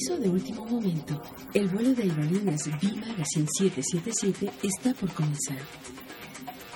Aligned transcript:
Aviso 0.00 0.18
de 0.18 0.30
último 0.30 0.64
momento. 0.64 1.20
El 1.52 1.68
vuelo 1.68 1.92
de 1.92 2.04
aerolíneas 2.04 2.64
B-Magazine 2.80 3.46
777 3.58 4.50
está 4.62 4.94
por 4.94 5.12
comenzar. 5.12 5.58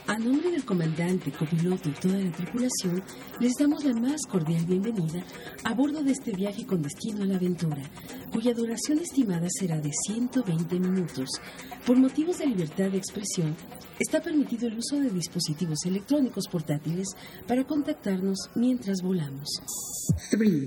A 0.07 0.19
nombre 0.19 0.51
del 0.51 0.63
comandante, 0.67 1.33
copiloto 1.33 1.89
y 1.89 1.93
toda 1.93 2.19
la 2.19 2.31
tripulación, 2.33 3.03
les 3.41 3.55
damos 3.59 3.83
la 3.85 3.95
más 3.95 4.27
cordial 4.29 4.67
bienvenida 4.67 5.25
a 5.65 5.73
bordo 5.73 6.03
de 6.03 6.13
este 6.13 6.33
viaje 6.33 6.67
con 6.67 6.83
destino 6.83 7.23
a 7.23 7.27
la 7.27 7.37
aventura, 7.37 7.83
cuya 8.31 8.53
duración 8.53 8.99
estimada 8.99 9.47
será 9.49 9.81
de 9.81 9.93
120 10.07 10.79
minutos. 10.79 11.31
Por 11.87 11.97
motivos 11.97 12.37
de 12.39 12.47
libertad 12.47 12.91
de 12.91 12.99
expresión, 12.99 13.57
está 13.99 14.21
permitido 14.21 14.69
el 14.69 14.77
uso 14.77 15.01
de 15.01 15.09
dispositivos 15.09 15.79
electrónicos 15.87 16.45
portátiles 16.53 17.09
para 17.49 17.65
contactarnos 17.65 18.51
mientras 18.55 19.01
volamos. 19.01 19.49
3, 20.31 20.67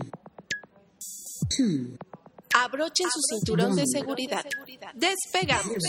2, 1.60 2.07
Abrochen 2.64 3.08
su 3.12 3.22
cinturón 3.36 3.76
de 3.76 3.86
seguridad. 3.86 4.46
Despegamos. 4.94 5.84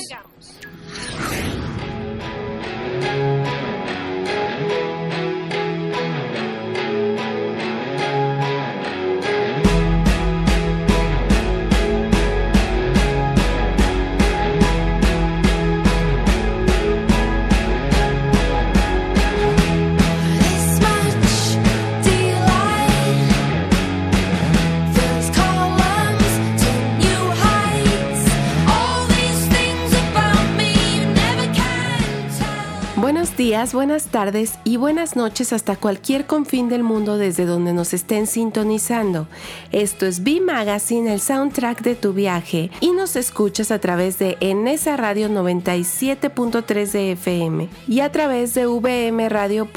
Días, 33.39 33.73
buenas 33.73 34.07
tardes 34.07 34.59
y 34.65 34.77
buenas 34.79 35.15
noches 35.15 35.53
hasta 35.53 35.77
cualquier 35.77 36.27
confín 36.27 36.69
del 36.69 36.83
mundo 36.83 37.17
desde 37.19 37.47
donde 37.47 37.73
nos 37.73 37.95
estén 37.95 38.27
sintonizando. 38.27 39.29
Esto 39.71 40.07
es 40.07 40.25
B 40.25 40.41
Magazine, 40.41 41.15
el 41.15 41.21
soundtrack 41.21 41.83
de 41.83 41.95
tu 41.95 42.13
viaje, 42.13 42.73
y 42.81 42.91
nos 42.91 43.15
escuchas 43.15 43.71
a 43.71 43.79
través 43.79 44.19
de 44.19 44.37
Enesa 44.41 44.97
Radio 44.97 45.29
97.3 45.29 46.91
de 46.91 47.13
FM 47.13 47.69
y 47.87 48.01
a 48.01 48.11
través 48.11 48.55
de 48.55 48.67
vmradio.mx. 48.67 49.69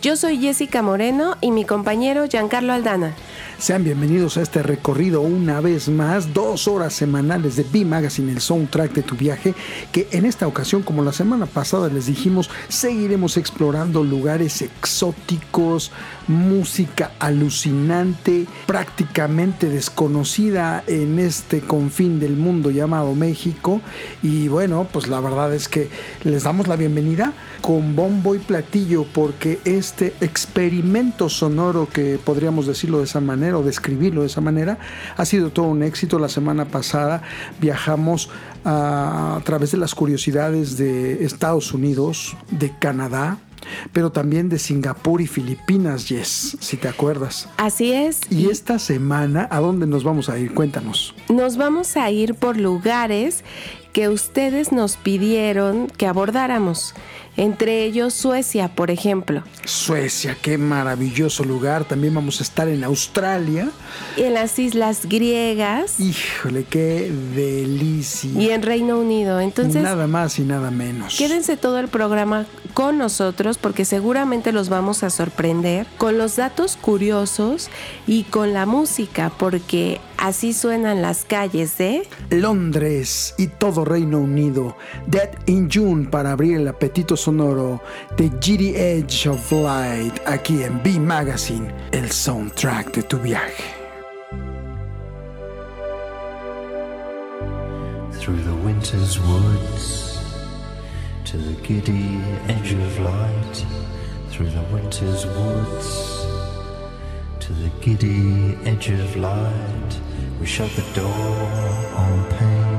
Yo 0.00 0.16
soy 0.16 0.38
Jessica 0.38 0.80
Moreno 0.80 1.36
y 1.40 1.50
mi 1.50 1.64
compañero 1.64 2.26
Giancarlo 2.28 2.72
Aldana. 2.72 3.16
Sean 3.62 3.84
bienvenidos 3.84 4.38
a 4.38 4.42
este 4.42 4.60
recorrido 4.60 5.20
una 5.20 5.60
vez 5.60 5.88
más, 5.88 6.34
dos 6.34 6.66
horas 6.66 6.94
semanales 6.94 7.54
de 7.54 7.62
B 7.62 7.84
Magazine, 7.84 8.32
el 8.32 8.40
soundtrack 8.40 8.92
de 8.92 9.04
tu 9.04 9.14
viaje, 9.14 9.54
que 9.92 10.08
en 10.10 10.24
esta 10.24 10.48
ocasión, 10.48 10.82
como 10.82 11.04
la 11.04 11.12
semana 11.12 11.46
pasada 11.46 11.88
les 11.88 12.06
dijimos, 12.06 12.50
seguiremos 12.66 13.36
explorando 13.36 14.02
lugares 14.02 14.62
exóticos, 14.62 15.92
música 16.26 17.12
alucinante, 17.20 18.48
prácticamente 18.66 19.68
desconocida 19.68 20.82
en 20.88 21.20
este 21.20 21.60
confín 21.60 22.18
del 22.18 22.34
mundo 22.34 22.72
llamado 22.72 23.14
México. 23.14 23.80
Y 24.24 24.48
bueno, 24.48 24.88
pues 24.92 25.06
la 25.06 25.20
verdad 25.20 25.54
es 25.54 25.68
que 25.68 25.88
les 26.24 26.42
damos 26.42 26.66
la 26.66 26.74
bienvenida 26.74 27.32
con 27.60 27.94
bombo 27.94 28.34
y 28.34 28.40
platillo 28.40 29.04
porque 29.04 29.60
este 29.64 30.14
experimento 30.20 31.28
sonoro 31.28 31.88
que 31.88 32.18
podríamos 32.18 32.66
decirlo 32.66 32.98
de 32.98 33.04
esa 33.04 33.20
manera 33.20 33.51
o 33.54 33.62
describirlo 33.62 34.22
de 34.22 34.26
esa 34.28 34.40
manera 34.40 34.78
ha 35.16 35.24
sido 35.24 35.50
todo 35.50 35.66
un 35.66 35.82
éxito. 35.82 36.18
La 36.18 36.28
semana 36.28 36.66
pasada 36.66 37.22
viajamos 37.60 38.30
a, 38.64 39.36
a 39.36 39.40
través 39.44 39.72
de 39.72 39.78
las 39.78 39.94
curiosidades 39.94 40.76
de 40.76 41.24
Estados 41.24 41.72
Unidos, 41.72 42.36
de 42.50 42.72
Canadá, 42.78 43.38
pero 43.92 44.10
también 44.10 44.48
de 44.48 44.58
Singapur 44.58 45.20
y 45.20 45.26
Filipinas, 45.26 46.08
Yes, 46.08 46.56
si 46.60 46.76
te 46.76 46.88
acuerdas. 46.88 47.48
Así 47.56 47.92
es. 47.92 48.20
Y 48.30 48.50
esta 48.50 48.78
semana, 48.78 49.48
¿a 49.50 49.60
dónde 49.60 49.86
nos 49.86 50.04
vamos 50.04 50.28
a 50.28 50.38
ir? 50.38 50.52
Cuéntanos. 50.54 51.14
Nos 51.28 51.56
vamos 51.56 51.96
a 51.96 52.10
ir 52.10 52.34
por 52.34 52.56
lugares 52.56 53.44
que 53.92 54.08
ustedes 54.08 54.72
nos 54.72 54.96
pidieron 54.96 55.88
que 55.88 56.06
abordáramos 56.06 56.94
entre 57.36 57.84
ellos 57.84 58.12
Suecia, 58.12 58.68
por 58.68 58.90
ejemplo. 58.90 59.42
Suecia, 59.64 60.36
qué 60.40 60.58
maravilloso 60.58 61.44
lugar. 61.44 61.84
También 61.84 62.14
vamos 62.14 62.40
a 62.40 62.42
estar 62.42 62.68
en 62.68 62.84
Australia. 62.84 63.70
Y 64.18 64.24
en 64.24 64.34
las 64.34 64.58
islas 64.58 65.06
griegas. 65.06 65.98
Híjole, 65.98 66.64
qué 66.64 67.10
delicia. 67.34 68.30
Y 68.38 68.50
en 68.50 68.62
Reino 68.62 68.98
Unido. 68.98 69.40
Entonces. 69.40 69.82
Nada 69.82 70.06
más 70.06 70.38
y 70.38 70.42
nada 70.42 70.70
menos. 70.70 71.16
Quédense 71.16 71.56
todo 71.56 71.78
el 71.78 71.88
programa 71.88 72.44
con 72.74 72.98
nosotros 72.98 73.56
porque 73.56 73.86
seguramente 73.86 74.52
los 74.52 74.68
vamos 74.68 75.02
a 75.02 75.08
sorprender 75.08 75.86
con 75.96 76.18
los 76.18 76.36
datos 76.36 76.76
curiosos 76.76 77.70
y 78.06 78.24
con 78.24 78.52
la 78.52 78.66
música 78.66 79.32
porque 79.38 80.00
así 80.22 80.52
suenan 80.52 81.02
las 81.02 81.24
calles 81.24 81.76
de 81.78 82.06
Londres 82.30 83.34
y 83.38 83.48
todo 83.48 83.84
Reino 83.84 84.20
Unido. 84.20 84.76
Dead 85.08 85.30
in 85.46 85.68
June 85.68 86.06
para 86.08 86.30
abrir 86.30 86.58
el 86.58 86.68
apetito 86.68 87.16
sonoro 87.16 87.82
de 88.16 88.30
Giddy 88.40 88.76
Edge 88.76 89.28
of 89.28 89.50
Light 89.50 90.20
aquí 90.24 90.62
en 90.62 90.80
B 90.80 91.00
Magazine, 91.00 91.74
el 91.90 92.10
soundtrack 92.10 92.94
de 92.94 93.02
tu 93.02 93.18
viaje. 93.18 93.64
Through 98.20 98.40
the 98.44 98.54
winter's 98.64 99.18
woods 99.18 100.20
to 101.24 101.36
the 101.36 101.60
giddy 101.66 102.20
edge 102.46 102.72
of 102.74 103.00
light, 103.00 103.66
through 104.30 104.50
the 104.50 104.62
winter's 104.72 105.26
woods 105.26 106.31
to 107.42 107.52
the 107.54 107.70
giddy 107.80 108.54
edge 108.70 108.88
of 108.90 109.16
light, 109.16 109.92
we 110.38 110.46
shut 110.46 110.70
the 110.76 110.86
door 110.94 111.36
on 111.96 112.24
pain, 112.38 112.78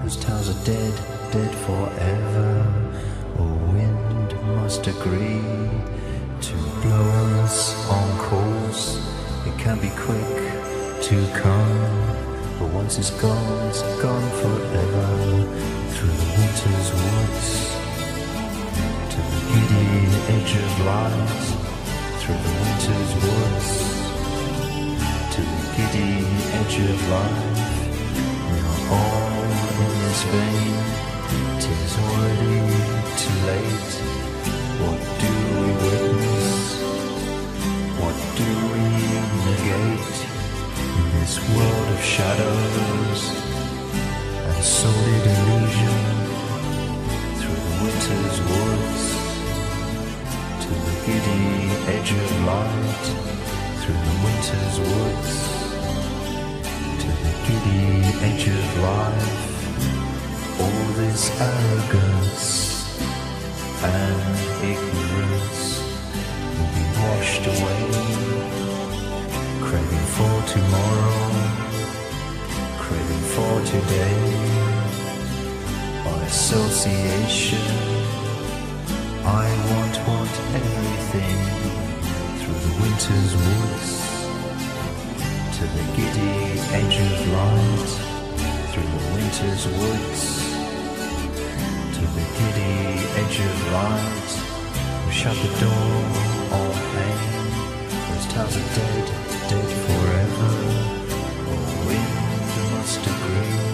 whose 0.00 0.16
towers 0.16 0.48
are 0.48 0.64
dead, 0.64 0.94
dead 1.30 1.54
forever 1.66 2.64
A 3.38 3.42
wind 3.42 4.30
must 4.56 4.86
agree 4.86 5.44
to 6.40 6.54
blow 6.80 7.42
us 7.44 7.76
on 7.90 8.18
course. 8.18 8.96
It 9.46 9.58
can 9.58 9.78
be 9.78 9.90
quick 9.90 10.36
to 11.08 11.16
come, 11.34 11.78
but 12.58 12.68
once 12.72 12.96
it's 12.98 13.10
gone, 13.20 13.68
it's 13.68 13.82
gone 14.00 14.30
forever. 14.40 15.08
Through 15.92 16.16
the 16.22 16.28
winter's 16.38 16.88
woods 17.00 17.48
to 19.12 19.18
the 19.32 19.40
giddy 19.52 19.96
edge 20.34 20.56
of 20.56 20.86
light. 20.86 21.71
Through 22.22 22.36
the 22.36 22.54
winter's 22.62 23.12
woods 23.24 23.68
to 25.34 25.40
the 25.42 25.62
giddy 25.74 26.22
edge 26.54 26.76
of 26.78 26.98
life. 27.10 27.50
We 28.46 28.56
are 28.70 28.82
all 28.94 29.42
in 29.82 29.92
this 30.02 30.22
vein. 30.30 30.76
Tis 31.58 31.92
already 31.98 32.58
too 33.22 33.38
late. 33.50 33.92
What 34.82 35.00
do 35.18 35.32
we 35.58 35.68
witness? 35.82 36.60
What 37.98 38.16
do 38.38 38.50
we 38.70 38.86
negate 39.48 40.18
in 40.94 41.06
this 41.18 41.34
world 41.50 41.88
of 41.90 42.02
shadows 42.04 43.20
and 44.46 44.62
sordid 44.62 45.26
illusion? 45.26 46.04
Through 47.40 47.60
the 47.66 47.74
winter's 47.82 48.38
woods 48.48 49.01
giddy 51.06 51.70
edge 51.94 52.12
of 52.12 52.44
light. 52.44 53.06
Through 53.80 54.00
the 54.08 54.16
winter's 54.24 54.76
woods 54.78 55.32
to 57.02 57.08
the 57.24 57.34
giddy 57.46 57.82
edge 58.28 58.46
of 58.48 58.78
life 58.80 59.52
all 60.60 60.86
this 60.94 61.30
arrogance 61.40 62.62
and 63.82 64.22
ignorance 64.70 65.62
will 66.54 66.70
be 66.78 66.86
washed 67.00 67.44
away. 67.46 67.82
Craving 69.66 70.06
for 70.16 70.36
tomorrow, 70.54 71.22
craving 72.78 73.24
for 73.34 73.54
today. 73.72 74.18
By 76.04 76.18
association, 76.26 77.91
through 81.12 82.60
the 82.66 82.74
winter's 82.80 83.36
woods 83.36 83.90
to 85.58 85.64
the 85.76 85.84
giddy 85.94 86.56
edge 86.72 86.96
of 87.04 87.12
light 87.34 87.92
through 88.72 88.88
the 88.96 89.04
winter's 89.12 89.66
woods 89.66 90.22
to 91.92 92.02
the 92.16 92.24
giddy 92.38 93.04
edge 93.20 93.38
of 93.40 93.56
light. 93.72 94.32
We 95.06 95.12
shut 95.12 95.36
the 95.36 95.52
door 95.60 95.94
on 96.56 96.72
pain. 96.94 97.20
Those 98.08 98.26
towers 98.32 98.56
are 98.56 98.68
dead, 98.74 99.06
dead 99.50 99.68
forever. 99.84 100.52
Oh, 101.46 101.84
we 101.88 101.96
last 102.72 103.04
degree 103.04 103.71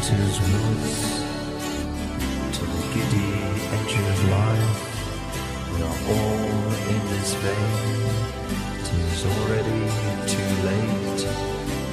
winter's 0.00 0.40
woods 0.40 1.00
to 2.56 2.64
the 2.64 2.82
giddy 2.94 3.32
edge 3.76 3.94
of 4.08 4.18
life. 4.30 4.80
We 5.72 5.82
are 5.82 5.98
all 6.08 6.40
in 6.88 7.00
this 7.12 7.34
vein. 7.34 7.72
Tis 8.86 9.26
already 9.26 9.82
too 10.32 10.52
late. 10.68 11.20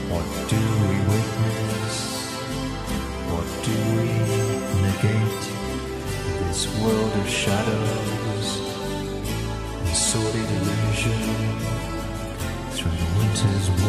What 0.07 0.27
do 0.47 0.61
we 0.87 0.97
witness? 1.11 1.95
What 3.27 3.47
do 3.67 3.75
we 3.97 4.07
negate? 4.87 5.45
This 6.47 6.63
world 6.79 7.13
of 7.13 7.27
shadows, 7.27 8.47
this 9.83 9.99
sordid 10.11 10.49
illusion 10.57 11.19
through 12.71 12.91
the 12.91 13.09
winter's 13.19 13.69
woods 13.69 13.86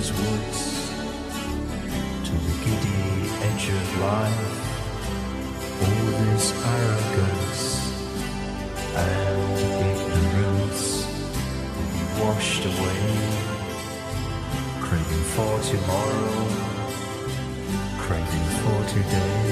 winter's 0.00 0.12
woods 0.12 0.60
to 2.24 2.32
the 2.32 2.54
giddy 2.64 3.28
edge 3.44 3.68
of 3.68 4.00
life. 4.00 4.56
All 5.82 6.06
this 6.24 6.46
arrogance 6.64 7.64
and 8.96 9.58
ignorance 9.90 10.84
will 11.76 11.90
be 11.92 12.04
washed 12.22 12.64
away. 12.64 13.04
Craving 14.80 15.24
for 15.34 15.54
tomorrow 15.70 16.38
craving 17.98 18.48
for 18.62 18.80
today. 18.88 19.48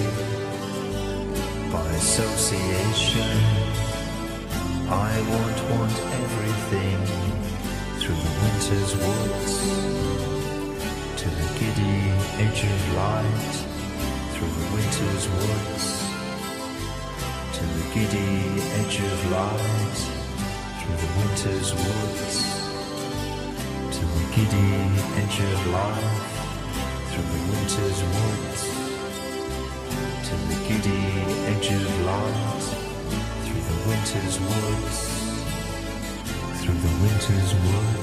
By 1.71 1.87
association 1.93 3.33
I 4.89 5.13
won't 5.31 5.61
want 5.71 5.97
everything 6.23 6.99
through 8.01 8.17
the 8.17 8.33
winter's 8.43 8.93
woods 8.97 10.28
to 11.29 11.35
the 11.35 11.59
giddy 11.61 11.99
edge 12.45 12.65
of 12.65 12.95
light 12.97 13.55
through 14.33 14.49
the 14.49 14.67
winter's 14.75 15.25
woods. 15.29 15.87
To 17.57 17.63
the 17.77 17.85
giddy 17.93 18.63
edge 18.81 18.99
of 19.01 19.19
light 19.37 19.99
through 20.79 20.99
the 21.05 21.11
winter's 21.19 21.71
woods. 21.75 22.37
To 23.95 24.03
the 24.17 24.25
giddy 24.35 24.73
edge 25.21 25.39
of 25.53 25.61
life 25.77 26.25
through 27.11 27.29
the 27.35 27.43
winter's 27.53 28.01
woods. 28.15 28.61
To 30.29 30.35
the 30.49 30.59
giddy 30.67 31.05
edge 31.53 31.71
of 31.73 31.85
light 32.09 32.65
through 33.45 33.65
the 33.71 33.79
winter's 33.89 34.37
woods. 34.49 34.99
Through 36.63 36.81
the 36.87 36.95
winter's 37.03 37.53
woods 37.55 37.98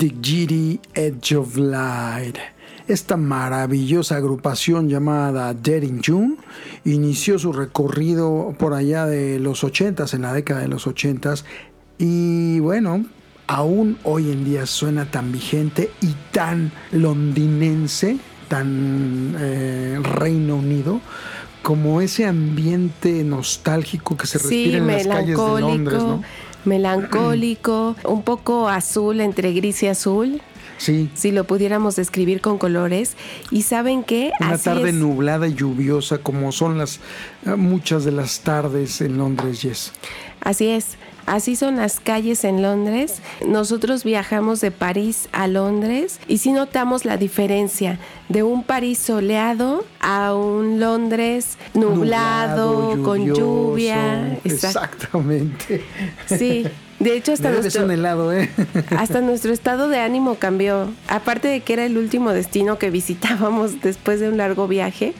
The 0.00 0.14
Giddy 0.22 0.80
Edge 0.94 1.36
of 1.36 1.58
Light. 1.58 2.38
Esta 2.88 3.18
maravillosa 3.18 4.16
agrupación 4.16 4.88
llamada 4.88 5.52
Dead 5.52 5.82
in 5.82 6.00
June 6.02 6.36
inició 6.86 7.38
su 7.38 7.52
recorrido 7.52 8.54
por 8.58 8.72
allá 8.72 9.04
de 9.04 9.38
los 9.38 9.62
80s, 9.62 10.14
en 10.14 10.22
la 10.22 10.32
década 10.32 10.60
de 10.60 10.68
los 10.68 10.86
80s, 10.86 11.44
y 11.98 12.60
bueno, 12.60 13.04
aún 13.46 13.98
hoy 14.04 14.30
en 14.30 14.46
día 14.46 14.64
suena 14.64 15.10
tan 15.10 15.32
vigente 15.32 15.90
y 16.00 16.14
tan 16.32 16.72
londinense, 16.92 18.16
tan 18.48 19.36
eh, 19.38 20.00
Reino 20.02 20.56
Unido, 20.56 21.02
como 21.62 22.00
ese 22.00 22.24
ambiente 22.24 23.22
nostálgico 23.22 24.16
que 24.16 24.26
se 24.26 24.38
respira 24.38 24.78
en 24.78 24.86
las 24.86 25.06
calles 25.06 25.36
de 25.36 25.60
Londres, 25.60 26.02
¿no? 26.02 26.22
Melancólico, 26.64 27.96
un 28.04 28.22
poco 28.22 28.68
azul, 28.68 29.20
entre 29.20 29.52
gris 29.52 29.82
y 29.82 29.88
azul. 29.88 30.42
Sí. 30.80 31.10
Si 31.14 31.30
lo 31.30 31.44
pudiéramos 31.44 31.94
describir 31.94 32.40
con 32.40 32.56
colores. 32.56 33.14
Y 33.50 33.62
saben 33.62 34.02
qué? 34.02 34.32
Una 34.40 34.52
Así 34.52 34.64
tarde 34.64 34.88
es. 34.88 34.94
nublada 34.94 35.46
y 35.46 35.52
lluviosa, 35.54 36.18
como 36.18 36.52
son 36.52 36.78
las 36.78 37.00
eh, 37.44 37.54
muchas 37.54 38.04
de 38.06 38.12
las 38.12 38.40
tardes 38.40 39.02
en 39.02 39.18
Londres, 39.18 39.60
Yes. 39.60 39.92
Así 40.40 40.68
es. 40.68 40.96
Así 41.26 41.54
son 41.54 41.76
las 41.76 42.00
calles 42.00 42.44
en 42.44 42.62
Londres. 42.62 43.20
Nosotros 43.46 44.04
viajamos 44.04 44.62
de 44.62 44.70
París 44.70 45.28
a 45.32 45.46
Londres 45.48 46.18
y 46.26 46.38
sí 46.38 46.50
notamos 46.50 47.04
la 47.04 47.18
diferencia 47.18 47.98
de 48.30 48.42
un 48.42 48.64
París 48.64 48.98
soleado 48.98 49.84
a 50.00 50.34
un 50.34 50.80
Londres 50.80 51.58
nublado, 51.74 53.00
con 53.04 53.18
lluvioso. 53.26 53.40
lluvia. 53.40 54.38
Exactamente. 54.44 55.84
Sí. 56.26 56.66
De 57.00 57.16
hecho, 57.16 57.32
hasta 57.32 57.50
nuestro, 57.50 57.84
un 57.84 57.90
helado, 57.90 58.32
¿eh? 58.32 58.50
hasta 58.96 59.20
nuestro 59.20 59.52
estado 59.52 59.88
de 59.88 59.98
ánimo 59.98 60.36
cambió. 60.36 60.90
Aparte 61.08 61.48
de 61.48 61.60
que 61.60 61.72
era 61.72 61.84
el 61.86 61.96
último 61.98 62.30
destino 62.32 62.78
que 62.78 62.90
visitábamos 62.90 63.80
después 63.80 64.20
de 64.20 64.28
un 64.28 64.36
largo 64.36 64.68
viaje. 64.68 65.14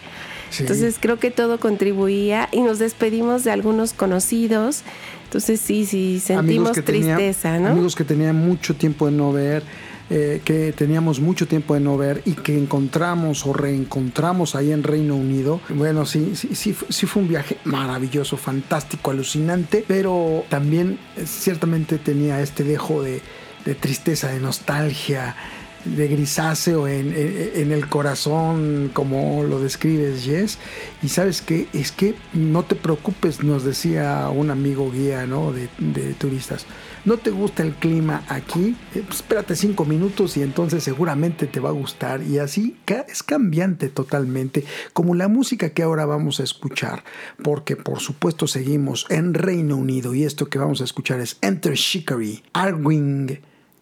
Sí. 0.50 0.62
Entonces 0.64 0.96
creo 1.00 1.18
que 1.18 1.30
todo 1.30 1.58
contribuía 1.58 2.48
y 2.52 2.60
nos 2.60 2.78
despedimos 2.78 3.44
de 3.44 3.52
algunos 3.52 3.92
conocidos. 3.94 4.82
Entonces 5.24 5.60
sí, 5.60 5.86
sí, 5.86 6.20
sentimos 6.20 6.72
tenía- 6.84 7.16
tristeza, 7.16 7.58
¿no? 7.58 7.68
Amigos 7.68 7.94
que 7.96 8.04
tenían 8.04 8.36
mucho 8.36 8.74
tiempo 8.76 9.06
de 9.06 9.12
no 9.12 9.32
ver, 9.32 9.62
eh, 10.10 10.40
que 10.44 10.72
teníamos 10.72 11.20
mucho 11.20 11.46
tiempo 11.46 11.74
de 11.74 11.80
no 11.80 11.96
ver 11.96 12.22
y 12.24 12.32
que 12.32 12.58
encontramos 12.58 13.46
o 13.46 13.52
reencontramos 13.52 14.56
ahí 14.56 14.72
en 14.72 14.82
Reino 14.82 15.14
Unido. 15.14 15.60
Bueno, 15.68 16.04
sí, 16.04 16.32
sí, 16.34 16.56
sí, 16.56 16.74
sí 16.88 17.06
fue 17.06 17.22
un 17.22 17.28
viaje 17.28 17.58
maravilloso, 17.62 18.36
fantástico, 18.36 19.12
alucinante, 19.12 19.84
pero 19.86 20.44
también 20.48 20.98
eh, 21.16 21.26
ciertamente 21.26 21.98
tenía 21.98 22.40
este 22.42 22.64
dejo 22.64 23.02
de, 23.02 23.22
de 23.64 23.74
tristeza, 23.76 24.28
de 24.28 24.40
nostalgia 24.40 25.36
de 25.84 26.08
grisáceo 26.08 26.86
en, 26.88 27.12
en- 27.14 27.72
el 27.72 27.88
corazón, 27.88 28.90
como 28.92 29.44
lo 29.44 29.60
describes, 29.60 30.24
Jess. 30.24 30.58
Y 31.02 31.08
sabes 31.08 31.40
qué, 31.42 31.68
es 31.72 31.92
que 31.92 32.14
no 32.32 32.64
te 32.64 32.74
preocupes, 32.74 33.42
nos 33.42 33.64
decía 33.64 34.28
un 34.28 34.50
amigo 34.50 34.90
guía 34.90 35.26
¿no? 35.26 35.52
de, 35.52 35.68
turistas. 36.14 36.66
¿No 37.04 37.16
te 37.16 37.30
gusta 37.30 37.62
el 37.62 37.72
clima 37.74 38.24
aquí? 38.28 38.76
Eh, 38.94 39.02
pues 39.06 39.20
espérate 39.20 39.56
cinco 39.56 39.84
minutos 39.84 40.36
y 40.36 40.42
entonces 40.42 40.84
seguramente 40.84 41.46
te 41.46 41.60
va 41.60 41.70
a 41.70 41.72
gustar. 41.72 42.22
Y 42.22 42.38
así 42.38 42.76
es 43.08 43.22
cambiante 43.22 43.88
totalmente, 43.88 44.64
como 44.92 45.14
la 45.14 45.28
música 45.28 45.70
que 45.70 45.82
ahora 45.82 46.04
vamos 46.04 46.40
a 46.40 46.42
escuchar. 46.44 47.04
Porque 47.42 47.76
por 47.76 48.00
supuesto 48.00 48.46
seguimos 48.46 49.06
en 49.08 49.32
Reino 49.34 49.76
Unido 49.76 50.14
y 50.14 50.24
esto 50.24 50.48
que 50.48 50.58
vamos 50.58 50.80
a 50.80 50.84
escuchar 50.84 51.20
es 51.20 51.38
Enter 51.40 51.74
Shikari, 51.74 52.42
Arwing 52.52 53.40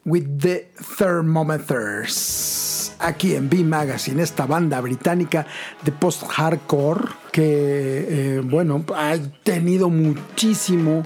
with 0.09 0.41
the 0.41 0.71
Thermometers. 0.97 2.95
Aquí 2.99 3.35
en 3.35 3.49
B 3.49 3.63
Magazine, 3.63 4.23
esta 4.23 4.47
banda 4.47 4.81
británica 4.81 5.47
de 5.85 5.93
post-hardcore 5.93 7.09
que, 7.31 8.07
eh, 8.09 8.41
bueno, 8.43 8.85
ha 8.97 9.15
tenido 9.45 9.89
muchísimo 9.89 11.05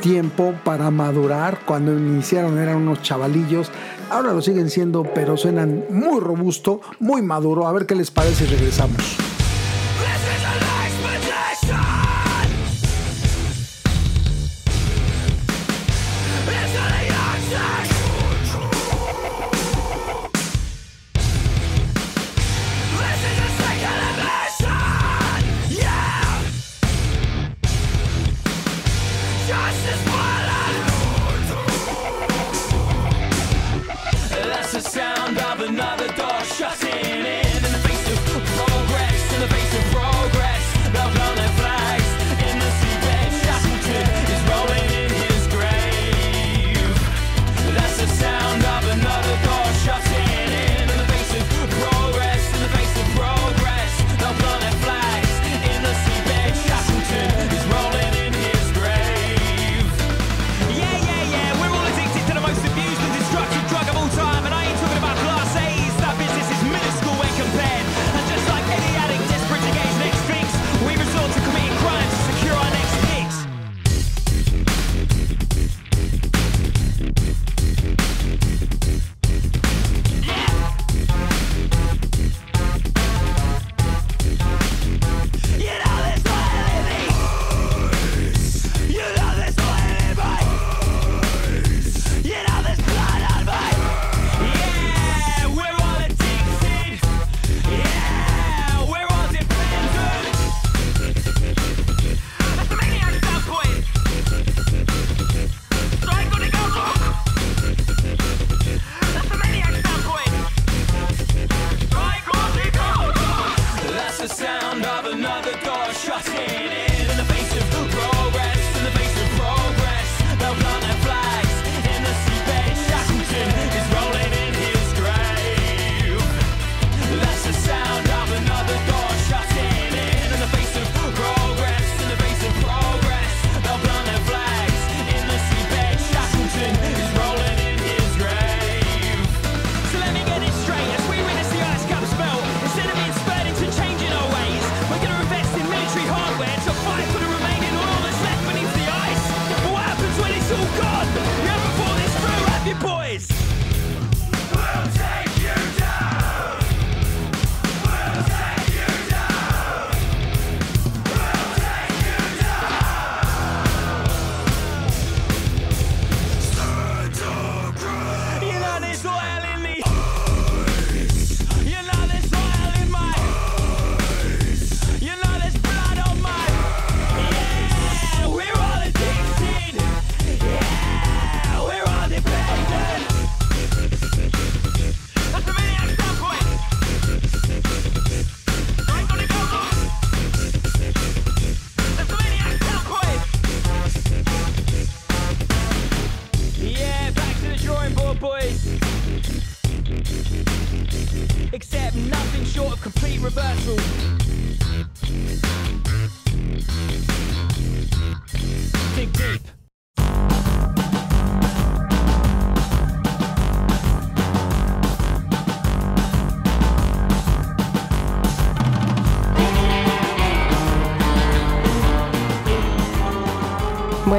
tiempo 0.00 0.54
para 0.64 0.90
madurar. 0.90 1.60
Cuando 1.64 1.92
iniciaron 1.92 2.58
eran 2.58 2.76
unos 2.76 3.02
chavalillos. 3.02 3.72
Ahora 4.10 4.32
lo 4.32 4.42
siguen 4.42 4.70
siendo, 4.70 5.02
pero 5.02 5.36
suenan 5.36 5.84
muy 5.90 6.20
robusto, 6.20 6.80
muy 7.00 7.22
maduro. 7.22 7.66
A 7.66 7.72
ver 7.72 7.86
qué 7.86 7.96
les 7.96 8.10
parece 8.10 8.44
y 8.44 8.48
regresamos. 8.48 9.31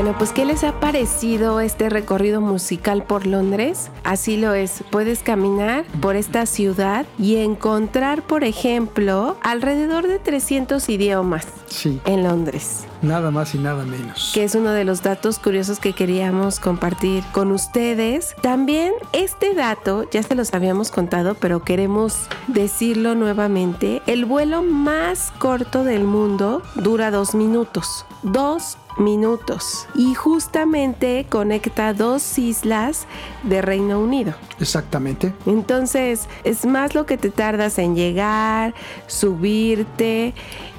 Bueno, 0.04 0.18
pues 0.18 0.34
¿qué 0.34 0.44
les 0.44 0.66
ha 0.66 0.82
parecido 0.82 1.62
este 1.62 1.88
recorrido 1.90 2.42
musical 2.42 3.06
por 3.06 3.26
Londres? 3.26 3.90
Así 4.04 4.36
lo 4.36 4.54
es, 4.54 4.84
puedes 4.92 5.24
caminar 5.24 5.86
por 6.02 6.18
esta 6.18 6.46
ciudad 6.46 7.06
y 7.18 7.38
encontrar, 7.38 8.22
por 8.22 8.44
ejemplo, 8.44 9.38
alrededor 9.42 10.10
de 10.10 10.20
300 10.20 10.90
idiomas 10.90 11.48
Sí, 11.68 12.02
en 12.04 12.24
Londres. 12.24 12.83
Nada 13.04 13.32
más 13.32 13.54
y 13.54 13.60
nada 13.60 13.86
menos. 13.86 14.32
que 14.34 14.44
es 14.44 14.56
uno 14.56 14.72
de 14.72 14.86
los 14.86 15.04
datos 15.04 15.40
curiosos 15.40 15.80
que 15.80 15.94
queríamos 15.94 16.60
compartir 16.60 17.24
con 17.32 17.52
ustedes. 17.52 18.36
También 18.42 18.94
este 19.12 19.54
dato, 19.54 20.10
ya 20.10 20.24
se 20.24 20.36
los 20.36 20.54
habíamos 20.54 20.92
contado, 20.92 21.36
pero 21.36 21.64
queremos 21.64 22.28
decirlo 22.48 23.16
nuevamente. 23.16 24.02
El 24.08 24.26
vuelo 24.26 24.64
más 24.64 25.32
corto 25.38 25.84
del 25.84 26.04
mundo 26.04 26.62
dura 26.76 27.12
dos 27.12 27.36
minutos. 27.36 28.06
Dos 28.24 28.78
minutos. 28.98 29.88
Y 29.96 30.14
justamente 30.14 31.26
conecta 31.30 31.94
dos 31.94 32.38
islas 32.38 33.08
de 33.44 33.62
Reino 33.62 34.00
Unido. 34.00 34.34
Exactamente. 34.60 35.34
Entonces, 35.46 36.28
es 36.44 36.66
más 36.66 36.96
lo 36.96 37.06
que 37.06 37.18
te 37.18 37.30
tardas 37.30 37.78
en 37.80 37.96
llegar, 37.96 38.74
subirte, 39.08 40.34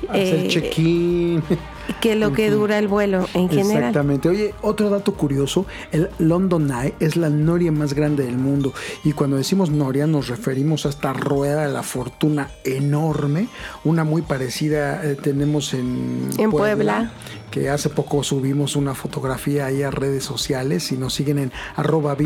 Hacer 0.08 0.44
eh, 0.44 0.48
check-in. 0.48 1.42
Que 2.00 2.14
lo 2.16 2.28
En 2.28 2.34
que 2.34 2.48
fin. 2.48 2.54
dura 2.58 2.78
el 2.78 2.88
vuelo 2.88 3.26
en 3.34 3.48
general. 3.48 3.76
Exactamente. 3.90 4.28
Oye, 4.28 4.54
otro 4.62 4.90
dato 4.90 5.14
curioso, 5.14 5.66
el 5.92 6.10
London 6.18 6.70
Eye 6.70 6.94
es 7.00 7.16
la 7.16 7.28
noria 7.30 7.72
más 7.72 7.94
grande 7.94 8.24
del 8.24 8.38
mundo. 8.38 8.72
Y 9.04 9.12
cuando 9.12 9.36
decimos 9.36 9.70
noria 9.70 10.06
nos 10.06 10.28
referimos 10.28 10.86
a 10.86 10.88
esta 10.90 11.12
rueda 11.12 11.66
de 11.66 11.72
la 11.72 11.82
fortuna 11.82 12.50
enorme, 12.64 13.48
una 13.84 14.04
muy 14.04 14.22
parecida 14.22 15.04
eh, 15.04 15.16
tenemos 15.16 15.74
en, 15.74 16.28
En 16.38 16.50
Puebla. 16.50 17.12
que 17.50 17.68
hace 17.70 17.88
poco 17.90 18.22
subimos 18.22 18.76
una 18.76 18.94
fotografía 18.94 19.66
ahí 19.66 19.82
a 19.82 19.90
redes 19.90 20.24
sociales 20.24 20.90
y 20.92 20.96
nos 20.96 21.14
siguen 21.14 21.38
en 21.38 21.52
arroba 21.76 22.16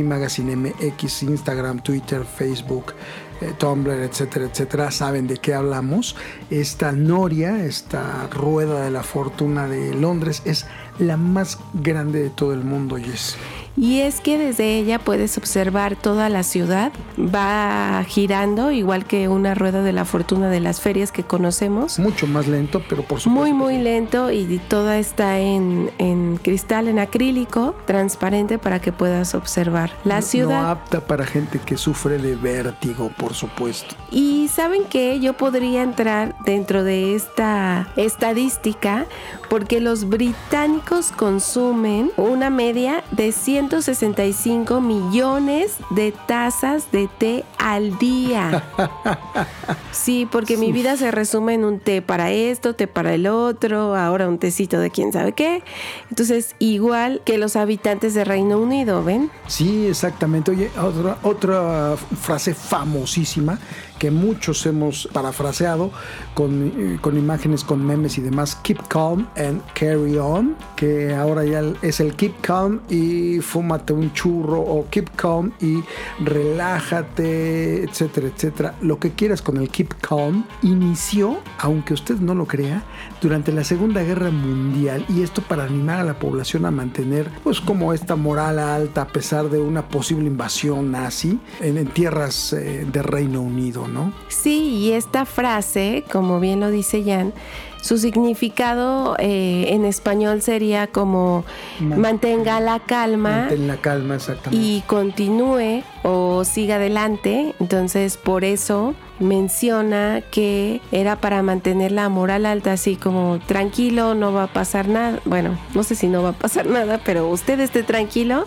Instagram, 1.22 1.82
Twitter, 1.82 2.24
Facebook. 2.24 2.94
Eh, 3.40 3.52
Tumblr, 3.57 4.02
etcétera, 4.02 4.47
etcétera, 4.47 4.90
saben 4.90 5.26
de 5.26 5.37
qué 5.37 5.54
hablamos. 5.54 6.16
Esta 6.50 6.92
noria, 6.92 7.64
esta 7.64 8.26
rueda 8.28 8.83
de 8.83 8.90
la 8.90 9.02
fortuna 9.02 9.66
de 9.68 9.95
Londres, 9.95 10.42
es 10.45 10.66
la 10.99 11.16
más 11.16 11.59
grande 11.75 12.23
de 12.23 12.30
todo 12.30 12.52
el 12.52 12.64
mundo, 12.64 12.97
Jess. 12.97 13.37
Y 13.80 14.00
es 14.00 14.20
que 14.20 14.38
desde 14.38 14.76
ella 14.76 14.99
puedes 14.99 15.38
observar 15.38 15.94
toda 15.94 16.28
la 16.28 16.42
ciudad. 16.42 16.92
Va 17.16 18.04
girando 18.08 18.70
igual 18.73 19.04
que 19.06 19.28
una 19.28 19.54
rueda 19.54 19.82
de 19.82 19.92
la 19.92 20.04
fortuna 20.04 20.49
de 20.49 20.58
las 20.61 20.80
ferias 20.80 21.12
que 21.12 21.23
conocemos. 21.23 21.99
Mucho 21.99 22.26
más 22.26 22.49
lento, 22.49 22.82
pero 22.88 23.02
por 23.02 23.20
supuesto. 23.20 23.30
Muy, 23.30 23.52
muy 23.52 23.78
lento 23.82 24.30
y 24.32 24.58
toda 24.68 24.99
está 24.99 25.38
en, 25.38 25.90
en 25.99 26.38
cristal, 26.42 26.88
en 26.88 26.99
acrílico, 26.99 27.75
transparente 27.87 28.58
para 28.58 28.80
que 28.80 28.90
puedas 28.92 29.35
observar 29.35 29.92
la 30.04 30.16
No- 30.16 30.23
ciudad. 30.23 30.62
No 30.62 30.68
apta 30.68 31.00
para 31.06 31.25
gente 31.25 31.61
que 31.64 31.76
sufre 31.76 32.18
de 32.18 32.35
vértigo, 32.35 33.11
por 33.16 33.35
supuesto. 33.35 33.94
Y 34.11 34.49
saben 34.49 34.85
que 34.85 35.20
yo 35.20 35.35
podría 35.35 35.82
entrar 35.82 36.35
dentro 36.44 36.82
de 36.82 37.14
esta 37.14 37.88
estadística 37.97 39.06
porque 39.49 39.80
los 39.80 40.08
británicos 40.08 41.12
consumen 41.12 42.11
una 42.16 42.50
media 42.50 43.02
de 43.12 43.32
165 43.68 44.80
millones 44.80 45.76
de 45.90 46.12
tazas 46.26 46.90
de 46.90 47.08
té 47.18 47.44
al 47.58 47.98
día. 47.98 48.64
Sí, 49.90 50.28
porque 50.30 50.56
mi 50.56 50.70
vida 50.70 50.96
se 50.96 51.10
resume 51.10 51.54
en 51.54 51.64
un 51.64 51.80
té 51.80 52.00
para 52.02 52.30
esto, 52.30 52.75
té 52.75 52.87
para 52.87 53.14
el 53.14 53.26
otro, 53.26 53.96
ahora 53.96 54.28
un 54.28 54.38
tecito 54.38 54.78
de 54.78 54.90
quién 54.90 55.12
sabe 55.12 55.32
qué. 55.32 55.62
Entonces, 56.08 56.54
igual 56.58 57.20
que 57.25 57.37
los 57.37 57.56
habitantes 57.56 58.14
de 58.14 58.25
Reino 58.25 58.58
Unido, 58.58 59.02
¿ven? 59.02 59.30
Sí, 59.48 59.87
exactamente. 59.87 60.52
Oye, 60.52 60.70
otra, 60.80 61.18
otra 61.22 61.96
frase 61.96 62.54
famosísima 62.54 63.58
que 63.98 64.10
muchos 64.10 64.64
hemos 64.66 65.08
parafraseado 65.12 65.90
con, 66.34 66.72
eh, 66.76 66.98
con 67.00 67.18
imágenes, 67.18 67.64
con 67.64 67.84
memes 67.84 68.18
y 68.18 68.20
demás. 68.20 68.56
Keep 68.62 68.88
calm 68.88 69.26
and 69.36 69.62
carry 69.74 70.16
on. 70.18 70.56
Que 70.76 71.14
ahora 71.14 71.44
ya 71.44 71.62
es 71.82 72.00
el 72.00 72.14
keep 72.14 72.40
calm 72.40 72.80
y 72.88 73.40
fúmate 73.40 73.92
un 73.92 74.12
churro 74.12 74.60
o 74.60 74.86
keep 74.90 75.10
calm 75.16 75.52
y 75.60 75.82
relájate, 76.20 77.84
etcétera, 77.84 78.28
etcétera. 78.28 78.74
Lo 78.80 78.98
que 78.98 79.12
quieras 79.12 79.42
con 79.42 79.56
el 79.56 79.68
keep 79.68 79.94
calm 80.00 80.44
inició, 80.62 81.38
aunque 81.58 81.94
usted 81.94 82.16
no 82.16 82.34
lo 82.34 82.46
crea, 82.46 82.84
durante 83.20 83.52
la 83.52 83.64
Segunda 83.64 84.02
Guerra 84.02 84.30
Mundial 84.30 85.04
y 85.08 85.22
esto 85.22 85.42
para 85.42 85.64
animar 85.64 86.00
a 86.00 86.04
la 86.04 86.18
población 86.18 86.66
a 86.66 86.70
mantener 86.70 87.30
pues 87.42 87.60
como 87.60 87.92
esta 87.92 88.16
moral 88.16 88.58
alta 88.58 89.02
a 89.02 89.08
pesar 89.08 89.48
de 89.50 89.58
una 89.58 89.88
posible 89.88 90.26
invasión 90.26 90.92
nazi 90.92 91.38
en, 91.60 91.78
en 91.78 91.88
tierras 91.88 92.52
eh, 92.52 92.86
de 92.90 93.02
Reino 93.02 93.40
Unido, 93.40 93.88
¿no? 93.92 94.12
Sí, 94.28 94.68
y 94.76 94.92
esta 94.92 95.25
frase, 95.25 96.04
como 96.11 96.40
bien 96.40 96.61
lo 96.61 96.71
dice 96.71 97.02
Jan, 97.04 97.33
su 97.80 97.97
significado 97.99 99.14
eh, 99.18 99.66
en 99.68 99.85
español 99.85 100.42
sería 100.42 100.88
como 100.88 101.45
Man- 101.80 102.00
mantenga 102.00 102.59
la 102.61 102.80
calma 102.80 103.40
Mantén 103.42 103.68
la 103.68 103.76
calma 103.76 104.16
exactamente. 104.16 104.64
y 104.64 104.83
continúe 104.87 105.83
o 106.02 106.45
siga 106.45 106.76
adelante. 106.76 107.54
Entonces, 107.61 108.16
por 108.16 108.45
eso 108.45 108.95
menciona 109.21 110.23
que 110.30 110.80
era 110.92 111.16
para 111.16 111.42
mantener 111.42 111.92
la 111.92 112.09
moral 112.09 112.47
alta, 112.47 112.73
así 112.73 112.97
como 112.97 113.38
tranquilo, 113.47 114.14
no 114.14 114.33
va 114.33 114.45
a 114.45 114.47
pasar 114.52 114.88
nada. 114.88 115.21
Bueno, 115.25 115.57
no 115.75 115.83
sé 115.83 115.95
si 115.95 116.07
no 116.09 116.23
va 116.23 116.30
a 116.30 116.33
pasar 116.33 116.66
nada, 116.78 117.00
pero 117.04 117.28
usted 117.28 117.59
esté 117.61 117.83
tranquilo 117.85 118.45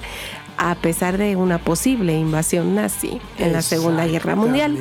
a 0.58 0.76
pesar 0.76 1.18
de 1.18 1.36
una 1.36 1.58
posible 1.58 2.18
invasión 2.18 2.76
nazi 2.76 3.20
en 3.38 3.54
la 3.54 3.62
Segunda 3.62 4.06
Guerra 4.06 4.36
Mundial. 4.36 4.78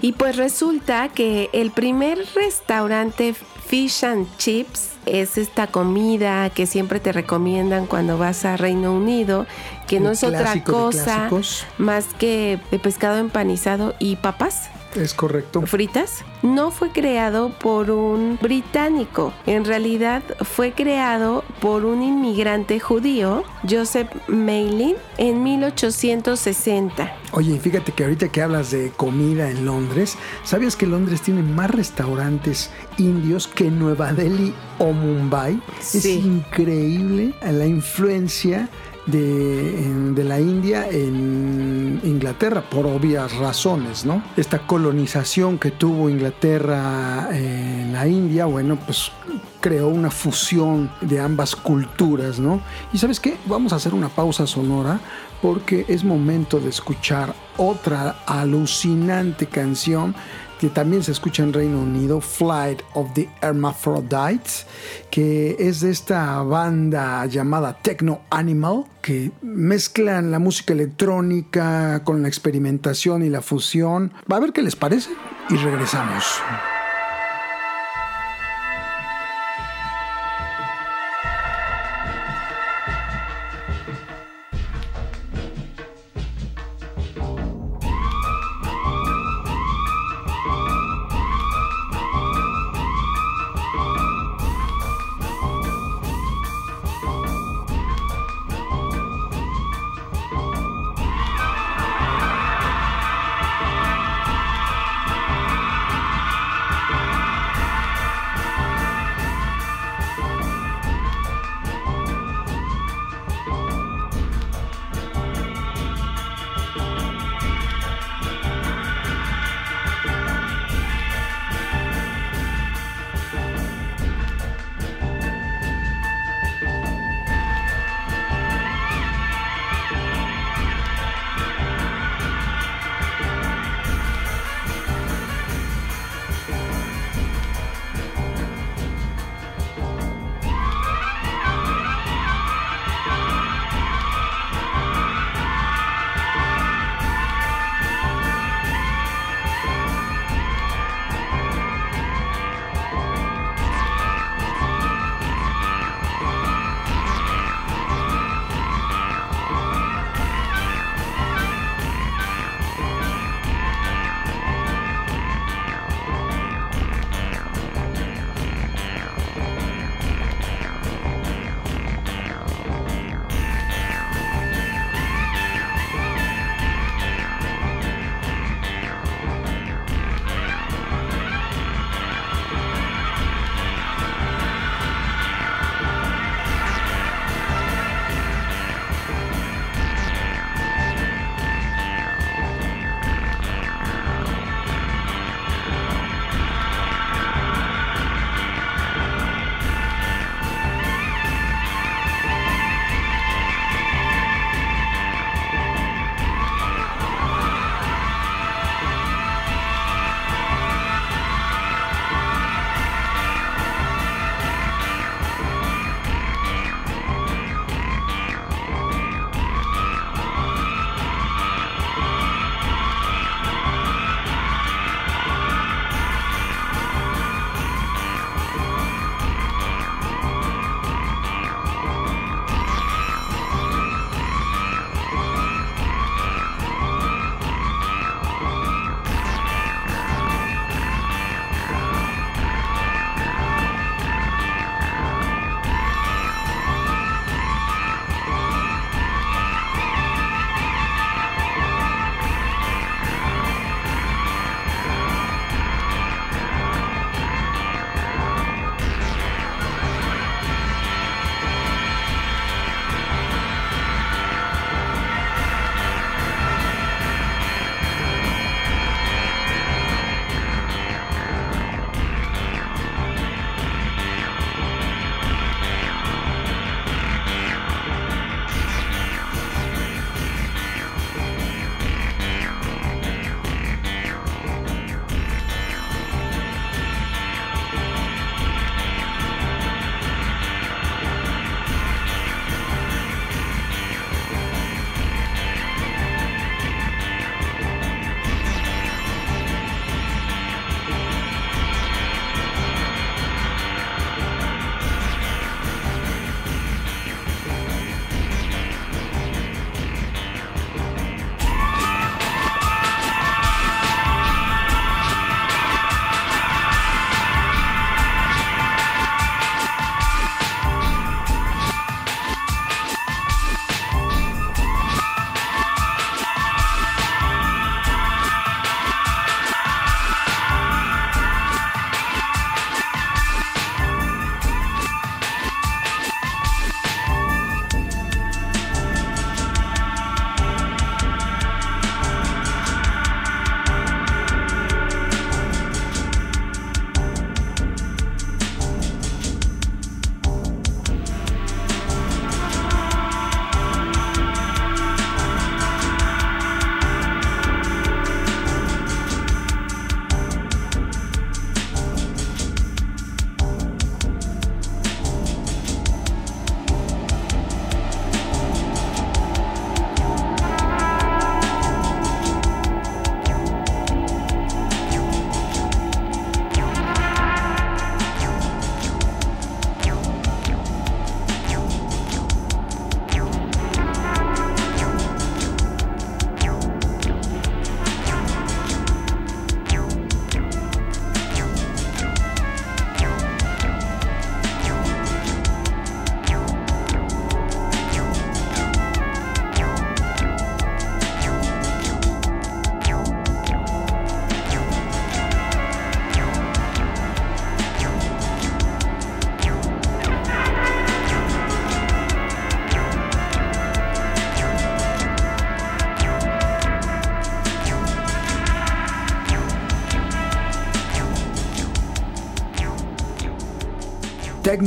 Y 0.00 0.12
pues 0.12 0.36
resulta 0.36 1.08
que 1.08 1.50
el 1.52 1.70
primer 1.70 2.18
restaurante 2.34 3.34
Fish 3.66 4.04
and 4.04 4.26
Chips 4.36 4.90
es 5.06 5.38
esta 5.38 5.66
comida 5.66 6.50
que 6.50 6.66
siempre 6.66 7.00
te 7.00 7.12
recomiendan 7.12 7.86
cuando 7.86 8.18
vas 8.18 8.44
a 8.44 8.56
Reino 8.56 8.92
Unido, 8.92 9.46
que 9.86 10.00
no 10.00 10.10
es 10.10 10.22
otra 10.24 10.62
cosa 10.64 11.30
más 11.78 12.06
que 12.18 12.60
de 12.70 12.78
pescado 12.78 13.18
empanizado 13.18 13.94
y 13.98 14.16
papas 14.16 14.70
Es 14.94 15.14
correcto. 15.14 15.62
fritas, 15.66 16.24
no 16.42 16.70
fue 16.70 16.90
creado 16.90 17.50
por 17.58 17.90
un 17.90 18.38
británico. 18.42 19.32
En 19.46 19.64
realidad 19.64 20.22
fue 20.40 20.72
creado 20.72 21.44
por 21.60 21.84
un 21.84 22.02
inmigrante 22.02 22.80
judío, 22.80 23.44
Joseph 23.68 24.08
Maylin, 24.28 24.96
en 25.18 25.42
1860. 25.42 27.14
Oye, 27.32 27.54
y 27.54 27.58
fíjate 27.58 27.92
que 27.92 28.02
ahorita 28.04 28.28
que 28.28 28.42
hablas 28.42 28.72
de 28.72 28.90
comida 28.96 29.48
en 29.50 29.64
Londres, 29.64 30.16
¿sabías 30.44 30.74
que 30.74 30.86
Londres 30.86 31.22
tiene 31.22 31.42
más 31.42 31.70
restaurantes 31.70 32.70
indios 32.98 33.46
que 33.46 33.70
Nueva 33.70 34.12
Delhi 34.12 34.52
o 34.78 34.92
Mumbai? 34.92 35.60
Es 35.78 36.02
Sí. 36.02 36.14
increíble 36.24 37.34
la 37.42 37.66
influencia 37.66 38.68
de, 39.10 40.12
de 40.14 40.24
la 40.24 40.40
India 40.40 40.86
en 40.88 42.00
Inglaterra, 42.04 42.62
por 42.62 42.86
obvias 42.86 43.36
razones, 43.36 44.04
¿no? 44.04 44.22
Esta 44.36 44.66
colonización 44.66 45.58
que 45.58 45.70
tuvo 45.70 46.08
Inglaterra 46.08 47.28
en 47.32 47.92
la 47.92 48.06
India, 48.06 48.46
bueno, 48.46 48.78
pues 48.84 49.10
creó 49.60 49.88
una 49.88 50.10
fusión 50.10 50.90
de 51.00 51.20
ambas 51.20 51.54
culturas, 51.54 52.38
¿no? 52.38 52.60
Y 52.92 52.98
sabes 52.98 53.20
qué, 53.20 53.36
vamos 53.46 53.72
a 53.72 53.76
hacer 53.76 53.94
una 53.94 54.08
pausa 54.08 54.46
sonora 54.46 55.00
porque 55.42 55.84
es 55.88 56.04
momento 56.04 56.60
de 56.60 56.68
escuchar 56.68 57.34
otra 57.56 58.22
alucinante 58.26 59.46
canción 59.46 60.14
que 60.60 60.68
también 60.68 61.02
se 61.02 61.12
escucha 61.12 61.42
en 61.42 61.54
Reino 61.54 61.80
Unido, 61.80 62.20
Flight 62.20 62.82
of 62.92 63.14
the 63.14 63.30
Hermaphrodites, 63.40 64.66
que 65.10 65.56
es 65.58 65.80
de 65.80 65.90
esta 65.90 66.42
banda 66.42 67.24
llamada 67.24 67.78
Techno 67.80 68.20
Animal, 68.28 68.84
que 69.00 69.32
mezclan 69.40 70.30
la 70.30 70.38
música 70.38 70.74
electrónica 70.74 72.04
con 72.04 72.20
la 72.20 72.28
experimentación 72.28 73.24
y 73.24 73.30
la 73.30 73.40
fusión. 73.40 74.12
Va 74.30 74.36
a 74.36 74.40
ver 74.40 74.52
qué 74.52 74.60
les 74.60 74.76
parece 74.76 75.08
y 75.48 75.56
regresamos. 75.56 76.24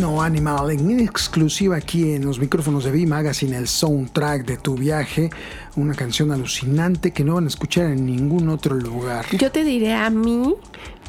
Techno 0.04 0.22
Animal 0.22 0.70
en 0.72 1.00
exclusiva 1.00 1.78
aquí 1.78 2.12
en 2.12 2.26
los 2.26 2.38
micrófonos 2.38 2.84
de 2.84 2.92
V 2.92 3.08
Magazine, 3.08 3.56
el 3.56 3.70
soundtrack 3.70 4.46
de 4.46 4.58
tu 4.58 4.76
viaje. 4.76 5.30
Una 5.78 5.94
canción 5.94 6.34
alucinante 6.34 7.12
que 7.12 7.24
no 7.24 7.36
van 7.36 7.46
a 7.46 7.48
escuchar 7.48 7.86
en 7.86 8.06
ningún 8.06 8.50
otro 8.50 8.76
lugar. 8.76 9.26
Yo 9.32 9.50
te 9.50 9.64
diré, 9.64 9.94
a 9.94 10.10
mí 10.10 10.56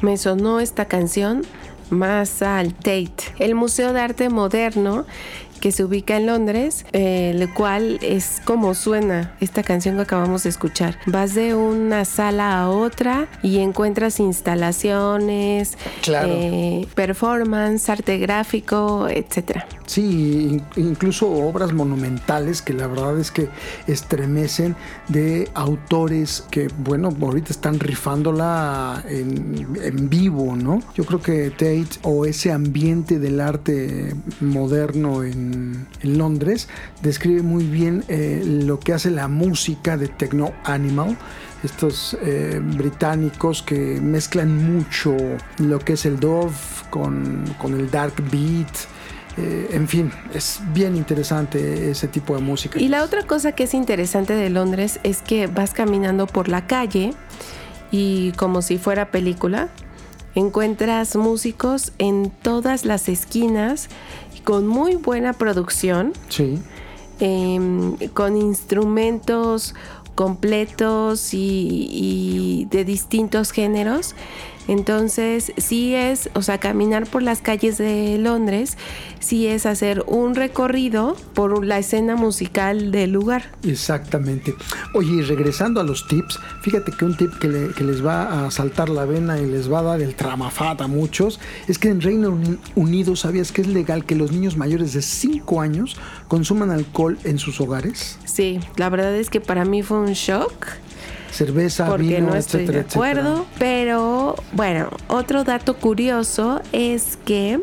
me 0.01 0.15
sonó 0.15 0.61
esta 0.61 0.85
canción 0.85 1.41
más 1.89 2.41
al 2.41 2.73
Tate, 2.73 3.33
el 3.37 3.53
Museo 3.53 3.91
de 3.91 3.99
Arte 3.99 4.29
Moderno 4.29 5.05
que 5.65 5.71
se 5.71 5.83
ubica 5.83 6.15
en 6.15 6.27
Londres, 6.27 6.85
eh, 6.93 7.31
el 7.33 7.51
cual 7.51 7.97
es 8.03 8.39
como 8.45 8.75
suena 8.75 9.35
esta 9.41 9.63
canción 9.63 9.95
que 9.95 10.03
acabamos 10.03 10.43
de 10.43 10.49
escuchar. 10.49 10.99
Vas 11.07 11.33
de 11.33 11.55
una 11.55 12.05
sala 12.05 12.61
a 12.61 12.69
otra 12.69 13.27
y 13.41 13.57
encuentras 13.57 14.19
instalaciones, 14.19 15.75
eh, 16.07 16.85
performance, 16.93 17.89
arte 17.89 18.19
gráfico, 18.19 19.07
etcétera. 19.09 19.65
Sí, 19.85 20.61
incluso 20.75 21.29
obras 21.29 21.73
monumentales 21.73 22.61
que 22.61 22.73
la 22.73 22.87
verdad 22.87 23.19
es 23.19 23.31
que 23.31 23.49
estremecen 23.87 24.75
de 25.07 25.49
autores 25.53 26.43
que, 26.49 26.69
bueno, 26.79 27.15
ahorita 27.21 27.51
están 27.51 27.79
rifándola 27.79 29.03
en, 29.07 29.77
en 29.81 30.09
vivo, 30.09 30.55
¿no? 30.55 30.81
Yo 30.95 31.05
creo 31.05 31.21
que 31.21 31.51
Tate 31.51 31.99
o 32.03 32.25
ese 32.25 32.51
ambiente 32.51 33.19
del 33.19 33.39
arte 33.39 34.15
moderno 34.41 35.23
en 35.23 35.45
en, 36.01 36.17
Londres, 36.17 36.67
describe 37.01 37.41
muy 37.41 37.65
bien 37.65 38.03
eh, 38.07 38.41
lo 38.45 38.79
que 38.79 38.93
hace 38.93 39.11
la 39.11 39.27
música 39.27 39.97
de 39.97 40.07
Techno 40.07 40.53
Animal, 40.63 41.17
estos 41.63 42.17
eh, 42.21 42.61
británicos 42.61 43.61
que 43.63 43.99
mezclan 44.01 44.77
mucho 44.77 45.15
lo 45.57 45.79
que 45.79 45.93
es 45.93 46.05
el 46.05 46.19
dove 46.19 46.53
con, 46.89 47.45
el 47.63 47.89
dark 47.89 48.13
beat. 48.31 48.69
Eh, 49.37 49.69
en 49.71 49.87
fin, 49.87 50.11
es 50.33 50.61
bien 50.73 50.95
interesante 50.95 51.91
ese 51.91 52.07
tipo 52.07 52.35
de 52.35 52.41
música. 52.41 52.79
Y 52.79 52.87
la 52.87 53.03
otra 53.03 53.23
cosa 53.23 53.51
que 53.51 53.63
es 53.63 53.73
interesante 53.73 54.33
de 54.33 54.49
Londres 54.49 54.99
es 55.03 55.21
que 55.21 55.47
vas 55.47 55.73
caminando 55.73 56.25
por 56.27 56.47
la 56.47 56.67
calle 56.67 57.13
y 57.91 58.31
como 58.33 58.61
si 58.61 58.77
fuera 58.77 59.11
película, 59.11 59.69
encuentras 60.35 61.15
músicos 61.15 61.91
en 61.97 62.29
todas 62.29 62.85
las 62.85 63.09
esquinas 63.09 63.89
con 64.43 64.67
muy 64.67 64.95
buena 64.95 65.33
producción. 65.33 66.13
Sí. 66.29 66.59
Em, 67.19 67.95
con 68.09 68.35
instrumentos 68.35 69.73
completos 70.15 71.33
y, 71.33 72.67
de 72.71 72.83
distintos 72.83 73.51
géneros. 73.51 74.15
Entonces, 74.67 75.53
sí 75.57 75.95
es, 75.95 76.29
o 76.33 76.41
sea, 76.41 76.59
caminar 76.59 77.05
por 77.07 77.21
las 77.21 77.41
calles 77.41 77.77
de 77.77 78.17
Londres, 78.17 78.77
sí 79.19 79.47
es 79.47 79.65
hacer 79.65 80.03
un 80.07 80.35
recorrido 80.35 81.15
por 81.33 81.65
la 81.65 81.79
escena 81.79 82.15
musical 82.15 82.91
del 82.91 83.11
lugar. 83.11 83.51
Exactamente. 83.63 84.55
Oye, 84.93 85.15
y 85.15 85.21
regresando 85.21 85.81
a 85.81 85.83
los 85.83 86.07
tips, 86.07 86.39
fíjate 86.61 86.91
que 86.91 87.05
un 87.05 87.15
tip 87.17 87.33
que, 87.39 87.47
les 87.47 88.05
va 88.05 88.45
a 88.45 88.51
saltar 88.51 88.89
la 88.89 89.05
vena 89.05 89.39
y 89.39 89.45
les 89.45 89.71
va 89.71 89.79
a 89.79 89.83
dar 89.83 90.01
el 90.01 90.15
tramafat 90.15 90.81
a 90.81 90.87
muchos, 90.87 91.39
es 91.67 91.77
que 91.77 91.89
en 91.89 92.01
Reino 92.01 92.37
Unido, 92.75 93.15
¿sabías 93.15 93.51
que 93.51 93.61
es 93.61 93.67
legal 93.67 94.05
que 94.05 94.15
los 94.15 94.31
niños 94.31 94.57
mayores 94.57 94.93
de 94.93 95.01
5 95.01 95.61
años 95.61 95.97
consuman 96.27 96.71
alcohol 96.71 97.17
en 97.23 97.37
sus 97.37 97.61
hogares? 97.61 98.17
Sí, 98.25 98.59
la 98.77 98.89
verdad 98.89 99.15
es 99.15 99.29
que 99.29 99.41
para 99.41 99.65
mí 99.65 99.83
fue 99.83 99.99
un 99.99 100.13
shock 100.13 100.53
cerveza, 101.35 101.85
porque 101.87 102.21
no 102.21 102.35
estoy 102.35 102.65
de 102.65 102.81
acuerdo. 102.81 103.45
Pero 103.59 104.35
bueno, 104.53 104.89
otro 105.07 105.43
dato 105.43 105.75
curioso 105.75 106.61
es 106.71 107.17
que 107.25 107.59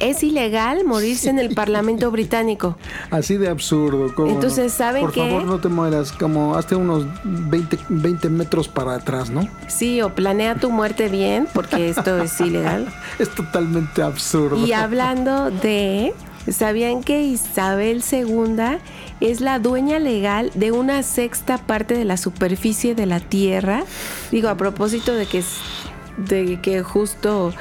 es 0.00 0.22
ilegal 0.24 0.84
morirse 0.84 1.30
en 1.30 1.38
el 1.38 1.54
Parlamento 1.54 2.10
británico. 2.10 2.76
Así 3.10 3.36
de 3.36 3.48
absurdo. 3.48 4.12
Entonces, 4.26 4.72
¿saben 4.72 5.02
Por 5.02 5.14
favor, 5.14 5.44
no 5.44 5.60
te 5.60 5.68
mueras, 5.68 6.10
como 6.10 6.56
hazte 6.56 6.74
unos 6.74 7.06
20, 7.24 7.78
20 7.88 8.28
metros 8.28 8.68
para 8.68 8.94
atrás, 8.94 9.30
¿no? 9.30 9.48
Sí, 9.68 10.02
o 10.02 10.12
planea 10.14 10.56
tu 10.56 10.70
muerte 10.70 11.08
bien, 11.08 11.46
porque 11.54 11.88
esto 11.88 12.20
es 12.20 12.40
ilegal. 12.40 12.92
es 13.18 13.28
totalmente 13.30 14.02
absurdo. 14.02 14.66
Y 14.66 14.72
hablando 14.72 15.50
de 15.50 16.12
¿Sabían 16.50 17.02
que 17.04 17.22
Isabel 17.22 18.02
II 18.10 18.78
es 19.30 19.40
la 19.40 19.58
dueña 19.58 19.98
legal 19.98 20.50
de 20.54 20.72
una 20.72 21.02
sexta 21.02 21.58
parte 21.58 21.94
de 21.94 22.04
la 22.04 22.16
superficie 22.16 22.94
de 22.94 23.06
la 23.06 23.20
Tierra? 23.20 23.84
Digo, 24.30 24.48
a 24.48 24.56
propósito 24.56 25.14
de 25.14 25.26
que, 25.26 25.44
de 26.16 26.60
que 26.60 26.82
justo 26.82 27.52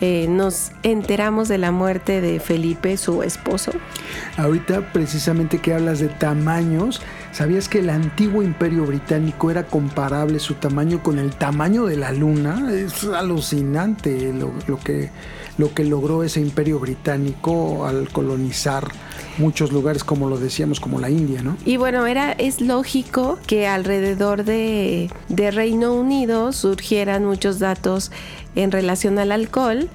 eh, 0.00 0.26
nos 0.28 0.72
enteramos 0.82 1.48
de 1.48 1.58
la 1.58 1.70
muerte 1.70 2.20
de 2.20 2.40
Felipe, 2.40 2.96
su 2.96 3.22
esposo. 3.22 3.72
Ahorita 4.36 4.92
precisamente 4.92 5.58
que 5.58 5.74
hablas 5.74 6.00
de 6.00 6.08
tamaños, 6.08 7.02
¿sabías 7.30 7.68
que 7.68 7.80
el 7.80 7.90
antiguo 7.90 8.42
imperio 8.42 8.84
británico 8.84 9.50
era 9.50 9.64
comparable 9.64 10.38
su 10.40 10.54
tamaño 10.54 11.02
con 11.02 11.18
el 11.18 11.34
tamaño 11.36 11.84
de 11.84 11.96
la 11.96 12.10
luna? 12.10 12.68
Es 12.72 13.04
alucinante 13.04 14.32
lo 14.32 14.78
que 14.78 15.10
lo 15.58 15.74
que 15.74 15.84
logró 15.84 16.22
ese 16.22 16.40
imperio 16.40 16.78
británico 16.78 17.86
al 17.86 18.08
colonizar 18.08 18.88
muchos 19.38 19.72
lugares 19.72 20.04
como 20.04 20.28
lo 20.28 20.38
decíamos 20.38 20.80
como 20.80 21.00
la 21.00 21.10
India, 21.10 21.42
¿no? 21.42 21.56
Y 21.64 21.76
bueno, 21.76 22.06
era 22.06 22.32
es 22.32 22.60
lógico 22.60 23.38
que 23.46 23.66
alrededor 23.66 24.44
de, 24.44 25.10
Reino 25.28 25.94
Unido 25.94 26.52
surgieran 26.52 27.24
muchos 27.24 27.58
datos 27.58 28.10
en 28.54 28.70
relación 28.70 29.18
al 29.18 29.32
alcohol. 29.32 29.88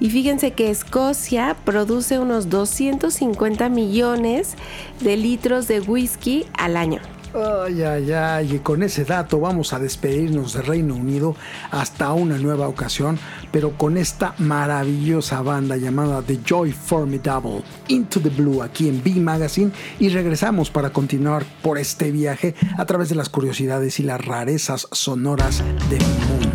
Y 0.00 0.10
fíjense 0.10 0.52
que 0.52 0.70
Escocia 0.70 1.56
produce 1.64 2.18
unos 2.18 2.50
250 2.50 3.68
millones 3.68 4.54
de 5.00 5.16
litros 5.16 5.68
de 5.68 5.80
whisky 5.80 6.46
al 6.58 6.76
año. 6.76 7.00
Ay, 7.34 7.82
ay, 7.82 8.12
ay, 8.12 8.54
y 8.54 8.58
con 8.60 8.84
ese 8.84 9.04
dato 9.04 9.40
vamos 9.40 9.72
a 9.72 9.80
despedirnos 9.80 10.52
de 10.52 10.62
Reino 10.62 10.94
Unido 10.94 11.34
hasta 11.72 12.12
una 12.12 12.38
nueva 12.38 12.68
ocasión, 12.68 13.18
pero 13.50 13.76
con 13.76 13.96
esta 13.96 14.36
maravillosa 14.38 15.42
banda 15.42 15.76
llamada 15.76 16.22
The 16.22 16.38
Joy 16.44 16.70
Formidable, 16.70 17.64
Into 17.88 18.20
the 18.20 18.28
Blue, 18.28 18.62
aquí 18.62 18.88
en 18.88 19.02
B 19.02 19.14
Magazine, 19.16 19.72
y 19.98 20.10
regresamos 20.10 20.70
para 20.70 20.90
continuar 20.90 21.44
por 21.60 21.76
este 21.76 22.12
viaje 22.12 22.54
a 22.78 22.86
través 22.86 23.08
de 23.08 23.16
las 23.16 23.30
curiosidades 23.30 23.98
y 23.98 24.04
las 24.04 24.24
rarezas 24.24 24.86
sonoras 24.92 25.60
del 25.90 26.02
mundo. 26.02 26.53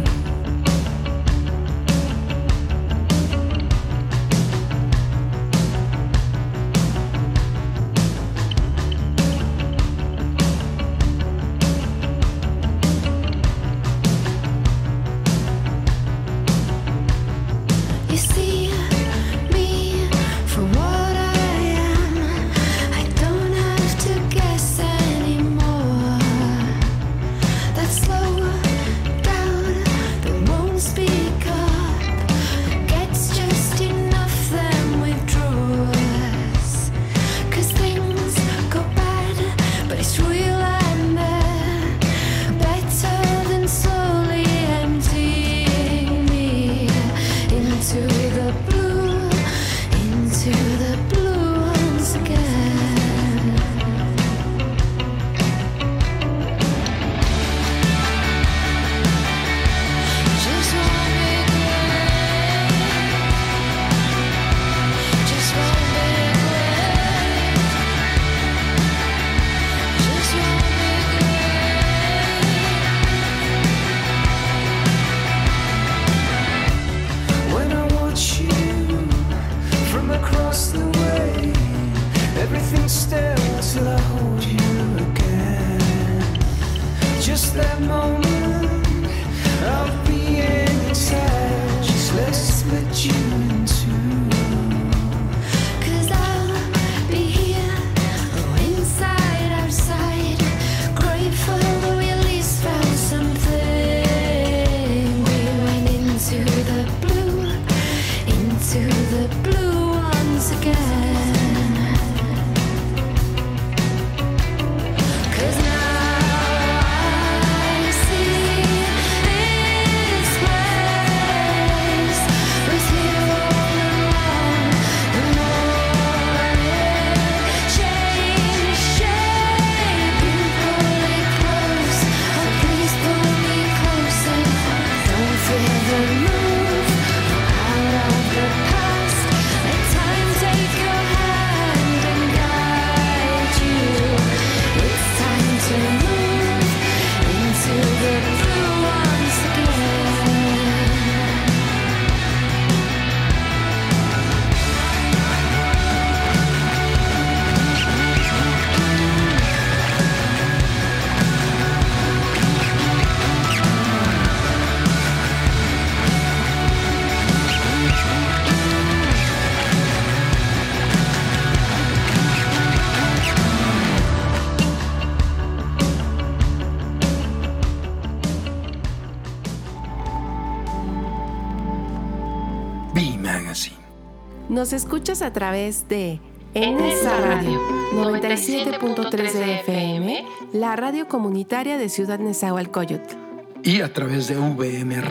Nos 184.70 184.84
escuchas 184.84 185.24
a 185.24 185.34
través 185.34 185.88
de 185.88 186.20
NSA 186.54 187.22
Radio 187.22 187.60
97.3 187.92 189.34
de 189.34 189.56
FM, 189.62 190.24
la 190.54 190.76
radio 190.76 191.08
comunitaria 191.08 191.80
de 191.80 191.90
Ciudad 191.90 192.20
Nezahualcóyotl. 192.20 193.16
Y 193.64 193.82
a 193.82 193.92
través 193.92 194.28
de 194.28 194.36
vmradio.mx. 194.36 195.02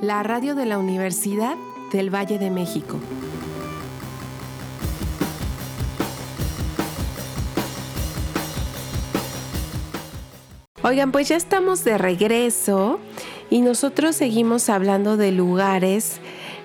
La 0.00 0.22
radio 0.22 0.54
de 0.54 0.64
la 0.64 0.78
Universidad 0.78 1.56
del 1.90 2.14
Valle 2.14 2.38
de 2.38 2.52
México. 2.52 3.00
Oigan, 10.84 11.10
pues 11.10 11.28
ya 11.28 11.34
estamos 11.34 11.82
de 11.82 11.98
regreso 11.98 13.00
y 13.50 13.60
nosotros 13.60 14.14
seguimos 14.14 14.68
hablando 14.68 15.16
de 15.16 15.32
lugares 15.32 16.20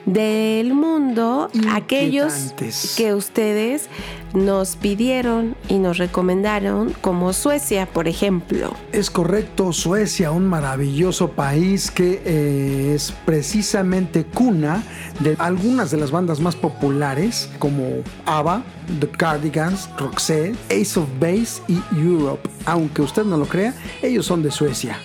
del 0.08 0.74
mundo, 0.74 1.50
aquellos 1.74 2.54
que 2.96 3.14
ustedes 3.14 3.90
nos 4.34 4.78
pidieron 4.78 5.56
y 5.68 5.80
nos 5.80 5.98
recomendaron, 5.98 6.94
como 7.02 7.34
Suecia, 7.34 7.86
por 7.86 8.08
ejemplo. 8.08 8.74
Es 8.94 9.12
correcto, 9.12 9.74
Suecia, 9.74 10.32
un 10.32 10.46
maravilloso 10.46 11.32
país 11.32 11.92
que 11.92 12.22
eh, 12.26 12.94
es 12.96 13.14
precisamente 13.26 14.24
cuna 14.24 14.84
de 15.20 15.36
algunas 15.40 15.92
de 15.92 15.98
las 15.98 16.12
bandas 16.12 16.40
más 16.40 16.56
populares, 16.56 17.50
como 17.60 18.02
ABBA, 18.26 18.64
The 19.02 19.10
Cardigans, 19.10 19.90
Roxette, 19.98 20.56
Ace 20.72 20.98
of 20.98 21.08
Base 21.20 21.62
y 21.68 21.82
Europe. 22.00 22.50
Aunque 22.66 23.02
usted 23.02 23.26
no 23.26 23.38
lo 23.38 23.46
crea, 23.46 23.74
ellos 24.02 24.26
son 24.26 24.42
de 24.42 24.52
Suecia. 24.52 25.00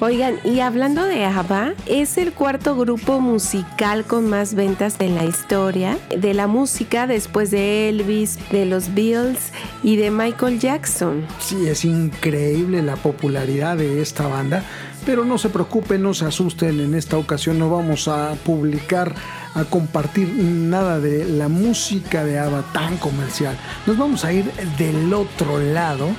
Oigan, 0.00 0.36
y 0.44 0.60
hablando 0.60 1.04
de 1.04 1.24
ABBA, 1.24 1.72
es 1.86 2.18
el 2.18 2.32
cuarto 2.32 2.76
grupo 2.76 3.20
musical 3.20 4.04
con 4.04 4.30
más 4.30 4.54
ventas 4.54 4.94
en 5.00 5.16
la 5.16 5.24
historia 5.24 5.98
de 6.16 6.34
la 6.34 6.46
música 6.46 7.08
después 7.08 7.50
de 7.50 7.88
Elvis, 7.88 8.38
de 8.52 8.64
los 8.64 8.94
Beatles 8.94 9.52
y 9.82 9.96
de 9.96 10.12
Michael 10.12 10.60
Jackson. 10.60 11.26
Sí, 11.40 11.66
es 11.66 11.84
increíble 11.84 12.80
la 12.80 12.94
popularidad 12.94 13.76
de 13.76 14.00
esta 14.00 14.28
banda, 14.28 14.62
pero 15.04 15.24
no 15.24 15.36
se 15.36 15.48
preocupen, 15.48 16.04
no 16.04 16.14
se 16.14 16.26
asusten, 16.26 16.78
en 16.78 16.94
esta 16.94 17.18
ocasión 17.18 17.58
no 17.58 17.68
vamos 17.68 18.06
a 18.06 18.36
publicar 18.44 19.12
a 19.54 19.64
compartir 19.64 20.28
nada 20.32 21.00
de 21.00 21.24
la 21.24 21.48
música 21.48 22.24
de 22.24 22.38
ABBA 22.38 22.62
tan 22.72 22.98
comercial. 22.98 23.58
Nos 23.84 23.98
vamos 23.98 24.24
a 24.24 24.32
ir 24.32 24.44
del 24.78 25.12
otro 25.12 25.58
lado 25.58 26.10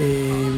eh, 0.00 0.48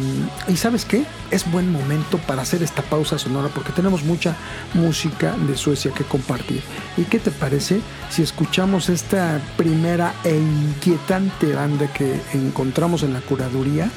y 0.48 0.56
sabes 0.56 0.84
qué? 0.84 1.04
Es 1.30 1.50
buen 1.50 1.72
momento 1.72 2.18
para 2.18 2.42
hacer 2.42 2.62
esta 2.62 2.82
pausa 2.82 3.18
sonora 3.18 3.48
porque 3.48 3.72
tenemos 3.72 4.04
mucha 4.04 4.36
música 4.74 5.34
de 5.48 5.56
Suecia 5.56 5.92
que 5.92 6.04
compartir. 6.04 6.62
¿Y 6.98 7.04
qué 7.04 7.18
te 7.18 7.30
parece 7.30 7.80
si 8.10 8.22
escuchamos 8.22 8.90
esta 8.90 9.40
primera 9.56 10.12
e 10.24 10.36
inquietante 10.36 11.54
banda 11.54 11.90
que 11.90 12.20
encontramos 12.34 13.02
en 13.02 13.14
la 13.14 13.20
curaduría? 13.20 13.90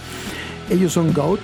Ellos 0.70 0.94
son 0.94 1.14
Goat. 1.14 1.42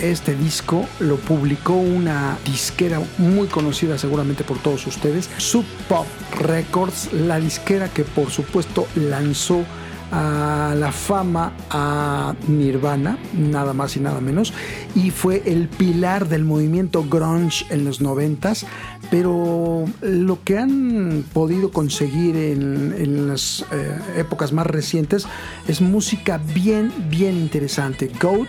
Este 0.00 0.34
disco 0.34 0.86
lo 0.98 1.16
publicó 1.16 1.74
una 1.74 2.38
disquera 2.46 3.00
muy 3.18 3.46
conocida 3.46 3.98
seguramente 3.98 4.42
por 4.42 4.58
todos 4.58 4.84
ustedes, 4.86 5.30
Sub 5.36 5.64
Pop 5.88 6.06
Records, 6.40 7.12
la 7.12 7.38
disquera 7.38 7.88
que 7.88 8.02
por 8.02 8.30
supuesto 8.30 8.88
lanzó 8.96 9.64
a 10.12 10.74
la 10.76 10.92
fama 10.92 11.54
a 11.70 12.34
Nirvana, 12.46 13.18
nada 13.32 13.72
más 13.72 13.96
y 13.96 14.00
nada 14.00 14.20
menos, 14.20 14.52
y 14.94 15.10
fue 15.10 15.42
el 15.46 15.68
pilar 15.68 16.28
del 16.28 16.44
movimiento 16.44 17.04
grunge 17.08 17.64
en 17.70 17.84
los 17.84 18.02
noventas, 18.02 18.66
pero 19.10 19.86
lo 20.02 20.44
que 20.44 20.58
han 20.58 21.24
podido 21.32 21.70
conseguir 21.70 22.36
en, 22.36 23.28
las 23.28 23.64
eh, 23.72 23.98
épocas 24.18 24.52
más 24.52 24.66
recientes 24.66 25.26
es 25.66 25.80
música 25.80 26.38
bien, 26.54 26.92
bien 27.08 27.36
interesante. 27.36 28.10
Goat, 28.20 28.48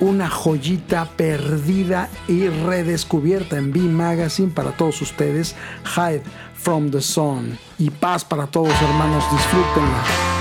una 0.00 0.30
joyita 0.30 1.10
perdida 1.14 2.08
y 2.26 2.48
redescubierta 2.48 3.58
en 3.58 3.70
B 3.70 3.80
Magazine 3.80 4.50
para 4.50 4.72
todos 4.72 5.02
ustedes, 5.02 5.54
Hide 5.94 6.22
from 6.54 6.90
the 6.90 7.02
Sun. 7.02 7.58
Y 7.78 7.90
paz 7.90 8.24
para 8.24 8.46
todos 8.46 8.72
hermanos, 8.80 9.24
disfrútenla. 9.30 10.39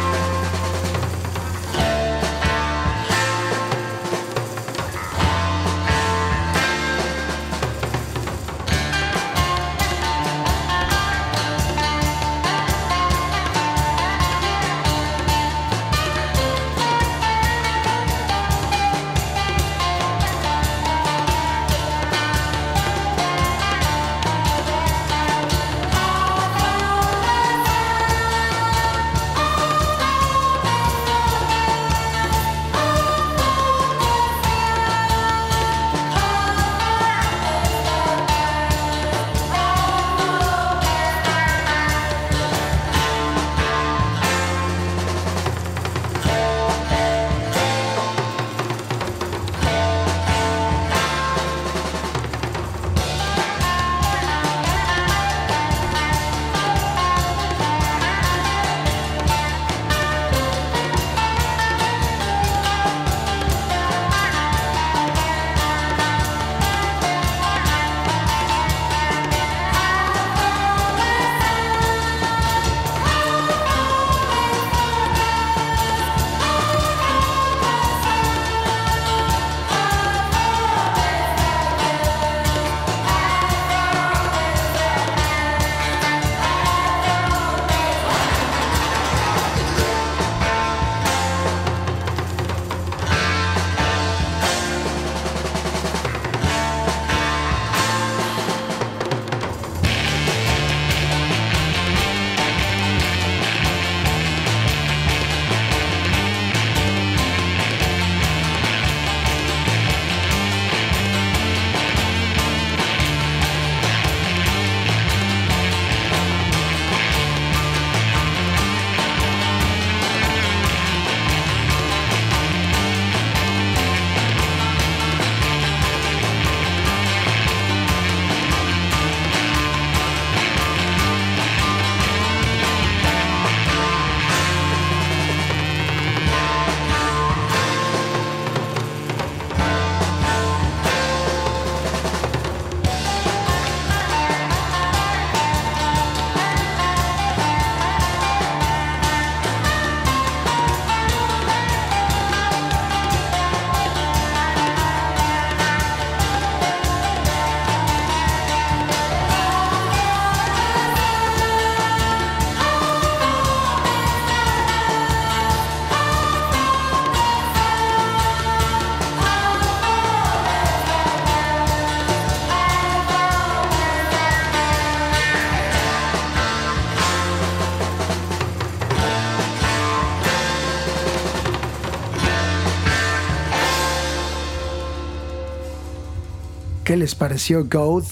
¿Qué 186.90 186.98
les 186.98 187.14
pareció 187.14 187.66
Goat? 187.70 188.06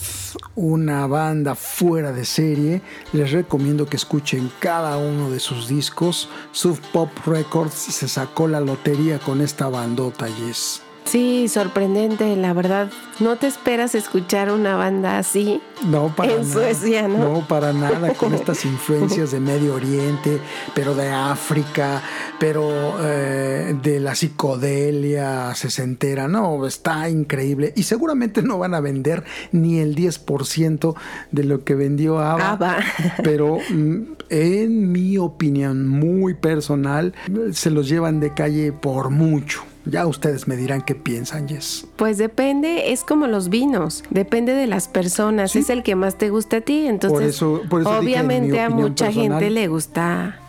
Una 0.53 1.07
banda 1.07 1.55
fuera 1.55 2.11
de 2.11 2.25
serie. 2.25 2.83
Les 3.11 3.31
recomiendo 3.31 3.87
que 3.87 3.97
escuchen 3.97 4.51
cada 4.59 4.99
uno 4.99 5.31
de 5.31 5.39
sus 5.39 5.67
discos. 5.67 6.29
Sub 6.51 6.79
Pop 6.93 7.09
Records 7.25 7.73
se 7.73 8.07
sacó 8.07 8.47
la 8.47 8.59
lotería 8.59 9.17
con 9.17 9.41
esta 9.41 9.67
bandota, 9.67 10.27
Yes. 10.27 10.83
Sí, 11.05 11.47
sorprendente, 11.47 12.35
la 12.35 12.53
verdad. 12.53 12.91
No 13.19 13.37
te 13.37 13.47
esperas 13.47 13.95
escuchar 13.95 14.51
una 14.51 14.75
banda 14.75 15.17
así 15.17 15.59
no, 15.87 16.13
para 16.15 16.33
en 16.33 16.41
nada. 16.41 16.53
Suecia, 16.53 17.07
¿no? 17.07 17.17
No, 17.17 17.47
para 17.47 17.73
nada, 17.73 18.13
con 18.13 18.33
estas 18.33 18.65
influencias 18.65 19.31
de 19.31 19.39
Medio 19.39 19.75
Oriente, 19.75 20.39
pero 20.73 20.95
de 20.95 21.09
África, 21.09 22.01
pero 22.39 22.97
eh, 23.01 23.75
de 23.81 23.99
la 23.99 24.15
psicodelia 24.15 25.53
sesentera. 25.55 26.27
No, 26.27 26.65
está 26.65 27.09
increíble. 27.09 27.73
Y 27.75 27.83
seguramente 27.83 28.41
no 28.41 28.57
van 28.57 28.73
a 28.73 28.79
vender 28.79 29.23
ni 29.51 29.79
el 29.79 29.95
10% 29.95 30.95
de 31.31 31.43
lo 31.43 31.63
que 31.63 31.75
vendió 31.75 32.19
ABBA. 32.19 32.51
ABBA. 32.51 32.77
Pero 33.23 33.57
mm, 33.69 34.01
en 34.29 34.91
mi 34.91 35.17
opinión 35.17 35.87
muy 35.87 36.33
personal, 36.33 37.13
se 37.51 37.71
los 37.71 37.87
llevan 37.87 38.19
de 38.19 38.33
calle 38.33 38.71
por 38.71 39.09
mucho. 39.09 39.63
Ya 39.89 40.05
ustedes 40.05 40.47
me 40.47 40.55
dirán 40.55 40.81
qué 40.81 40.95
piensan, 40.95 41.47
Jess. 41.47 41.85
Pues 41.95 42.17
depende, 42.17 42.91
es 42.91 43.03
como 43.03 43.27
los 43.27 43.49
vinos, 43.49 44.03
depende 44.09 44.53
de 44.53 44.67
las 44.67 44.87
personas, 44.87 45.51
Sí. 45.51 45.59
es 45.59 45.69
el 45.69 45.83
que 45.83 45.95
más 45.95 46.17
te 46.17 46.29
gusta 46.29 46.57
a 46.57 46.61
ti, 46.61 46.87
entonces 46.87 47.17
Por 47.17 47.23
eso- 47.23 47.61
por 47.69 47.81
eso 47.81 47.89
dije, 48.01 48.17
en 48.19 48.27
mi 48.27 48.33
obviamente 48.35 48.59
a 48.61 48.69
mucha 48.69 49.05
personal. 49.05 49.29
gente 49.39 49.49
le 49.49 49.67
gusta, 49.67 50.39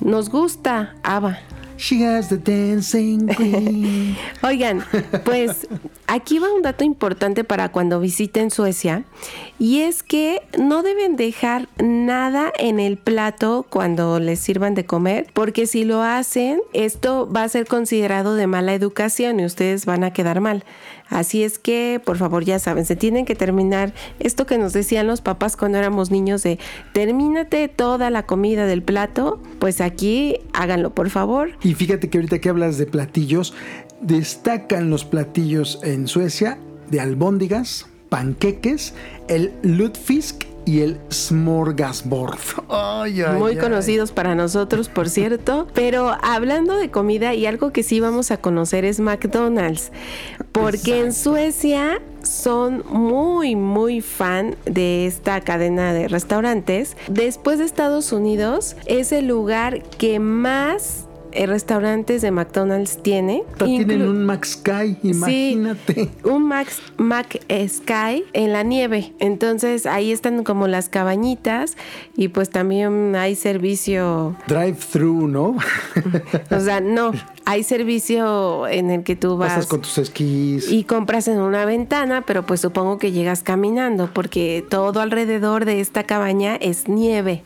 nos 0.00 0.30
gusta 0.30 0.94
ABBA. 1.02 1.38
She 1.78 2.04
has 2.04 2.28
the 2.28 2.38
dancing 2.38 3.28
queen. 3.36 4.16
Oigan, 4.42 4.84
pues 5.24 5.68
aquí 6.08 6.40
va 6.40 6.52
un 6.52 6.62
dato 6.62 6.82
importante 6.82 7.44
para 7.44 7.70
cuando 7.70 8.00
visiten 8.00 8.50
Suecia 8.50 9.04
y 9.60 9.80
es 9.82 10.02
que 10.02 10.42
no 10.58 10.82
deben 10.82 11.14
dejar 11.16 11.68
nada 11.78 12.52
en 12.58 12.80
el 12.80 12.98
plato 12.98 13.64
cuando 13.70 14.18
les 14.18 14.40
sirvan 14.40 14.74
de 14.74 14.86
comer 14.86 15.28
porque 15.32 15.66
si 15.66 15.84
lo 15.84 16.02
hacen 16.02 16.60
esto 16.72 17.30
va 17.30 17.44
a 17.44 17.48
ser 17.48 17.66
considerado 17.66 18.34
de 18.34 18.48
mala 18.48 18.74
educación 18.74 19.38
y 19.38 19.44
ustedes 19.44 19.86
van 19.86 20.02
a 20.02 20.12
quedar 20.12 20.40
mal. 20.40 20.64
Así 21.08 21.42
es 21.42 21.58
que, 21.58 22.00
por 22.04 22.16
favor, 22.18 22.44
ya 22.44 22.58
saben, 22.58 22.84
se 22.84 22.96
tienen 22.96 23.24
que 23.24 23.34
terminar 23.34 23.94
esto 24.18 24.46
que 24.46 24.58
nos 24.58 24.72
decían 24.72 25.06
los 25.06 25.20
papás 25.20 25.56
cuando 25.56 25.78
éramos 25.78 26.10
niños 26.10 26.42
de 26.42 26.58
termínate 26.92 27.68
toda 27.68 28.10
la 28.10 28.24
comida 28.24 28.66
del 28.66 28.82
plato, 28.82 29.40
pues 29.58 29.80
aquí 29.80 30.38
háganlo, 30.52 30.94
por 30.94 31.10
favor. 31.10 31.50
Y 31.62 31.74
fíjate 31.74 32.10
que 32.10 32.18
ahorita 32.18 32.40
que 32.40 32.48
hablas 32.48 32.78
de 32.78 32.86
platillos, 32.86 33.54
destacan 34.00 34.90
los 34.90 35.04
platillos 35.04 35.80
en 35.82 36.06
Suecia 36.06 36.58
de 36.90 37.00
albóndigas, 37.00 37.86
panqueques, 38.08 38.94
el 39.28 39.52
lutfisk 39.62 40.44
y 40.68 40.82
el 40.82 41.00
smorgasbord. 41.10 42.38
Ay, 42.68 43.22
ay, 43.22 43.38
muy 43.38 43.52
ay. 43.52 43.58
conocidos 43.58 44.12
para 44.12 44.34
nosotros, 44.34 44.90
por 44.90 45.08
cierto. 45.08 45.66
Pero 45.72 46.14
hablando 46.22 46.76
de 46.76 46.90
comida 46.90 47.32
y 47.32 47.46
algo 47.46 47.72
que 47.72 47.82
sí 47.82 48.00
vamos 48.00 48.30
a 48.30 48.36
conocer 48.36 48.84
es 48.84 49.00
McDonald's, 49.00 49.92
porque 50.60 51.00
en 51.00 51.12
Suecia 51.12 52.00
son 52.22 52.84
muy, 52.90 53.56
muy 53.56 54.00
fan 54.00 54.56
de 54.64 55.06
esta 55.06 55.40
cadena 55.40 55.92
de 55.92 56.08
restaurantes. 56.08 56.96
Después 57.08 57.58
de 57.58 57.64
Estados 57.64 58.12
Unidos, 58.12 58.76
es 58.86 59.12
el 59.12 59.26
lugar 59.26 59.82
que 59.82 60.20
más 60.20 61.07
restaurantes 61.32 62.22
de 62.22 62.30
McDonald's 62.30 63.02
tiene. 63.02 63.44
Tienen 63.58 64.02
un 64.02 64.24
Max 64.24 64.58
Sky, 64.60 64.96
imagínate. 65.02 66.08
un 66.24 66.46
Max 66.46 66.80
Mac 66.96 67.40
Sky 67.68 68.24
en 68.32 68.52
la 68.52 68.62
nieve. 68.62 69.12
Entonces 69.18 69.86
ahí 69.86 70.12
están 70.12 70.44
como 70.44 70.66
las 70.68 70.88
cabañitas 70.88 71.76
y 72.16 72.28
pues 72.28 72.50
también 72.50 73.14
hay 73.16 73.34
servicio, 73.34 74.36
Drive-thru, 74.46 75.28
¿no? 75.28 75.56
o 76.50 76.60
sea, 76.60 76.80
no, 76.80 77.12
hay 77.44 77.62
servicio 77.62 78.66
en 78.66 78.90
el 78.90 79.02
que 79.04 79.16
tú 79.16 79.36
vas 79.36 79.54
Pasas 79.54 79.66
con 79.66 79.80
tus 79.80 79.98
esquís. 79.98 80.70
y 80.70 80.84
compras 80.84 81.28
en 81.28 81.40
una 81.40 81.64
ventana, 81.64 82.22
pero 82.26 82.44
pues 82.44 82.60
supongo 82.60 82.98
que 82.98 83.12
llegas 83.12 83.42
caminando 83.42 84.10
porque 84.12 84.64
todo 84.68 85.00
alrededor 85.00 85.64
de 85.64 85.80
esta 85.80 86.04
cabaña 86.04 86.56
es 86.56 86.88
nieve. 86.88 87.42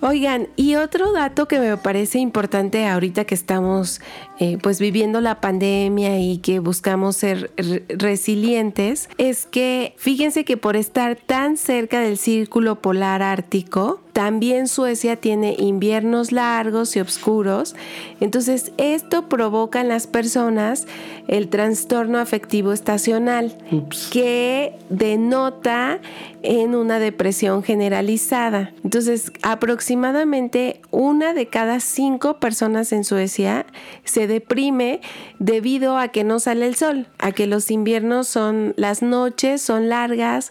Oigan, 0.00 0.48
y 0.56 0.76
otro 0.76 1.12
dato 1.12 1.48
que 1.48 1.58
me 1.58 1.76
parece 1.76 2.18
importante 2.18 2.86
ahorita 2.86 3.24
que 3.24 3.34
estamos 3.34 4.00
eh, 4.38 4.58
pues 4.62 4.80
viviendo 4.80 5.20
la 5.20 5.40
pandemia 5.40 6.18
y 6.20 6.38
que 6.38 6.58
buscamos 6.60 7.16
ser 7.16 7.50
re- 7.56 7.84
resilientes 7.88 9.08
es 9.18 9.46
que 9.46 9.94
fíjense 9.96 10.44
que 10.44 10.56
por 10.56 10.76
estar 10.76 11.16
tan 11.16 11.56
cerca 11.56 12.00
del 12.00 12.18
círculo 12.18 12.76
polar 12.80 13.22
ártico, 13.22 14.00
también 14.18 14.66
Suecia 14.66 15.14
tiene 15.14 15.54
inviernos 15.56 16.32
largos 16.32 16.96
y 16.96 17.00
oscuros. 17.00 17.76
Entonces 18.18 18.72
esto 18.76 19.28
provoca 19.28 19.80
en 19.80 19.86
las 19.86 20.08
personas 20.08 20.88
el 21.28 21.48
trastorno 21.48 22.18
afectivo 22.18 22.72
estacional 22.72 23.56
Ups. 23.70 24.10
que 24.12 24.76
denota 24.88 26.00
en 26.42 26.74
una 26.74 26.98
depresión 26.98 27.62
generalizada. 27.62 28.72
Entonces, 28.82 29.32
aproximadamente 29.42 30.80
una 30.90 31.32
de 31.32 31.46
cada 31.46 31.78
cinco 31.78 32.40
personas 32.40 32.90
en 32.90 33.04
Suecia 33.04 33.66
se 34.02 34.26
deprime 34.26 35.00
debido 35.38 35.96
a 35.96 36.08
que 36.08 36.24
no 36.24 36.40
sale 36.40 36.66
el 36.66 36.74
sol, 36.74 37.06
a 37.18 37.30
que 37.30 37.46
los 37.46 37.70
inviernos 37.70 38.26
son, 38.26 38.74
las 38.76 39.00
noches 39.00 39.62
son 39.62 39.88
largas, 39.88 40.50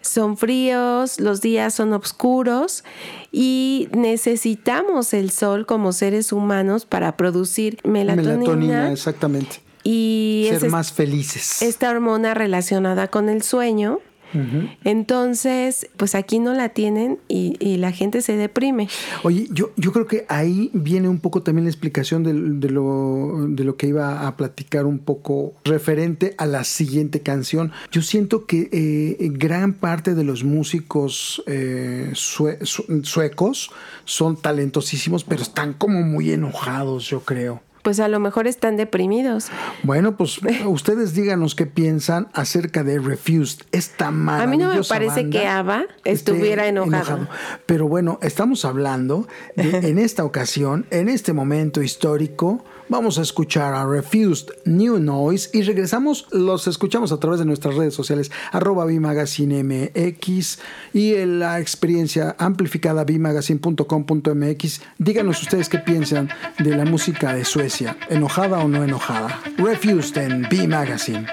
son 0.00 0.36
fríos, 0.36 1.20
los 1.20 1.40
días 1.40 1.74
son 1.74 1.92
oscuros 1.92 2.84
y 3.32 3.88
necesitamos 3.92 5.12
el 5.14 5.30
sol 5.30 5.66
como 5.66 5.92
seres 5.92 6.32
humanos 6.32 6.86
para 6.86 7.16
producir 7.16 7.78
melatonina, 7.84 8.32
Melatonina, 8.36 8.92
exactamente. 8.92 9.62
y 9.84 10.46
Ser 10.50 10.64
es 10.64 10.70
más 10.70 10.92
felices. 10.92 11.62
esta 11.62 11.90
hormona 11.90 12.34
relacionada 12.34 13.08
con 13.08 13.28
el 13.28 13.42
sueño. 13.42 14.00
Entonces, 14.84 15.88
pues 15.96 16.14
aquí 16.14 16.38
no 16.38 16.54
la 16.54 16.70
tienen 16.70 17.18
y, 17.28 17.56
y 17.60 17.76
la 17.76 17.92
gente 17.92 18.22
se 18.22 18.36
deprime. 18.36 18.88
Oye, 19.22 19.46
yo, 19.50 19.70
yo 19.76 19.92
creo 19.92 20.06
que 20.06 20.26
ahí 20.28 20.70
viene 20.72 21.08
un 21.08 21.18
poco 21.20 21.42
también 21.42 21.64
la 21.64 21.70
explicación 21.70 22.22
de, 22.22 22.32
lo, 22.70 23.46
de 23.48 23.64
lo 23.64 23.76
que 23.76 23.86
iba 23.88 24.26
a 24.26 24.36
platicar 24.36 24.86
un 24.86 24.98
poco 24.98 25.52
referente 25.64 26.34
a 26.38 26.46
la 26.46 26.64
siguiente 26.64 27.20
canción. 27.20 27.72
Yo 27.90 28.02
siento 28.02 28.46
que 28.46 28.68
eh, 28.72 29.16
gran 29.32 29.74
parte 29.74 30.14
de 30.14 30.24
los 30.24 30.44
músicos 30.44 31.42
eh, 31.46 32.10
sue- 32.14 32.58
su- 32.62 33.00
suecos 33.04 33.70
son 34.04 34.36
talentosísimos, 34.36 35.24
pero 35.24 35.42
están 35.42 35.72
como 35.74 36.02
muy 36.02 36.30
enojados, 36.32 37.08
yo 37.08 37.20
creo. 37.20 37.62
Pues 37.82 37.98
a 38.00 38.08
lo 38.08 38.20
mejor 38.20 38.46
están 38.46 38.76
deprimidos. 38.76 39.48
Bueno, 39.82 40.16
pues 40.16 40.40
ustedes 40.66 41.14
díganos 41.14 41.54
qué 41.54 41.66
piensan 41.66 42.28
acerca 42.32 42.84
de 42.84 42.98
Refused, 42.98 43.64
esta 43.72 44.08
A 44.08 44.10
mí 44.10 44.20
no 44.26 44.36
me 44.36 44.46
maravillosa 44.46 44.94
parece 44.94 45.22
banda 45.22 45.86
que 46.02 46.10
esté 46.10 46.32
estuviera 46.32 46.66
enojado. 46.66 47.28
Pero 47.66 47.88
bueno, 47.88 48.18
estamos 48.22 48.64
hablando 48.64 49.26
de, 49.56 49.78
en 49.88 49.98
esta 49.98 50.24
ocasión, 50.24 50.86
en 50.90 51.08
este 51.08 51.32
momento 51.32 51.82
histórico, 51.82 52.64
vamos 52.90 53.18
a 53.18 53.22
escuchar 53.22 53.72
a 53.72 53.86
Refused 53.86 54.48
New 54.66 54.98
Noise 54.98 55.48
y 55.54 55.62
regresamos, 55.62 56.26
los 56.32 56.66
escuchamos 56.66 57.12
a 57.12 57.18
través 57.18 57.38
de 57.38 57.46
nuestras 57.46 57.76
redes 57.76 57.94
sociales, 57.94 58.30
arroba 58.52 58.84
Bimagazine 58.84 59.62
MX 59.62 60.58
y 60.92 61.14
en 61.14 61.38
la 61.38 61.60
experiencia 61.60 62.36
amplificada 62.38 63.04
bimagazine.com.mx. 63.04 64.82
Díganos 64.98 65.42
ustedes 65.42 65.68
qué 65.68 65.78
piensan 65.78 66.28
de 66.58 66.76
la 66.76 66.84
música 66.84 67.32
de 67.32 67.44
Suecia, 67.44 67.96
enojada 68.10 68.58
o 68.58 68.68
no 68.68 68.84
enojada. 68.84 69.40
Refused 69.56 70.18
en 70.18 70.42
B 70.50 70.66
Magazine. 70.66 71.26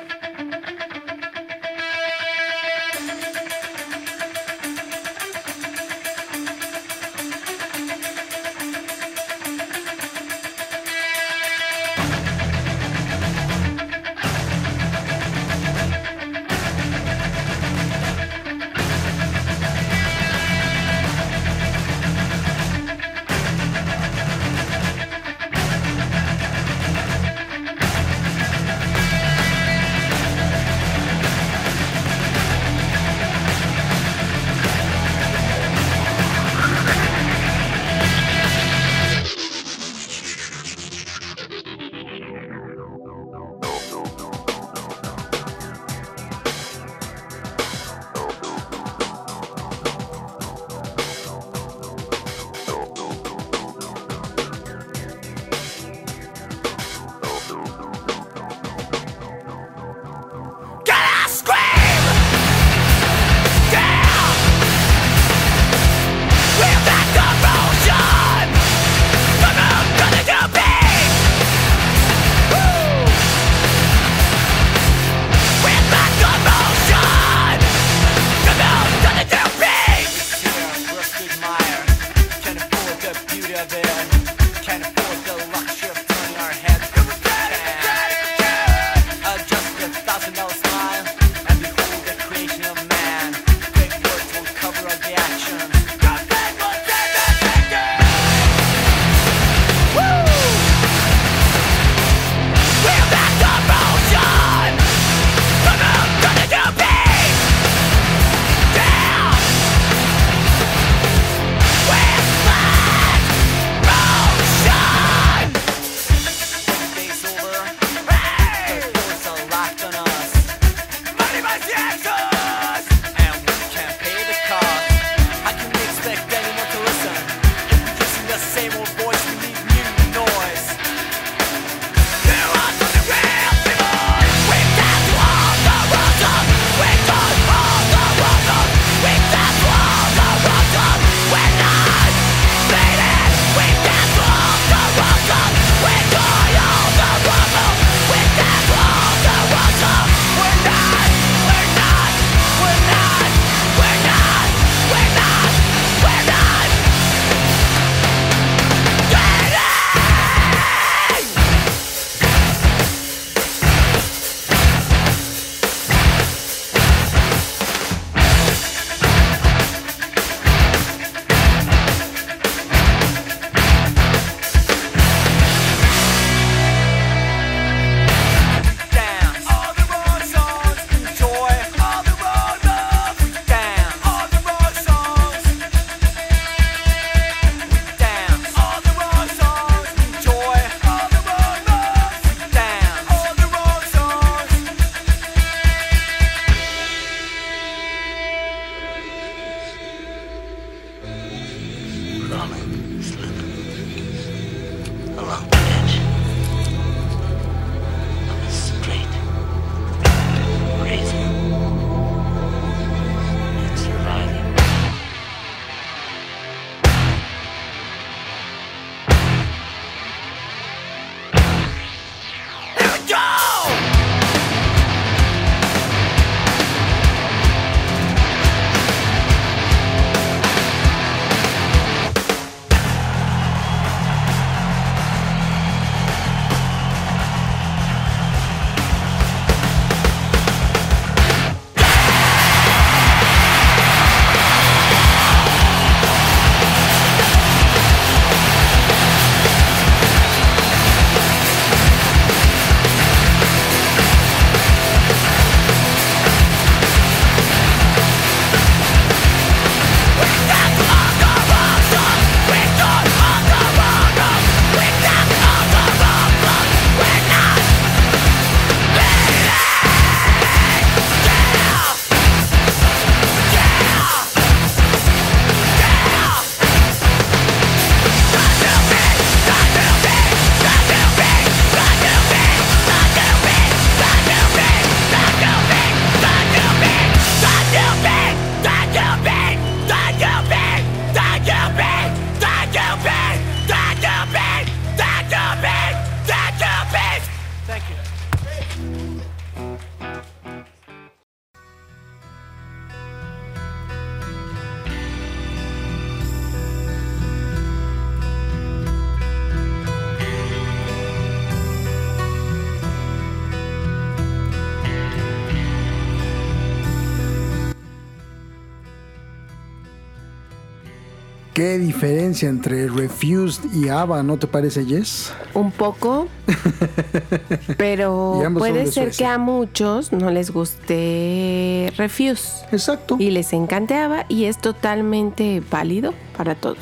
Diferencia 322.38 322.50
entre 322.50 322.88
Refused 322.88 323.72
y 323.74 323.90
ABBA, 323.90 324.24
¿no 324.24 324.38
te 324.38 324.48
parece, 324.48 324.86
Jess? 324.86 325.34
Un 325.54 325.72
poco, 325.72 326.28
pero 327.78 328.42
puede 328.58 328.86
de 328.86 328.92
ser 328.92 329.12
que 329.12 329.26
a 329.26 329.38
muchos 329.38 330.12
no 330.12 330.30
les 330.30 330.52
guste 330.52 331.92
Refuse 331.98 332.66
Exacto, 332.72 333.18
y 333.20 333.32
les 333.32 333.54
encante 333.54 333.96
ABBA 333.96 334.26
y 334.30 334.46
es 334.46 334.60
totalmente 334.60 335.64
válido 335.72 336.14
para 336.36 336.56
todos. 336.56 336.78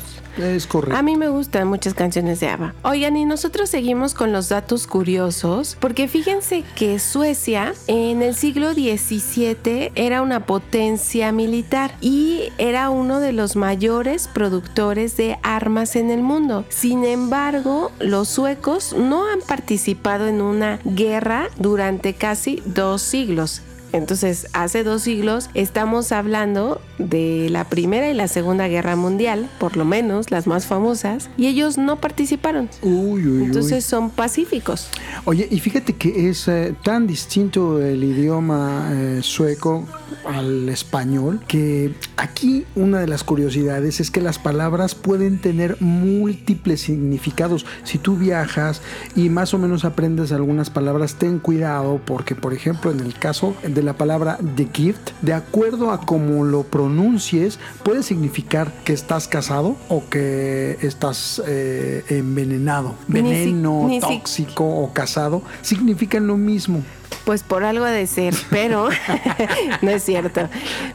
A 0.96 1.02
mí 1.02 1.16
me 1.16 1.28
gustan 1.28 1.68
muchas 1.68 1.94
canciones 1.94 2.40
de 2.40 2.48
ABBA. 2.48 2.74
Oigan, 2.82 3.16
y 3.16 3.24
nosotros 3.24 3.70
seguimos 3.70 4.14
con 4.14 4.32
los 4.32 4.48
datos 4.48 4.86
curiosos, 4.86 5.76
porque 5.80 6.08
fíjense 6.08 6.64
que 6.74 6.98
Suecia 6.98 7.72
en 7.86 8.22
el 8.22 8.34
siglo 8.34 8.72
XVII 8.72 9.92
era 9.94 10.22
una 10.22 10.46
potencia 10.46 11.32
militar 11.32 11.94
y 12.00 12.52
era 12.58 12.90
uno 12.90 13.20
de 13.20 13.32
los 13.32 13.56
mayores 13.56 14.28
productores 14.28 15.16
de 15.16 15.38
armas 15.42 15.96
en 15.96 16.10
el 16.10 16.22
mundo. 16.22 16.64
Sin 16.68 17.04
embargo, 17.04 17.90
los 17.98 18.28
suecos 18.28 18.94
no 18.96 19.30
han 19.30 19.40
participado 19.40 20.26
en 20.28 20.42
una 20.42 20.80
guerra 20.84 21.48
durante 21.58 22.14
casi 22.14 22.62
dos 22.66 23.02
siglos. 23.02 23.62
Entonces, 23.96 24.46
hace 24.52 24.84
dos 24.84 25.02
siglos 25.02 25.48
estamos 25.54 26.12
hablando 26.12 26.80
de 26.98 27.48
la 27.50 27.64
Primera 27.64 28.10
y 28.10 28.14
la 28.14 28.28
Segunda 28.28 28.68
Guerra 28.68 28.94
Mundial, 28.94 29.48
por 29.58 29.76
lo 29.76 29.84
menos 29.84 30.30
las 30.30 30.46
más 30.46 30.66
famosas, 30.66 31.30
y 31.36 31.46
ellos 31.46 31.78
no 31.78 32.00
participaron. 32.00 32.68
Uy, 32.82 33.26
uy, 33.26 33.44
Entonces 33.44 33.84
uy. 33.84 33.90
son 33.90 34.10
pacíficos. 34.10 34.88
Oye, 35.24 35.48
y 35.50 35.60
fíjate 35.60 35.94
que 35.94 36.28
es 36.28 36.46
eh, 36.48 36.74
tan 36.84 37.06
distinto 37.06 37.80
el 37.82 38.04
idioma 38.04 38.90
eh, 38.92 39.20
sueco 39.22 39.86
al 40.26 40.68
español 40.68 41.40
que 41.46 41.94
aquí 42.16 42.64
una 42.74 43.00
de 43.00 43.06
las 43.06 43.24
curiosidades 43.24 44.00
es 44.00 44.10
que 44.10 44.20
las 44.20 44.38
palabras 44.38 44.94
pueden 44.94 45.40
tener 45.40 45.76
múltiples 45.80 46.80
significados. 46.80 47.64
Si 47.84 47.98
tú 47.98 48.16
viajas 48.16 48.82
y 49.14 49.28
más 49.28 49.54
o 49.54 49.58
menos 49.58 49.84
aprendes 49.84 50.32
algunas 50.32 50.70
palabras, 50.70 51.14
ten 51.14 51.38
cuidado 51.38 52.00
porque, 52.04 52.34
por 52.34 52.52
ejemplo, 52.52 52.90
en 52.90 53.00
el 53.00 53.14
caso 53.14 53.56
de 53.62 53.82
la 53.86 53.94
palabra 53.94 54.38
the 54.56 54.68
gift, 54.72 55.10
de 55.22 55.32
acuerdo 55.32 55.90
a 55.90 56.00
cómo 56.02 56.44
lo 56.44 56.64
pronuncies, 56.64 57.58
puede 57.82 58.02
significar 58.02 58.70
que 58.84 58.92
estás 58.92 59.28
casado 59.28 59.76
o 59.88 60.02
que 60.10 60.76
estás 60.82 61.40
eh, 61.46 62.04
envenenado. 62.08 62.94
Ni 63.08 63.20
si- 63.20 63.22
Veneno, 63.22 63.86
si- 63.90 64.00
tóxico 64.00 64.64
o 64.66 64.92
casado 64.92 65.42
significan 65.62 66.26
lo 66.26 66.36
mismo. 66.36 66.82
Pues 67.24 67.42
por 67.42 67.64
algo 67.64 67.84
ha 67.84 67.90
de 67.90 68.06
ser, 68.06 68.34
pero 68.50 68.88
no 69.82 69.90
es 69.90 70.02
cierto. 70.04 70.48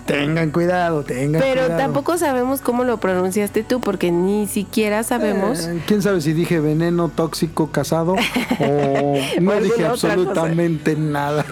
Tengan 0.06 0.52
cuidado, 0.52 1.04
tengan 1.04 1.42
Pero 1.42 1.62
cuidado. 1.64 1.78
tampoco 1.78 2.18
sabemos 2.18 2.62
cómo 2.62 2.84
lo 2.86 2.98
pronunciaste 3.00 3.64
tú, 3.64 3.82
porque 3.82 4.12
ni 4.12 4.48
siquiera 4.48 5.04
sabemos. 5.04 5.68
Eh, 5.68 5.82
¿Quién 5.88 6.02
sabe 6.02 6.22
si 6.22 6.32
dije 6.34 6.60
veneno, 6.62 7.10
tóxico, 7.10 7.72
casado? 7.72 8.16
O 8.60 9.18
no 9.42 9.60
dije 9.60 9.86
absolutamente 9.86 10.96
nada. 10.96 11.46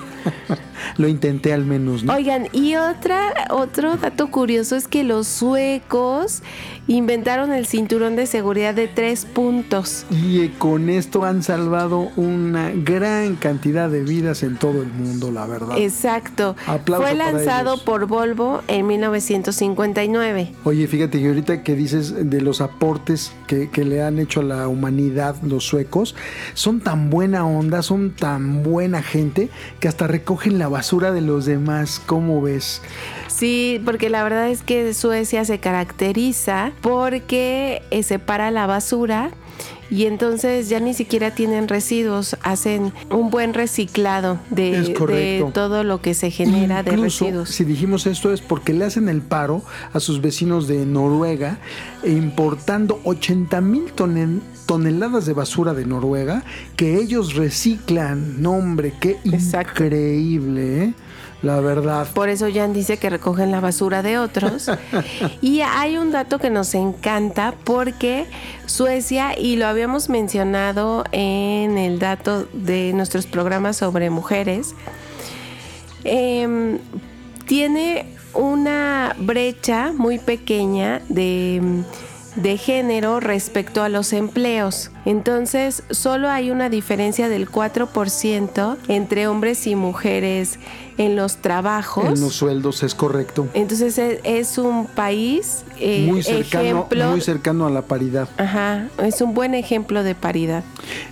Lo 0.98 1.08
intenté 1.08 1.54
al 1.54 1.66
menos, 1.66 2.04
¿no? 2.04 2.14
Oigan, 2.14 2.48
y 2.52 2.76
otra, 2.76 3.48
otro 3.50 3.98
dato 3.98 4.32
curioso 4.32 4.76
es 4.76 4.88
que 4.88 5.04
los 5.04 5.28
suecos 5.28 6.42
inventaron 6.88 7.54
el 7.54 7.68
cinturón 7.68 8.16
de 8.16 8.26
seguridad 8.26 8.74
de 8.74 8.88
tres 8.88 9.26
puntos. 9.26 10.06
Y 10.10 10.42
eh, 10.42 10.52
con 10.58 10.90
esto 10.90 11.24
han 11.24 11.44
salvado 11.44 12.10
una 12.16 12.72
gran 12.72 13.36
cantidad 13.36 13.90
de 13.90 14.02
vidas 14.02 14.44
en 14.44 14.58
todo 14.58 14.82
el 14.82 14.92
mundo, 14.92 15.32
la 15.32 15.46
verdad. 15.46 15.78
Exacto. 15.78 16.56
Aplauso 16.66 17.06
Fue 17.06 17.16
lanzado 17.16 17.74
ellos. 17.74 17.84
por 17.84 18.08
Volvo 18.08 18.64
en 18.68 18.88
1959. 18.88 20.54
Oye, 20.64 20.88
fíjate 20.88 21.20
que 21.20 21.28
ahorita 21.28 21.64
que 21.64 21.76
dices 21.76 22.30
de 22.30 22.42
los 22.42 22.60
aportes 22.62 23.34
que, 23.46 23.70
que 23.70 23.86
le 23.86 24.02
han 24.02 24.18
hecho 24.18 24.40
a 24.40 24.44
la 24.44 24.68
humanidad 24.68 25.36
los 25.44 25.66
suecos, 25.66 26.16
son 26.54 26.80
tan 26.80 27.10
buena 27.10 27.46
onda, 27.46 27.84
son 27.84 28.12
tan 28.12 28.64
buena 28.64 29.04
gente, 29.04 29.50
que 29.80 29.88
hasta 29.88 30.08
recogen 30.08 30.58
la 30.58 30.69
basura 30.70 31.12
de 31.12 31.22
los 31.22 31.46
demás. 31.46 32.02
¿Cómo 32.06 32.42
ves? 32.42 32.82
Sí, 33.28 33.82
porque 33.86 34.10
la 34.10 34.24
verdad 34.24 34.50
es 34.50 34.64
que 34.64 34.94
Suecia 34.94 35.46
se 35.46 35.60
caracteriza 35.60 36.72
porque 36.82 37.82
eh, 37.92 38.04
separa 38.04 38.52
la 38.52 38.68
basura 38.68 39.32
y 39.92 40.06
entonces 40.06 40.70
ya 40.70 40.80
ni 40.80 40.94
siquiera 40.94 41.32
tienen 41.32 41.68
residuos, 41.68 42.38
hacen 42.44 42.94
un 43.10 43.30
buen 43.30 43.54
reciclado 43.54 44.40
de, 44.50 45.50
todo 45.54 45.84
lo 45.84 46.02
que 46.02 46.14
se 46.14 46.32
genera 46.32 46.84
de 46.84 46.96
residuos. 46.96 47.50
Si 47.50 47.64
dijimos 47.64 48.06
esto 48.06 48.32
es 48.32 48.42
porque 48.42 48.74
le 48.74 48.86
hacen 48.86 49.10
el 49.10 49.22
paro 49.22 49.64
a 49.94 50.00
sus 50.00 50.22
vecinos 50.22 50.68
de 50.68 50.86
Noruega, 50.86 51.58
importando 52.04 53.00
80 53.04 53.62
mil 53.62 53.86
toneladas 54.66 55.26
de 55.26 55.34
basura 55.34 55.74
de 55.74 55.86
Noruega 55.86 56.44
que 56.76 56.96
ellos 56.96 57.36
reciclan. 57.36 58.42
No, 58.42 58.54
hombre, 58.54 58.94
qué 59.00 59.18
Exacto. 59.26 59.84
increíble, 59.84 60.84
¿eh? 60.84 60.94
La 61.42 61.62
verdad. 61.62 62.08
Por 62.14 62.28
eso 62.28 62.48
Jan 62.54 62.74
dice 62.74 62.98
que 62.98 63.10
recogen 63.10 63.52
la 63.52 63.62
basura 63.62 64.02
de 64.02 64.18
otros. 64.18 64.70
y 65.42 65.62
hay 65.62 65.98
un 65.98 66.12
dato 66.12 66.38
que 66.38 66.50
nos 66.50 66.74
encanta 66.76 67.54
porque 67.64 68.26
Suecia, 68.66 69.38
y 69.38 69.56
lo 69.56 69.66
habíamos 69.68 70.10
mencionado 70.10 71.04
en 71.12 71.78
el 71.78 72.00
dato 72.00 72.46
de 72.54 72.92
nuestros 72.94 73.26
programas 73.26 73.78
sobre 73.78 74.10
mujeres, 74.10 74.76
em, 76.04 76.80
tiene 77.48 78.06
una 78.34 79.16
brecha 79.18 79.92
muy 79.92 80.20
pequeña 80.20 81.02
de, 81.10 81.84
de 82.36 82.58
género 82.58 83.20
respecto 83.20 83.84
a 83.84 83.90
los 83.90 84.14
empleos. 84.14 84.92
Entonces, 85.06 85.84
solo 85.90 86.30
hay 86.30 86.52
una 86.52 86.70
diferencia 86.70 87.30
del 87.30 87.50
4% 87.50 88.78
entre 88.88 89.28
hombres 89.28 89.66
y 89.68 89.76
mujeres 89.76 90.60
en 91.00 91.16
los 91.16 91.38
trabajos. 91.38 92.06
En 92.06 92.22
los 92.22 92.36
sueldos 92.36 92.84
es 92.84 92.94
correcto. 92.94 93.48
Entonces 93.54 93.98
es, 93.98 94.20
es 94.24 94.58
un 94.58 94.86
país 94.86 95.64
eh, 95.80 96.06
muy 96.06 96.22
cercano, 96.22 96.64
ejemplo. 96.64 97.10
muy 97.12 97.22
cercano 97.22 97.66
a 97.66 97.70
la 97.70 97.84
paridad. 97.84 98.28
Ajá, 98.38 98.90
es 99.02 99.22
un 99.22 99.34
buen 99.34 99.56
ejemplo 99.56 100.04
de 100.04 100.14
paridad. 100.14 100.64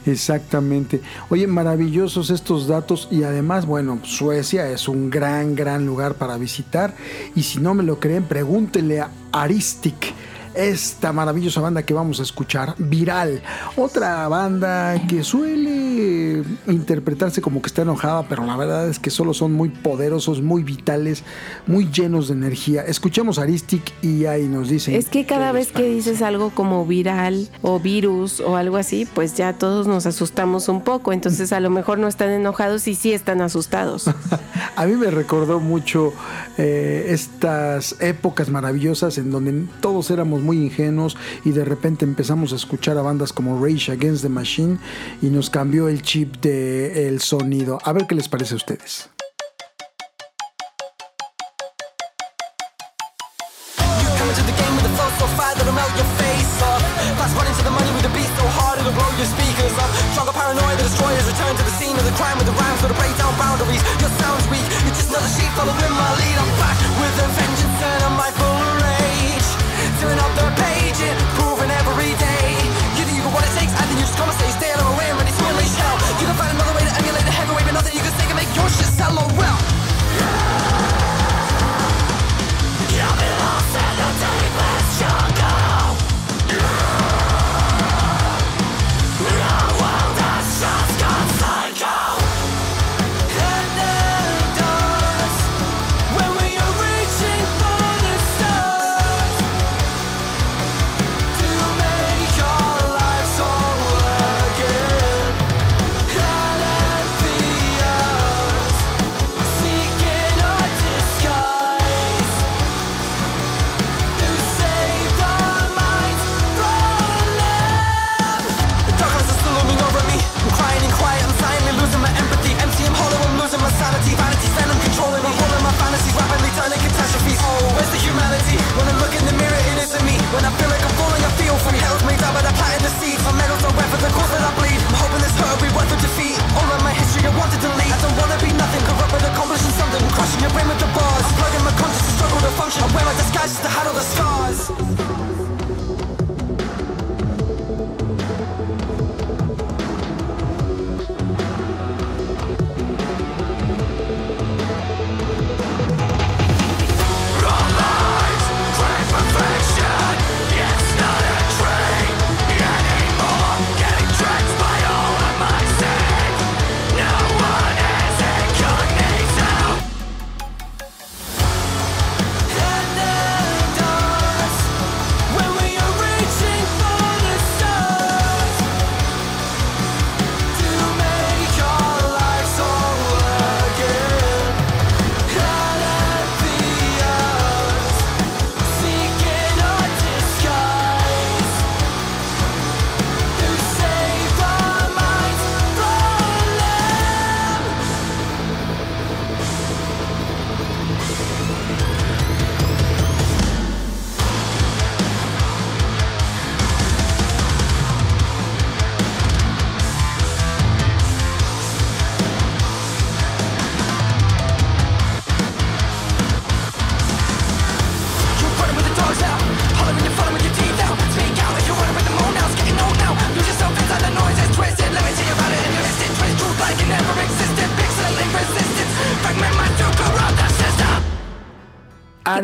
Exactamente. 0.05 1.01
Oye, 1.29 1.47
maravillosos 1.47 2.29
estos 2.29 2.67
datos 2.67 3.07
y 3.09 3.23
además, 3.23 3.65
bueno, 3.65 3.99
Suecia 4.03 4.69
es 4.69 4.89
un 4.89 5.09
gran, 5.09 5.55
gran 5.55 5.85
lugar 5.85 6.15
para 6.15 6.37
visitar. 6.37 6.93
Y 7.33 7.43
si 7.43 7.59
no 7.59 7.73
me 7.73 7.83
lo 7.83 7.99
creen, 7.99 8.25
pregúntenle 8.25 8.99
a 8.99 9.09
Aristic. 9.31 10.13
Esta 10.57 11.13
maravillosa 11.13 11.61
banda 11.61 11.83
que 11.83 11.93
vamos 11.93 12.19
a 12.19 12.23
escuchar, 12.23 12.73
Viral, 12.79 13.43
otra 13.75 14.27
banda 14.27 14.99
que 15.07 15.23
suele 15.23 16.41
interpretarse 16.65 17.43
como 17.43 17.61
que 17.61 17.67
está 17.67 17.83
enojada, 17.83 18.27
pero 18.27 18.43
la 18.43 18.57
verdad 18.57 18.89
es 18.89 18.97
que 18.97 19.11
solo 19.11 19.35
son 19.35 19.53
muy 19.53 19.69
poderosos, 19.69 20.41
muy 20.41 20.63
vitales, 20.63 21.23
muy 21.67 21.91
llenos 21.91 22.29
de 22.29 22.33
energía. 22.33 22.81
Escuchemos 22.81 23.37
a 23.37 23.43
Aristic 23.43 23.93
y 24.01 24.25
ahí 24.25 24.47
nos 24.47 24.69
dicen. 24.69 24.95
Es 24.95 25.09
que 25.09 25.27
cada 25.27 25.51
vez 25.51 25.71
que 25.71 25.83
dices 25.83 26.23
algo 26.23 26.49
como 26.49 26.87
viral 26.87 27.49
o 27.61 27.79
virus 27.79 28.39
o 28.39 28.55
algo 28.55 28.77
así, 28.77 29.05
pues 29.05 29.35
ya 29.35 29.53
todos 29.53 29.85
nos 29.85 30.07
asustamos 30.07 30.69
un 30.69 30.81
poco. 30.81 31.13
Entonces 31.13 31.53
a 31.53 31.59
lo 31.59 31.69
mejor 31.69 31.99
no 31.99 32.07
están 32.07 32.31
enojados 32.31 32.87
y 32.87 32.95
sí 32.95 33.13
están 33.13 33.41
asustados. 33.41 34.09
A 34.75 34.85
mí 34.85 34.95
me 34.95 35.09
recordó 35.09 35.59
mucho 35.59 36.13
eh, 36.57 37.07
estas 37.09 37.95
épocas 37.99 38.49
maravillosas 38.49 39.17
en 39.17 39.31
donde 39.31 39.65
todos 39.81 40.11
éramos 40.11 40.41
muy 40.47 40.63
ingenuos 40.63 41.15
y 41.45 41.51
de 41.51 41.63
repente 41.63 42.05
empezamos 42.05 42.53
a 42.53 42.55
escuchar 42.55 42.97
a 42.97 43.03
bandas 43.03 43.33
como 43.33 43.63
Rage 43.63 43.91
Against 43.91 44.23
the 44.23 44.29
Machine 44.29 44.79
y 45.21 45.27
nos 45.27 45.51
cambió 45.51 45.89
el 45.89 46.01
chip 46.01 46.37
del 46.37 46.97
el 46.97 47.21
sonido. 47.21 47.77
A 47.83 47.93
ver 47.93 48.07
qué 48.07 48.15
les 48.15 48.27
parece 48.27 48.53
a 48.53 48.57
ustedes. 48.57 49.09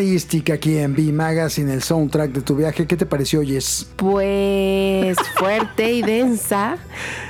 Aristic 0.03 0.49
aquí 0.49 0.77
en 0.77 0.93
B 0.93 1.13
Magazine, 1.13 1.73
el 1.73 1.81
soundtrack 1.81 2.31
de 2.31 2.41
tu 2.41 2.57
viaje. 2.57 2.85
¿Qué 2.85 2.97
te 2.97 3.05
pareció, 3.05 3.41
Jess? 3.41 3.87
Pues 3.95 5.17
fuerte 5.37 5.93
y 5.93 6.01
densa. 6.01 6.77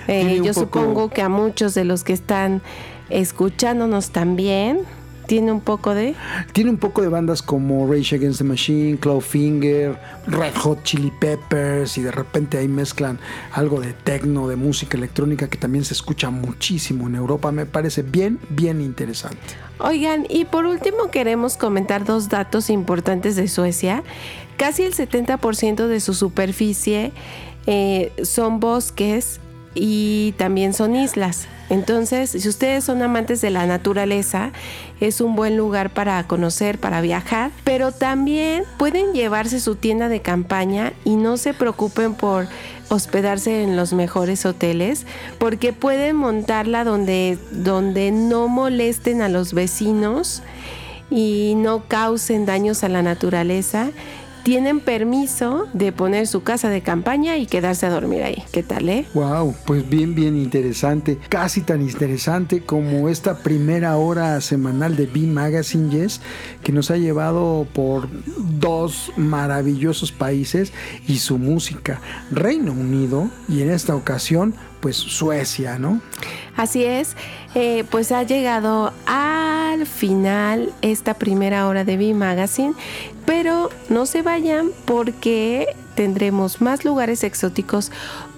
Eh, 0.08 0.42
yo 0.44 0.54
supongo 0.54 1.10
que 1.10 1.22
a 1.22 1.30
muchos 1.30 1.76
de 1.76 1.86
los 1.86 2.04
que 2.04 2.14
están 2.14 2.64
escuchándonos 3.10 4.10
también 4.10 4.80
tiene 5.28 5.52
un 5.52 5.62
poco 5.62 5.94
de. 5.94 6.16
Tiene 6.52 6.72
un 6.72 6.78
poco 6.78 7.04
de 7.04 7.10
bandas 7.10 7.44
como 7.44 7.88
Rage 7.88 8.16
Against 8.16 8.40
the 8.40 8.44
Machine, 8.44 8.98
Clawfinger, 8.98 9.98
Red 10.28 10.56
Hot 10.56 10.84
Chili 10.84 11.12
Peppers 11.20 11.98
y 12.00 12.02
de 12.02 12.12
repente 12.12 12.58
ahí 12.58 12.68
mezclan 12.68 13.20
algo 13.52 13.80
de 13.80 13.94
techno, 13.94 14.48
de 14.48 14.56
música 14.56 14.98
electrónica 14.98 15.48
que 15.48 15.58
también 15.58 15.86
se 15.86 15.94
escucha 15.94 16.32
muchísimo 16.32 17.08
en 17.08 17.16
Europa. 17.16 17.52
Me 17.52 17.68
parece 17.68 18.02
bien, 18.02 18.40
bien 18.50 18.82
interesante. 18.82 19.38
Oigan, 19.84 20.26
y 20.30 20.46
por 20.46 20.66
último 20.66 21.12
queremos 21.12 21.58
comentar 21.58 22.06
dos 22.06 22.30
datos 22.30 22.70
importantes 22.70 23.36
de 23.36 23.50
Suecia. 23.50 24.02
Casi 24.56 24.84
el 24.84 24.96
70% 24.96 25.88
de 25.88 26.00
su 26.00 26.14
superficie 26.14 27.12
eh, 27.68 28.14
son 28.24 28.62
bosques 28.62 29.42
y 29.76 30.36
también 30.38 30.74
son 30.74 30.96
islas. 30.96 31.48
Entonces, 31.70 32.30
si 32.30 32.48
ustedes 32.48 32.86
son 32.86 33.02
amantes 33.02 33.42
de 33.42 33.50
la 33.50 33.66
naturaleza, 33.66 34.54
es 35.02 35.20
un 35.20 35.36
buen 35.36 35.58
lugar 35.58 35.90
para 35.90 36.26
conocer, 36.28 36.80
para 36.80 37.02
viajar, 37.02 37.52
pero 37.66 37.92
también 37.92 38.64
pueden 38.78 39.12
llevarse 39.12 39.60
su 39.60 39.76
tienda 39.76 40.08
de 40.08 40.22
campaña 40.22 40.94
y 41.04 41.18
no 41.18 41.36
se 41.36 41.54
preocupen 41.54 42.14
por 42.14 42.48
hospedarse 42.94 43.64
en 43.64 43.76
los 43.76 43.94
mejores 43.94 44.46
hoteles 44.46 45.06
porque 45.38 45.74
pueden 45.74 46.16
montarla 46.16 46.84
donde, 46.84 47.38
donde 47.52 48.12
no 48.12 48.48
molesten 48.48 49.22
a 49.22 49.30
los 49.30 49.54
vecinos 49.54 50.42
y 51.10 51.54
no 51.58 51.88
causen 51.88 52.46
daños 52.46 52.84
a 52.84 52.90
la 52.90 53.02
naturaleza 53.02 53.92
tienen 54.44 54.80
permiso 54.80 55.68
de 55.74 55.92
poner 55.92 56.28
su 56.28 56.44
casa 56.44 56.70
de 56.70 56.82
campaña 56.82 57.38
y 57.38 57.46
quedarse 57.46 57.86
a 57.86 57.90
dormir 57.90 58.24
ahí. 58.24 58.44
¿Qué 58.52 58.62
tal, 58.62 58.90
eh? 58.90 59.06
Wow, 59.14 59.56
pues 59.66 59.90
bien, 59.90 60.16
bien 60.16 60.36
interesante. 60.36 61.18
Casi 61.30 61.62
tan 61.62 61.82
interesante 61.82 62.62
como 62.62 63.10
esta 63.10 63.38
primera 63.38 63.96
hora 63.98 64.40
semanal 64.42 64.96
de 64.96 65.06
B 65.06 65.22
Magazine 65.22 65.90
Yes, 65.90 66.22
que 66.64 66.72
nos 66.72 66.92
ha 66.92 66.98
llevado 66.98 67.66
por 67.74 68.10
dos 68.60 69.12
maravillosos 69.16 70.12
países 70.12 70.74
y 71.08 71.20
su 71.20 71.38
música. 71.38 72.02
Reino 72.32 72.74
Unido 72.74 73.30
y 73.48 73.62
en 73.62 73.72
esta 73.72 73.96
ocasión, 73.96 74.56
pues 74.84 74.98
Suecia, 74.98 75.80
¿no? 75.80 76.02
Así 76.58 76.84
es, 76.84 77.16
eh, 77.56 77.86
pues 77.90 78.12
ha 78.12 78.24
llegado 78.24 78.92
al 79.06 79.88
final 79.88 80.74
esta 80.82 81.14
primera 81.14 81.70
hora 81.70 81.86
de 81.86 81.96
B 81.96 82.14
Magazine, 82.14 82.74
pero 83.26 83.70
no 83.88 84.06
se 84.06 84.22
vayan 84.24 84.72
porque 84.84 85.74
tendremos 85.96 86.60
más 86.60 86.84
lugares 86.84 87.24
exóticos 87.24 87.94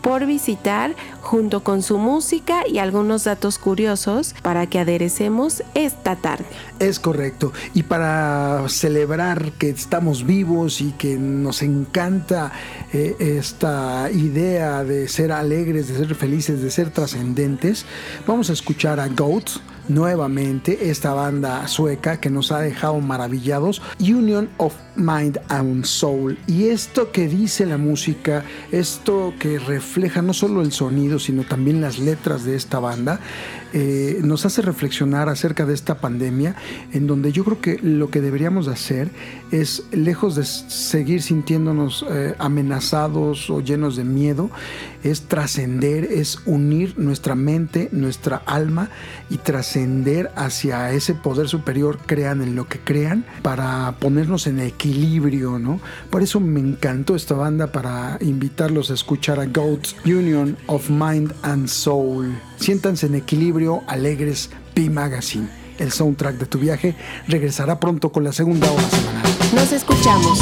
por 0.06 0.28
visitar 0.28 0.96
junto 1.22 1.64
con 1.64 1.82
su 1.82 1.98
música 1.98 2.62
y 2.72 2.78
algunos 2.78 3.24
datos 3.24 3.58
curiosos 3.58 4.36
para 4.44 4.68
que 4.68 4.78
aderecemos 4.78 5.64
esta 5.74 6.16
tarde. 6.16 6.46
Es 6.78 7.00
correcto. 7.00 7.52
Y 7.74 7.82
para 7.82 8.64
celebrar 8.70 9.54
que 9.54 9.72
estamos 9.72 10.24
vivos 10.28 10.80
y 10.80 10.92
que 10.92 11.18
nos 11.18 11.64
encanta 11.64 12.52
eh, 12.94 13.16
esta 13.18 14.12
idea 14.12 14.84
de 14.84 15.08
ser 15.08 15.32
alegres, 15.32 15.88
de 15.88 15.98
ser 15.98 16.14
felices, 16.14 16.62
de 16.62 16.70
ser 16.70 16.92
trascendentes, 16.92 17.88
vamos 18.28 18.52
a 18.52 18.54
escuchar 18.54 19.00
a 19.00 19.08
Goats 19.08 19.60
nuevamente 19.88 20.90
esta 20.90 21.14
banda 21.14 21.68
sueca 21.68 22.20
que 22.20 22.30
nos 22.30 22.52
ha 22.52 22.60
dejado 22.60 23.00
maravillados, 23.00 23.82
Union 24.00 24.50
of 24.58 24.74
Mind 24.96 25.40
and 25.50 25.86
Soul. 25.86 26.38
Y 26.48 26.66
esto 26.66 27.12
que 27.12 27.28
dice 27.28 27.66
la 27.66 27.78
música, 27.78 28.44
esto 28.72 29.34
que 29.40 29.60
refleja 29.60 30.22
no 30.22 30.34
solo 30.34 30.62
el 30.62 30.72
sonido, 30.72 31.20
sino 31.20 31.44
también 31.44 31.82
las 31.82 32.00
letras 32.00 32.46
de 32.46 32.56
esta 32.56 32.80
banda, 32.80 33.20
eh, 33.74 34.20
nos 34.24 34.46
hace 34.46 34.62
reflexionar 34.62 35.28
acerca 35.28 35.66
de 35.66 35.74
esta 35.74 35.96
pandemia, 36.00 36.56
en 36.94 37.08
donde 37.08 37.32
yo 37.32 37.44
creo 37.44 37.60
que 37.60 37.78
lo 37.82 38.10
que 38.10 38.22
deberíamos 38.22 38.68
hacer 38.68 39.10
es, 39.62 39.84
lejos 39.92 40.36
de 40.36 40.46
seguir 40.46 41.22
sintiéndonos 41.22 42.06
eh, 42.10 42.36
amenazados 42.40 43.50
o 43.50 43.62
llenos 43.62 43.96
de 43.96 44.04
miedo, 44.04 44.50
es 45.04 45.24
trascender, 45.24 46.06
es 46.06 46.40
unir 46.46 46.98
nuestra 46.98 47.36
mente, 47.36 47.90
nuestra 47.92 48.38
alma 48.46 48.90
y 49.30 49.38
trascender 49.38 50.32
hacia 50.36 50.92
ese 50.92 51.14
poder 51.14 51.48
superior, 51.48 52.00
crean 52.06 52.42
en 52.42 52.56
lo 52.56 52.68
que 52.68 52.80
crean, 52.80 53.26
para 53.42 53.96
ponernos 54.00 54.48
en 54.48 54.60
equilibrio, 54.60 55.60
¿no? 55.60 55.80
Por 56.10 56.24
eso 56.24 56.40
me 56.40 56.60
encantó 56.60 57.16
esta 57.16 57.36
banda 57.36 57.72
para 57.72 58.18
invitarlos 58.22 58.92
a 58.92 58.96
escuchar 58.96 59.40
a 59.40 59.46
Goats 59.46 59.96
Union 60.06 60.58
of 60.68 60.90
Mind 60.90 61.34
and 61.44 61.68
Soul. 61.68 62.36
Siéntanse 62.58 63.06
en 63.06 63.16
equilibrio, 63.16 63.84
alegres, 63.88 64.50
P 64.74 64.90
Magazine. 64.90 65.50
El 65.78 65.92
soundtrack 65.92 66.38
de 66.38 66.46
tu 66.46 66.58
viaje 66.58 66.96
regresará 67.28 67.80
pronto 67.80 68.12
con 68.12 68.24
la 68.24 68.32
segunda 68.32 68.72
hora 68.72 68.90
semanal. 68.90 69.25
Nos 69.54 69.72
escuchamos. 69.72 70.40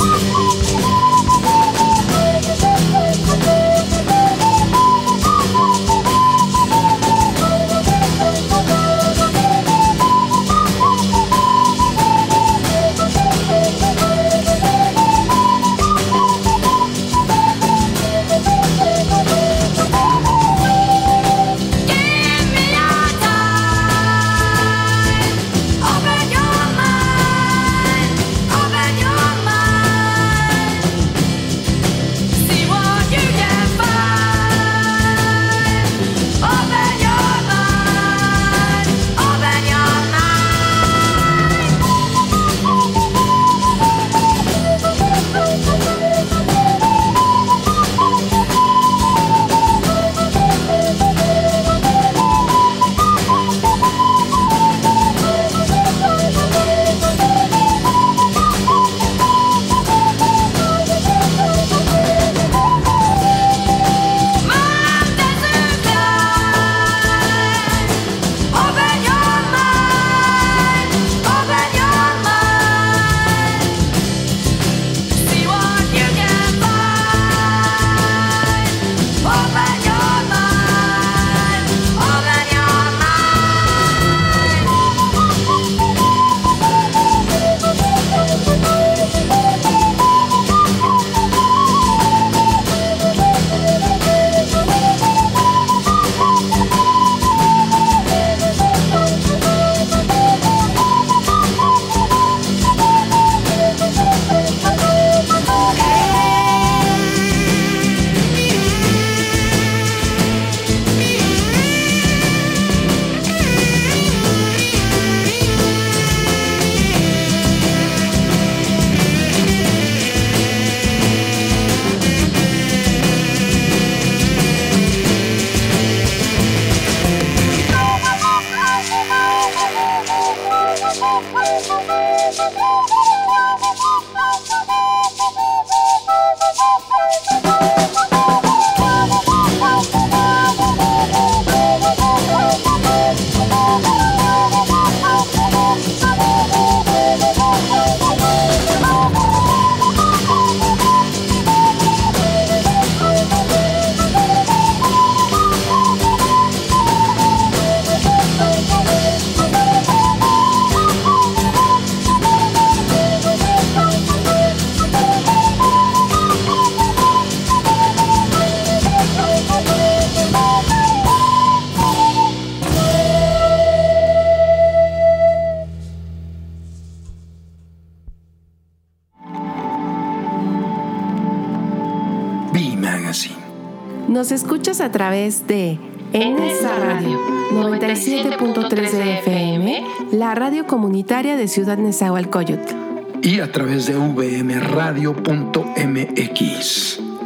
Escuchas 184.73 184.81
a 184.81 184.91
través 184.91 185.45
de 185.47 185.77
en 186.13 186.39
esa 186.39 186.75
radio 186.75 187.19
97.3 187.51 188.91
de 188.91 189.19
FM, 189.19 189.83
la 190.11 190.33
radio 190.33 190.65
comunitaria 190.65 191.35
de 191.35 191.47
Ciudad 191.47 191.77
Nezahualcóyotl. 191.77 192.75
Y 193.21 193.39
a 193.39 193.51
través 193.51 193.85
de 193.85 193.93
vmradio.mx. 193.93 194.99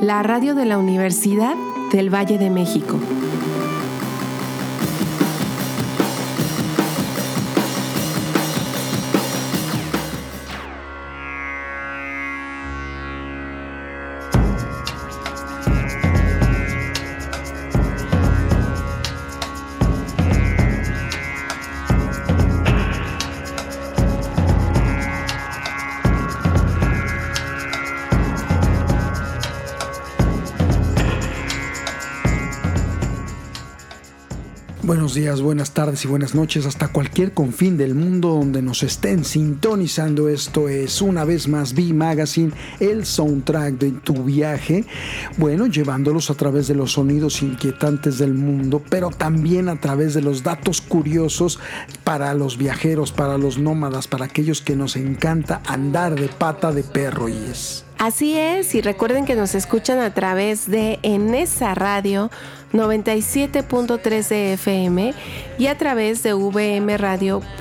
La 0.02 0.24
radio 0.24 0.56
de 0.56 0.66
la 0.66 0.78
Universidad 0.78 1.56
del 1.92 2.14
Valle 2.14 2.38
de 2.38 2.50
México. 2.50 3.00
Buenos 34.98 35.14
días, 35.14 35.44
buenas 35.44 35.74
tardes 35.74 36.04
y 36.06 36.08
buenas 36.08 36.34
noches 36.34 36.66
hasta 36.66 36.88
cualquier 36.88 37.32
confín 37.32 37.78
del 37.78 37.94
mundo 37.94 38.30
donde 38.30 38.64
nos 38.64 38.82
estén 38.82 39.26
sintonizando. 39.26 40.28
Esto 40.28 40.70
es 40.70 41.04
una 41.04 41.24
vez 41.24 41.48
más 41.48 41.76
B 41.76 41.94
Magazine, 41.94 42.52
el 42.80 43.06
soundtrack 43.06 43.76
de 43.76 43.92
tu 43.92 44.24
viaje. 44.24 44.86
Bueno, 45.38 45.68
llevándolos 45.68 46.32
a 46.32 46.34
través 46.34 46.68
de 46.68 46.74
los 46.74 46.94
sonidos 46.94 47.44
inquietantes 47.44 48.18
del 48.18 48.34
mundo, 48.34 48.82
pero 48.90 49.12
también 49.12 49.70
a 49.70 49.80
través 49.80 50.16
de 50.16 50.24
los 50.24 50.42
datos 50.42 50.82
curiosos 50.82 51.60
para 52.04 52.34
los 52.34 52.58
viajeros, 52.58 53.12
para 53.12 53.38
los 53.38 53.60
nómadas, 53.60 54.08
para 54.08 54.26
aquellos 54.26 54.62
que 54.62 54.76
nos 54.76 54.96
encanta 54.96 55.62
andar 55.68 56.20
de 56.20 56.28
pata 56.28 56.72
de 56.72 56.82
perro 56.82 57.30
y 57.30 57.38
es. 57.52 57.86
Así 58.00 58.38
es, 58.38 58.76
y 58.76 58.82
recuerden 58.82 59.26
que 59.26 59.36
nos 59.36 59.56
escuchan 59.56 60.00
a 60.00 60.14
través 60.14 60.70
de 60.70 61.00
En 61.02 61.34
esa 61.34 61.74
radio 61.74 62.30
97.3 62.74 64.28
de 64.28 64.54
FM 64.54 65.14
y 65.58 65.68
a 65.68 65.78
través 65.78 66.24
de 66.24 66.34
vmradio.mx. 66.34 67.58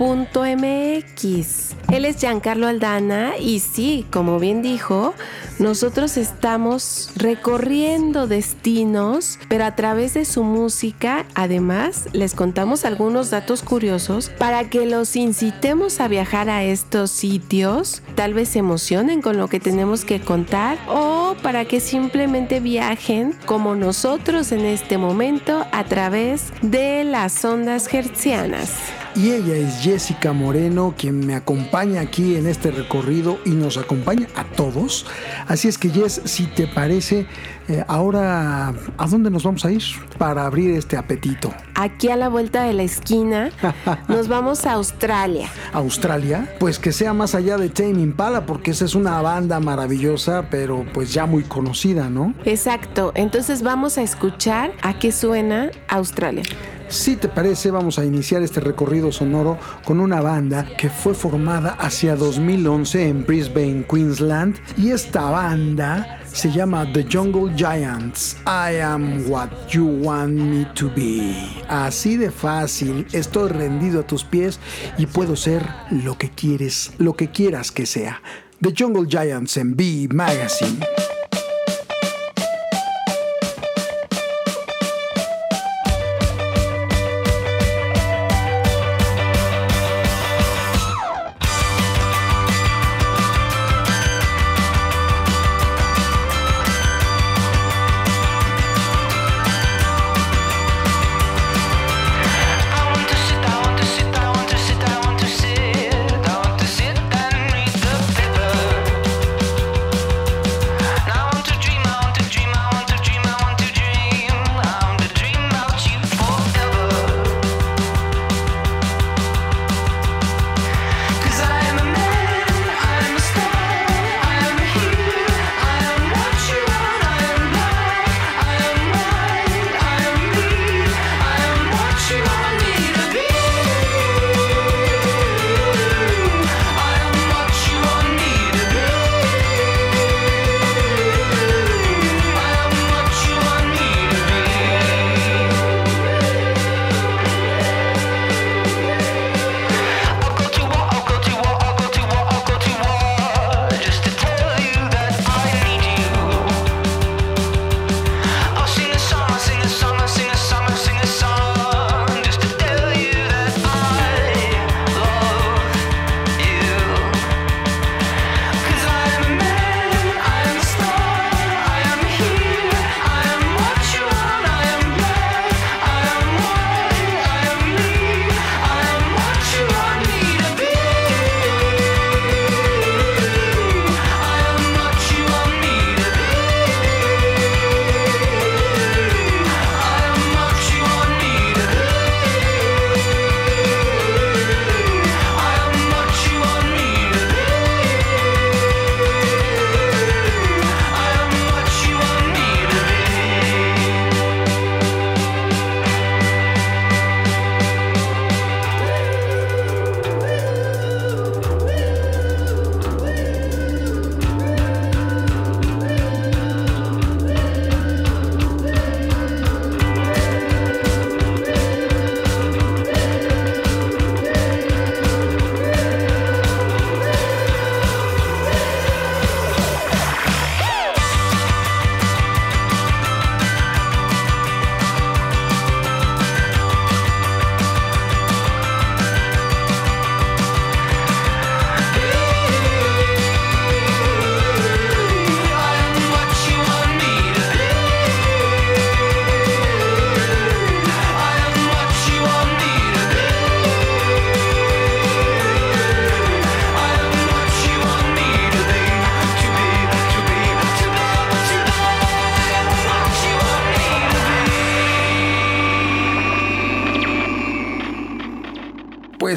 Él 1.92 2.04
es 2.04 2.16
Giancarlo 2.18 2.66
Aldana 2.66 3.38
y 3.38 3.60
sí, 3.60 4.04
como 4.10 4.40
bien 4.40 4.60
dijo, 4.60 5.14
nosotros 5.58 6.16
estamos 6.16 7.10
recorriendo 7.16 8.26
destinos, 8.26 9.38
pero 9.48 9.64
a 9.64 9.76
través 9.76 10.14
de 10.14 10.24
su 10.24 10.42
música, 10.42 11.24
además, 11.34 12.08
les 12.12 12.34
contamos 12.34 12.84
algunos 12.84 13.30
datos 13.30 13.62
curiosos 13.62 14.30
para 14.36 14.68
que 14.68 14.84
los 14.84 15.16
incitemos 15.16 16.00
a 16.00 16.08
viajar 16.08 16.50
a 16.50 16.64
estos 16.64 17.10
sitios, 17.10 18.02
tal 18.16 18.34
vez 18.34 18.50
se 18.50 18.58
emocionen 18.58 19.22
con 19.22 19.38
lo 19.38 19.48
que 19.48 19.60
tenemos 19.60 20.04
que 20.04 20.20
contar 20.20 20.78
o 20.88 21.36
para 21.42 21.64
que 21.64 21.80
simplemente 21.80 22.60
viajen 22.60 23.34
como 23.46 23.74
nosotros 23.76 24.52
en 24.52 24.64
este 24.64 24.95
momento 24.98 25.66
a 25.72 25.84
través 25.84 26.52
de 26.62 27.04
las 27.04 27.44
ondas 27.44 27.92
hertzianas. 27.92 29.05
Y 29.16 29.30
ella 29.30 29.54
es 29.54 29.80
Jessica 29.80 30.34
Moreno, 30.34 30.94
quien 30.94 31.26
me 31.26 31.34
acompaña 31.34 32.02
aquí 32.02 32.36
en 32.36 32.46
este 32.46 32.70
recorrido 32.70 33.38
y 33.46 33.50
nos 33.50 33.78
acompaña 33.78 34.28
a 34.34 34.44
todos. 34.44 35.06
Así 35.48 35.68
es 35.68 35.78
que 35.78 35.88
Jess, 35.88 36.20
si 36.26 36.46
te 36.46 36.66
parece, 36.66 37.26
eh, 37.66 37.82
ahora, 37.88 38.74
¿a 38.98 39.06
dónde 39.08 39.30
nos 39.30 39.42
vamos 39.42 39.64
a 39.64 39.72
ir 39.72 39.82
para 40.18 40.44
abrir 40.44 40.72
este 40.72 40.98
apetito? 40.98 41.50
Aquí 41.74 42.10
a 42.10 42.16
la 42.16 42.28
vuelta 42.28 42.64
de 42.64 42.74
la 42.74 42.82
esquina 42.82 43.48
nos 44.08 44.28
vamos 44.28 44.66
a 44.66 44.74
Australia. 44.74 45.48
¿Australia? 45.72 46.54
Pues 46.60 46.78
que 46.78 46.92
sea 46.92 47.14
más 47.14 47.34
allá 47.34 47.56
de 47.56 47.70
Tame 47.70 48.02
Impala, 48.02 48.44
porque 48.44 48.72
esa 48.72 48.84
es 48.84 48.94
una 48.94 49.22
banda 49.22 49.60
maravillosa, 49.60 50.48
pero 50.50 50.84
pues 50.92 51.14
ya 51.14 51.24
muy 51.24 51.44
conocida, 51.44 52.10
¿no? 52.10 52.34
Exacto, 52.44 53.12
entonces 53.14 53.62
vamos 53.62 53.96
a 53.96 54.02
escuchar 54.02 54.72
a 54.82 54.98
qué 54.98 55.10
suena 55.10 55.70
Australia. 55.88 56.42
Si 56.88 57.16
te 57.16 57.28
parece, 57.28 57.70
vamos 57.70 57.98
a 57.98 58.04
iniciar 58.04 58.42
este 58.42 58.60
recorrido 58.60 59.10
sonoro 59.10 59.58
con 59.84 59.98
una 59.98 60.20
banda 60.20 60.66
que 60.78 60.88
fue 60.88 61.14
formada 61.14 61.72
hacia 61.72 62.14
2011 62.14 63.08
en 63.08 63.26
Brisbane, 63.26 63.84
Queensland. 63.90 64.56
Y 64.76 64.90
esta 64.90 65.30
banda 65.30 66.20
se 66.32 66.50
llama 66.52 66.90
The 66.92 67.04
Jungle 67.10 67.52
Giants. 67.56 68.36
I 68.46 68.80
am 68.80 69.28
what 69.28 69.50
you 69.70 69.86
want 69.86 70.34
me 70.34 70.64
to 70.74 70.88
be. 70.94 71.34
Así 71.68 72.16
de 72.16 72.30
fácil, 72.30 73.06
estoy 73.12 73.48
rendido 73.48 74.00
a 74.00 74.06
tus 74.06 74.22
pies 74.22 74.60
y 74.96 75.06
puedo 75.06 75.34
ser 75.34 75.66
lo 75.90 76.16
que 76.16 76.30
quieres, 76.30 76.92
lo 76.98 77.14
que 77.14 77.30
quieras 77.30 77.72
que 77.72 77.86
sea. 77.86 78.22
The 78.60 78.72
Jungle 78.76 79.06
Giants 79.08 79.56
en 79.56 79.76
B 79.76 80.08
Magazine. 80.12 80.78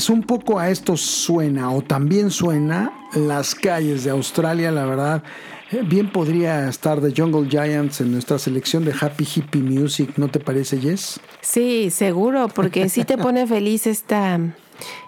Pues 0.10 0.18
un 0.18 0.26
poco 0.26 0.58
a 0.58 0.72
esto 0.72 0.98
suena, 0.98 1.70
o 1.70 1.84
también 1.84 2.32
suena, 2.32 2.92
las 3.14 3.54
calles 3.54 4.06
de 4.06 4.10
Australia, 4.10 4.72
la 4.72 4.84
verdad. 4.86 5.24
eh, 5.72 5.84
Bien 5.86 6.12
podría 6.12 6.68
estar 6.68 7.00
The 7.00 7.14
Jungle 7.16 7.48
Giants 7.48 8.02
en 8.02 8.14
nuestra 8.14 8.40
selección 8.40 8.84
de 8.86 8.96
Happy 9.00 9.24
Hippie 9.24 9.62
Music, 9.62 10.14
¿no 10.18 10.28
te 10.28 10.40
parece, 10.40 10.80
Jess? 10.80 11.20
Sí, 11.42 11.92
seguro, 11.92 12.48
porque 12.48 12.90
sí 12.90 13.04
te 13.04 13.20
pone 13.20 13.46
feliz 13.46 13.86
esta, 13.86 14.40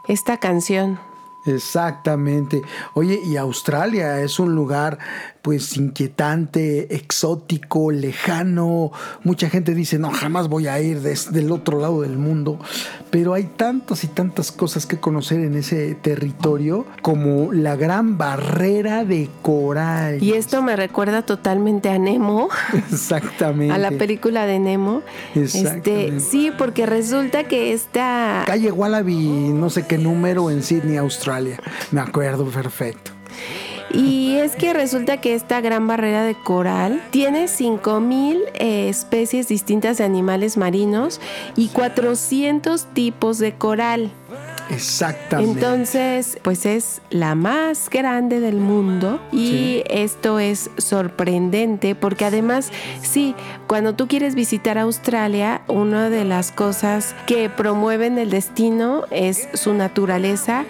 esta 0.07 0.37
canción. 0.37 0.99
Exactamente. 1.45 2.61
Oye, 2.93 3.19
y 3.25 3.37
Australia 3.37 4.21
es 4.21 4.39
un 4.39 4.53
lugar 4.53 4.99
pues 5.41 5.75
inquietante, 5.77 6.95
exótico, 6.95 7.91
lejano. 7.91 8.91
Mucha 9.23 9.49
gente 9.49 9.73
dice, 9.73 9.97
no, 9.97 10.11
jamás 10.11 10.47
voy 10.47 10.67
a 10.67 10.79
ir 10.79 11.01
desde 11.01 11.39
el 11.39 11.51
otro 11.51 11.79
lado 11.79 12.01
del 12.01 12.17
mundo. 12.17 12.59
Pero 13.09 13.33
hay 13.33 13.45
tantas 13.45 14.03
y 14.03 14.07
tantas 14.07 14.51
cosas 14.51 14.85
que 14.85 14.99
conocer 14.99 15.39
en 15.41 15.55
ese 15.55 15.95
territorio 15.95 16.85
como 17.01 17.51
la 17.51 17.75
gran 17.75 18.17
barrera 18.17 19.03
de 19.03 19.29
coral. 19.41 20.21
Y 20.21 20.33
esto 20.33 20.61
me 20.61 20.75
recuerda 20.75 21.23
totalmente 21.23 21.89
a 21.89 21.97
Nemo, 21.97 22.49
Exactamente. 22.91 23.73
a 23.73 23.77
la 23.77 23.91
película 23.91 24.45
de 24.45 24.59
Nemo. 24.59 25.01
Exactamente. 25.33 26.07
Este, 26.07 26.19
sí, 26.19 26.51
porque 26.57 26.85
resulta 26.85 27.45
que 27.45 27.73
esta 27.73 28.43
Calle 28.45 28.71
Wallaby, 28.71 29.49
no 29.53 29.69
sé 29.69 29.87
qué 29.87 29.97
número 29.97 30.51
en 30.51 30.61
Sydney, 30.61 30.97
Australia. 30.97 31.59
Me 31.91 32.01
acuerdo 32.01 32.45
perfecto. 32.45 33.11
Y 33.93 34.35
es 34.35 34.55
que 34.55 34.73
resulta 34.73 35.17
que 35.21 35.33
esta 35.35 35.61
gran 35.61 35.87
barrera 35.87 36.23
de 36.23 36.35
coral 36.35 37.01
tiene 37.11 37.45
5.000 37.45 38.37
eh, 38.53 38.89
especies 38.89 39.47
distintas 39.47 39.97
de 39.97 40.03
animales 40.03 40.57
marinos 40.57 41.19
y 41.55 41.67
400 41.69 42.85
tipos 42.93 43.37
de 43.39 43.53
coral. 43.55 44.11
Exactamente. 44.69 45.51
Entonces, 45.51 46.37
pues 46.43 46.65
es 46.65 47.01
la 47.09 47.35
más 47.35 47.89
grande 47.89 48.39
del 48.39 48.55
mundo 48.57 49.19
y 49.33 49.47
Sí. 49.51 49.83
esto 49.89 50.39
es 50.39 50.69
sorprendente 50.77 51.93
porque 51.93 52.23
además, 52.23 52.71
sí, 53.01 53.35
cuando 53.67 53.95
tú 53.95 54.07
quieres 54.07 54.33
visitar 54.33 54.77
Australia, 54.77 55.61
una 55.67 56.09
de 56.09 56.23
las 56.23 56.53
cosas 56.53 57.13
que 57.27 57.49
promueven 57.49 58.17
el 58.17 58.29
destino 58.29 59.03
es 59.11 59.49
su 59.53 59.73
naturaleza 59.73 60.63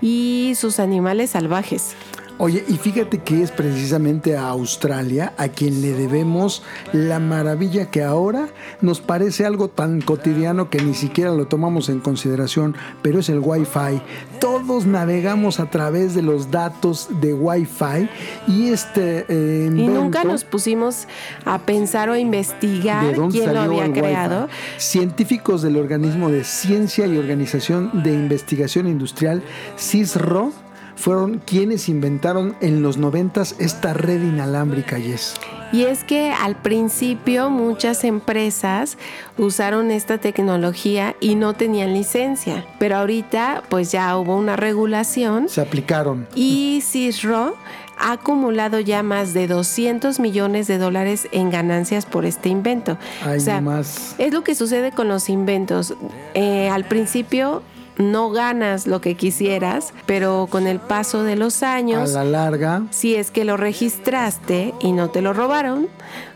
y 0.00 0.52
sus 0.54 0.78
animales 0.78 1.30
salvajes. 1.30 1.96
Oye, 2.40 2.64
y 2.68 2.74
fíjate 2.74 3.18
que 3.18 3.42
es 3.42 3.50
precisamente 3.50 4.36
a 4.36 4.48
Australia 4.48 5.32
a 5.36 5.48
quien 5.48 5.82
le 5.82 5.92
debemos 5.92 6.62
la 6.92 7.18
maravilla 7.18 7.90
que 7.90 8.04
ahora 8.04 8.48
nos 8.80 9.00
parece 9.00 9.44
algo 9.44 9.66
tan 9.66 10.00
cotidiano 10.00 10.70
que 10.70 10.80
ni 10.80 10.94
siquiera 10.94 11.32
lo 11.32 11.48
tomamos 11.48 11.88
en 11.88 11.98
consideración, 11.98 12.76
pero 13.02 13.18
es 13.18 13.28
el 13.28 13.40
Wi-Fi. 13.40 14.00
Todos 14.38 14.86
navegamos 14.86 15.58
a 15.58 15.68
través 15.68 16.14
de 16.14 16.22
los 16.22 16.52
datos 16.52 17.08
de 17.20 17.34
Wi-Fi 17.34 18.08
y 18.46 18.68
este 18.68 19.26
eh, 19.28 19.66
Y 19.66 19.88
nunca 19.88 20.22
nos 20.22 20.44
pusimos 20.44 21.08
a 21.44 21.58
pensar 21.58 22.08
o 22.08 22.12
a 22.12 22.20
investigar 22.20 23.04
¿De 23.04 23.14
dónde 23.14 23.36
quién 23.36 23.52
lo 23.52 23.60
había 23.60 23.84
el 23.84 23.90
Wi-Fi? 23.90 24.00
creado. 24.00 24.48
Científicos 24.76 25.62
del 25.62 25.76
Organismo 25.76 26.30
de 26.30 26.44
Ciencia 26.44 27.04
y 27.06 27.18
Organización 27.18 28.04
de 28.04 28.12
Investigación 28.12 28.86
Industrial, 28.86 29.42
CISRO, 29.76 30.52
fueron 30.98 31.38
quienes 31.44 31.88
inventaron 31.88 32.56
en 32.60 32.82
los 32.82 32.98
noventas 32.98 33.54
esta 33.60 33.94
red 33.94 34.20
inalámbrica, 34.20 34.98
Yes. 34.98 35.34
Y 35.70 35.84
es 35.84 36.02
que 36.02 36.30
al 36.32 36.56
principio 36.56 37.50
muchas 37.50 38.02
empresas 38.02 38.96
usaron 39.36 39.90
esta 39.90 40.16
tecnología 40.18 41.14
y 41.20 41.34
no 41.34 41.52
tenían 41.54 41.92
licencia, 41.92 42.64
pero 42.78 42.96
ahorita 42.96 43.62
pues 43.68 43.92
ya 43.92 44.16
hubo 44.16 44.34
una 44.36 44.56
regulación 44.56 45.48
Se 45.50 45.60
aplicaron. 45.60 46.26
y 46.34 46.80
CISRO 46.82 47.54
ha 47.98 48.12
acumulado 48.12 48.80
ya 48.80 49.02
más 49.02 49.34
de 49.34 49.46
200 49.46 50.20
millones 50.20 50.68
de 50.68 50.78
dólares 50.78 51.28
en 51.32 51.50
ganancias 51.50 52.06
por 52.06 52.24
este 52.24 52.48
invento. 52.48 52.96
Ay, 53.24 53.36
o 53.38 53.40
sea, 53.40 53.60
nomás. 53.60 54.14
es 54.18 54.32
lo 54.32 54.42
que 54.44 54.54
sucede 54.54 54.90
con 54.92 55.08
los 55.08 55.28
inventos. 55.28 55.94
Eh, 56.34 56.68
al 56.70 56.84
principio 56.86 57.62
no 57.98 58.30
ganas 58.30 58.86
lo 58.86 59.00
que 59.00 59.14
quisieras, 59.16 59.92
pero 60.06 60.46
con 60.50 60.66
el 60.66 60.78
paso 60.80 61.22
de 61.24 61.36
los 61.36 61.62
A 61.62 61.74
años 61.74 62.10
la 62.12 62.24
larga, 62.24 62.82
si 62.90 63.14
es 63.16 63.30
que 63.30 63.44
lo 63.44 63.56
registraste 63.56 64.72
y 64.80 64.92
no 64.92 65.10
te 65.10 65.20
lo 65.22 65.32
robaron, 65.32 65.88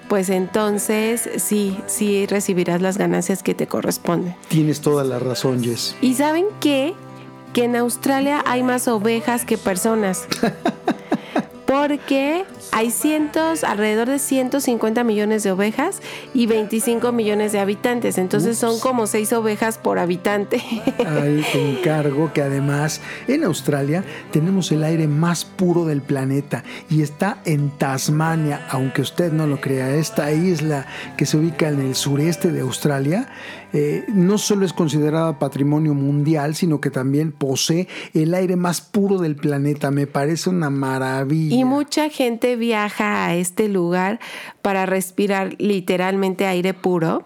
pues 0.08 0.28
entonces 0.28 1.28
sí, 1.38 1.78
sí 1.86 2.26
recibirás 2.26 2.82
las 2.82 2.98
ganancias 2.98 3.42
que 3.42 3.54
te 3.54 3.66
corresponden. 3.66 4.34
tienes 4.48 4.80
toda 4.80 5.04
la 5.04 5.18
razón, 5.18 5.62
Yes. 5.62 5.96
¿Y 6.02 6.14
saben 6.14 6.46
qué? 6.60 6.94
Que 7.52 7.64
en 7.64 7.76
Australia 7.76 8.42
hay 8.46 8.62
más 8.62 8.88
ovejas 8.88 9.44
que 9.44 9.56
personas. 9.58 10.26
Porque 11.72 12.44
hay 12.70 12.90
cientos, 12.90 13.64
alrededor 13.64 14.06
de 14.06 14.18
150 14.18 15.04
millones 15.04 15.42
de 15.42 15.52
ovejas 15.52 16.02
y 16.34 16.46
25 16.46 17.12
millones 17.12 17.52
de 17.52 17.60
habitantes. 17.60 18.18
Entonces 18.18 18.58
son 18.58 18.78
como 18.78 19.06
seis 19.06 19.32
ovejas 19.32 19.78
por 19.78 19.98
habitante. 19.98 20.62
Ahí 21.06 21.42
te 21.50 21.70
encargo 21.70 22.30
que 22.34 22.42
además 22.42 23.00
en 23.26 23.44
Australia 23.44 24.04
tenemos 24.32 24.70
el 24.70 24.84
aire 24.84 25.08
más 25.08 25.46
puro 25.46 25.86
del 25.86 26.02
planeta 26.02 26.62
y 26.90 27.00
está 27.00 27.38
en 27.46 27.70
Tasmania, 27.70 28.66
aunque 28.68 29.00
usted 29.00 29.32
no 29.32 29.46
lo 29.46 29.58
crea, 29.58 29.94
esta 29.94 30.30
isla 30.30 30.86
que 31.16 31.24
se 31.24 31.38
ubica 31.38 31.70
en 31.70 31.80
el 31.80 31.94
sureste 31.94 32.52
de 32.52 32.60
Australia 32.60 33.28
eh, 33.72 34.04
no 34.08 34.38
solo 34.38 34.66
es 34.66 34.72
considerada 34.72 35.38
patrimonio 35.38 35.94
mundial, 35.94 36.54
sino 36.54 36.80
que 36.80 36.90
también 36.90 37.32
posee 37.32 37.88
el 38.14 38.34
aire 38.34 38.56
más 38.56 38.80
puro 38.80 39.18
del 39.18 39.36
planeta. 39.36 39.90
Me 39.90 40.06
parece 40.06 40.50
una 40.50 40.70
maravilla. 40.70 41.56
Y 41.56 41.64
mucha 41.64 42.08
gente 42.08 42.56
viaja 42.56 43.26
a 43.26 43.34
este 43.34 43.68
lugar 43.68 44.20
para 44.60 44.86
respirar 44.86 45.54
literalmente 45.58 46.46
aire 46.46 46.74
puro. 46.74 47.24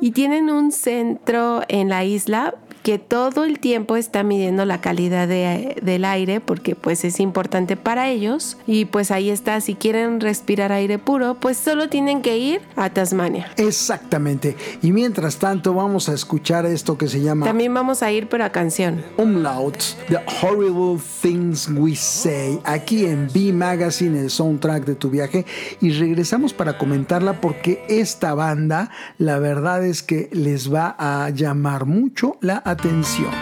Y 0.00 0.12
tienen 0.12 0.50
un 0.50 0.70
centro 0.70 1.62
en 1.68 1.88
la 1.88 2.04
isla 2.04 2.54
que 2.82 2.98
todo 2.98 3.44
el 3.44 3.58
tiempo 3.58 3.96
está 3.96 4.22
midiendo 4.22 4.64
la 4.64 4.80
calidad 4.80 5.28
de- 5.28 5.76
del 5.82 6.04
aire 6.04 6.40
porque 6.40 6.74
pues 6.74 7.04
es 7.04 7.20
importante 7.20 7.76
para 7.76 8.08
ellos. 8.08 8.56
Y 8.66 8.84
pues 8.86 9.10
ahí 9.10 9.30
está, 9.30 9.60
si 9.60 9.74
quieren 9.74 10.20
respirar 10.20 10.72
aire 10.72 10.98
puro, 10.98 11.34
pues 11.34 11.56
solo 11.56 11.88
tienen 11.88 12.22
que 12.22 12.38
ir 12.38 12.60
a 12.76 12.90
Tasmania. 12.90 13.50
Exactamente. 13.56 14.56
Y 14.82 14.92
mientras 14.92 15.36
tanto 15.36 15.74
vamos 15.74 16.08
a 16.08 16.14
escuchar 16.14 16.66
esto 16.66 16.98
que 16.98 17.08
se 17.08 17.20
llama 17.20 17.46
También 17.46 17.72
vamos 17.72 18.02
a 18.02 18.10
ir 18.12 18.28
pero 18.28 18.44
a 18.44 18.50
canción. 18.50 19.02
Umlauts, 19.16 19.96
The 20.08 20.18
Horrible 20.42 21.00
Things 21.22 21.68
We 21.68 21.94
Say, 21.96 22.60
aquí 22.64 23.06
en 23.06 23.28
B 23.32 23.52
Magazine, 23.52 24.18
el 24.20 24.30
soundtrack 24.30 24.84
de 24.84 24.94
tu 24.94 25.10
viaje. 25.10 25.44
Y 25.80 25.90
regresamos 25.92 26.52
para 26.52 26.76
comentarla 26.78 27.40
porque 27.40 27.84
esta 27.88 28.34
banda, 28.34 28.90
la 29.18 29.38
verdad 29.38 29.84
es 29.84 30.02
que 30.02 30.28
les 30.32 30.72
va 30.72 30.94
a 30.98 31.30
llamar 31.30 31.86
mucho 31.86 32.36
la 32.40 32.56
atención. 32.70 33.32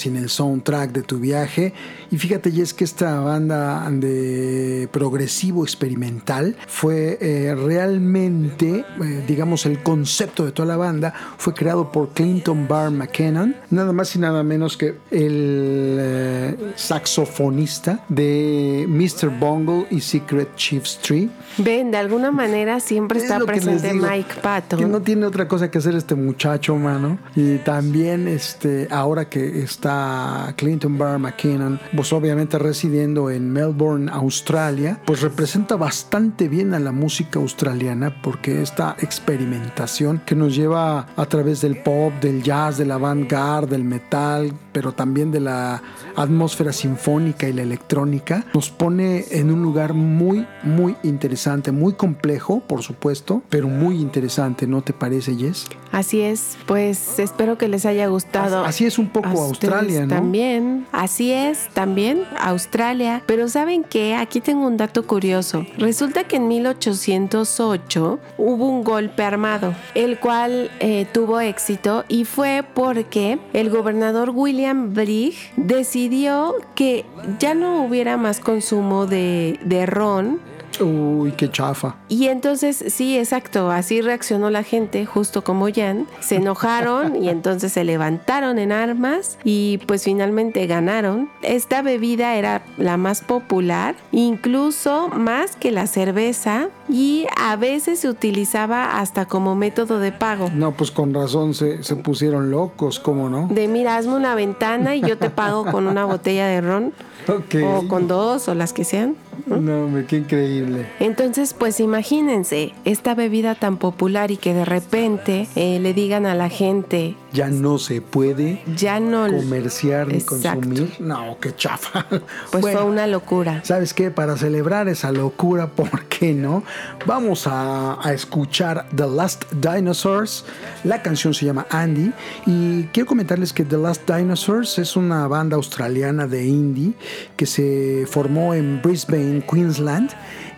Magazine, 0.00 0.18
el 0.18 0.30
soundtrack 0.30 0.92
de 0.92 1.02
tu 1.02 1.18
viaje. 1.18 1.74
Y 2.10 2.18
fíjate, 2.18 2.50
y 2.50 2.60
es 2.60 2.74
que 2.74 2.84
esta 2.84 3.20
banda 3.20 3.88
de 3.90 4.88
progresivo 4.90 5.64
experimental 5.64 6.56
fue 6.66 7.18
eh, 7.20 7.54
realmente, 7.54 8.84
eh, 9.02 9.24
digamos, 9.26 9.64
el 9.66 9.82
concepto 9.82 10.44
de 10.44 10.52
toda 10.52 10.66
la 10.66 10.76
banda 10.76 11.14
fue 11.38 11.54
creado 11.54 11.92
por 11.92 12.10
Clinton 12.10 12.66
Barr 12.66 12.90
McKinnon, 12.90 13.54
nada 13.70 13.92
más 13.92 14.14
y 14.16 14.18
nada 14.18 14.42
menos 14.42 14.76
que 14.76 14.96
el 15.10 15.96
eh, 16.00 16.56
saxofonista 16.74 18.04
de 18.08 18.86
Mr. 18.88 19.28
Bungle 19.30 19.86
y 19.90 20.00
Secret 20.00 20.54
Chiefs 20.56 20.98
Tree. 21.02 21.30
Ven, 21.58 21.90
de 21.90 21.98
alguna 21.98 22.30
manera 22.30 22.80
siempre 22.80 23.18
Es 23.18 23.24
está 23.24 23.38
presente 23.40 23.92
digo, 23.92 24.06
Mike 24.06 24.34
Patton. 24.42 24.78
Que 24.80 24.86
no 24.86 25.00
tiene 25.00 25.26
otra 25.26 25.46
cosa 25.46 25.70
que 25.70 25.78
hacer 25.78 25.94
este 25.94 26.14
muchacho, 26.14 26.76
mano. 26.76 27.18
Y 27.36 27.58
también, 27.58 28.28
este, 28.28 28.88
ahora 28.90 29.28
que 29.28 29.62
está 29.62 30.52
Clinton 30.56 30.98
Barr 30.98 31.18
McKinnon, 31.18 31.80
pues 32.00 32.14
obviamente 32.14 32.58
residiendo 32.58 33.28
en 33.28 33.52
Melbourne, 33.52 34.10
Australia, 34.10 34.98
pues 35.04 35.20
representa 35.20 35.76
bastante 35.76 36.48
bien 36.48 36.72
a 36.72 36.78
la 36.78 36.92
música 36.92 37.38
australiana 37.38 38.22
porque 38.22 38.62
esta 38.62 38.96
experimentación 39.00 40.22
que 40.24 40.34
nos 40.34 40.56
lleva 40.56 41.08
a 41.14 41.26
través 41.26 41.60
del 41.60 41.82
pop, 41.82 42.10
del 42.22 42.42
jazz, 42.42 42.78
del 42.78 42.92
avant-garde, 42.92 43.76
del 43.76 43.84
metal, 43.84 44.50
pero 44.72 44.92
también 44.92 45.30
de 45.30 45.40
la 45.40 45.82
atmósfera 46.16 46.72
sinfónica 46.72 47.48
y 47.48 47.52
la 47.52 47.62
electrónica, 47.62 48.44
nos 48.54 48.70
pone 48.70 49.24
en 49.30 49.50
un 49.50 49.62
lugar 49.62 49.94
muy, 49.94 50.46
muy 50.62 50.96
interesante, 51.02 51.72
muy 51.72 51.94
complejo, 51.94 52.60
por 52.60 52.82
supuesto, 52.82 53.42
pero 53.48 53.68
muy 53.68 54.00
interesante, 54.00 54.66
¿no 54.66 54.82
te 54.82 54.92
parece, 54.92 55.34
Jess? 55.36 55.66
Así 55.92 56.20
es, 56.20 56.56
pues 56.66 57.18
espero 57.18 57.58
que 57.58 57.66
les 57.66 57.84
haya 57.84 58.06
gustado. 58.06 58.64
Así 58.64 58.86
es 58.86 58.98
un 58.98 59.08
poco 59.08 59.28
A 59.28 59.32
Australia, 59.32 60.02
¿no? 60.02 60.14
También, 60.14 60.86
así 60.92 61.32
es, 61.32 61.68
también 61.72 62.22
Australia. 62.40 63.22
Pero 63.26 63.48
¿saben 63.48 63.82
qué? 63.82 64.14
Aquí 64.14 64.40
tengo 64.40 64.66
un 64.66 64.76
dato 64.76 65.04
curioso. 65.06 65.66
Resulta 65.78 66.24
que 66.24 66.36
en 66.36 66.46
1808 66.46 68.20
hubo 68.38 68.68
un 68.68 68.84
golpe 68.84 69.24
armado, 69.24 69.74
el 69.94 70.20
cual 70.20 70.70
eh, 70.78 71.06
tuvo 71.12 71.40
éxito 71.40 72.04
y 72.08 72.24
fue 72.24 72.64
porque 72.74 73.40
el 73.52 73.68
gobernador 73.70 74.30
William 74.32 74.59
Brigg 74.74 75.34
decidió 75.56 76.54
que 76.74 77.04
ya 77.38 77.54
no 77.54 77.84
hubiera 77.84 78.16
más 78.16 78.40
consumo 78.40 79.06
de, 79.06 79.58
de 79.64 79.86
ron 79.86 80.40
Uy, 80.78 81.32
qué 81.32 81.50
chafa. 81.50 81.96
y 82.08 82.28
entonces, 82.28 82.84
sí, 82.88 83.18
exacto, 83.18 83.70
así 83.70 84.00
reaccionó 84.00 84.50
la 84.50 84.62
gente, 84.62 85.04
justo 85.04 85.42
como 85.44 85.68
Jan. 85.70 86.06
Se 86.20 86.36
enojaron 86.36 87.22
y 87.22 87.28
entonces 87.28 87.72
se 87.72 87.84
levantaron 87.84 88.58
en 88.58 88.72
armas 88.72 89.38
y 89.44 89.78
pues 89.86 90.04
finalmente 90.04 90.66
ganaron. 90.66 91.28
Esta 91.42 91.82
bebida 91.82 92.36
era 92.36 92.62
la 92.78 92.96
más 92.96 93.20
popular, 93.20 93.94
incluso 94.12 95.08
más 95.08 95.56
que 95.56 95.70
la 95.70 95.86
cerveza 95.86 96.68
y 96.92 97.26
a 97.36 97.56
veces 97.56 98.00
se 98.00 98.08
utilizaba 98.08 98.98
hasta 99.00 99.26
como 99.26 99.54
método 99.54 99.98
de 99.98 100.12
pago. 100.12 100.50
No, 100.54 100.72
pues 100.72 100.90
con 100.90 101.14
razón 101.14 101.54
se, 101.54 101.82
se 101.82 101.96
pusieron 101.96 102.50
locos, 102.50 102.98
¿cómo 103.00 103.28
no? 103.28 103.48
De 103.50 103.68
mira, 103.68 103.96
hazme 103.96 104.14
una 104.16 104.34
ventana 104.34 104.94
y 104.96 105.00
yo 105.00 105.18
te 105.18 105.30
pago 105.30 105.64
con 105.66 105.86
una 105.86 106.04
botella 106.04 106.46
de 106.46 106.60
ron 106.60 106.92
Ok. 107.28 107.56
o 107.64 107.88
con 107.88 108.08
dos 108.08 108.48
o 108.48 108.54
las 108.54 108.72
que 108.72 108.84
sean. 108.84 109.16
No, 109.46 109.84
hombre, 109.84 110.04
qué 110.06 110.18
increíble. 110.18 110.86
Entonces, 111.00 111.54
pues 111.54 111.80
imagínense 111.80 112.72
esta 112.84 113.14
bebida 113.14 113.54
tan 113.54 113.76
popular 113.78 114.30
y 114.30 114.36
que 114.36 114.52
de 114.54 114.64
repente 114.64 115.48
eh, 115.56 115.78
le 115.80 115.94
digan 115.94 116.26
a 116.26 116.34
la 116.34 116.48
gente, 116.48 117.16
Ya 117.32 117.48
no 117.48 117.78
se 117.78 118.00
puede 118.00 118.62
ya 118.76 118.98
no... 119.00 119.26
comerciar 119.26 120.08
ni 120.08 120.20
consumir. 120.20 120.96
No, 120.98 121.38
qué 121.40 121.54
chafa. 121.54 122.06
Pues 122.50 122.62
Bueno, 122.62 122.80
fue 122.80 122.90
una 122.90 123.06
locura. 123.06 123.60
¿Sabes 123.64 123.94
qué? 123.94 124.10
Para 124.10 124.36
celebrar 124.36 124.88
esa 124.88 125.12
locura, 125.12 125.66
¿por 125.76 126.04
qué 126.06 126.32
no? 126.32 126.62
Vamos 127.06 127.46
a, 127.46 127.98
a 128.00 128.12
escuchar 128.12 128.86
The 128.94 129.06
Last 129.06 129.44
Dinosaurs. 129.52 130.44
La 130.84 131.02
canción 131.02 131.34
se 131.34 131.46
llama 131.46 131.66
Andy. 131.70 132.12
Y 132.46 132.84
quiero 132.92 133.06
comentarles 133.06 133.52
que 133.52 133.64
The 133.64 133.78
Last 133.78 134.10
Dinosaurs 134.10 134.78
es 134.78 134.96
una 134.96 135.28
banda 135.28 135.56
australiana 135.56 136.26
de 136.26 136.44
indie 136.46 136.94
que 137.36 137.46
se 137.46 138.06
formó 138.08 138.54
en 138.54 138.80
Brisbane, 138.82 139.44
Queensland. 139.48 140.10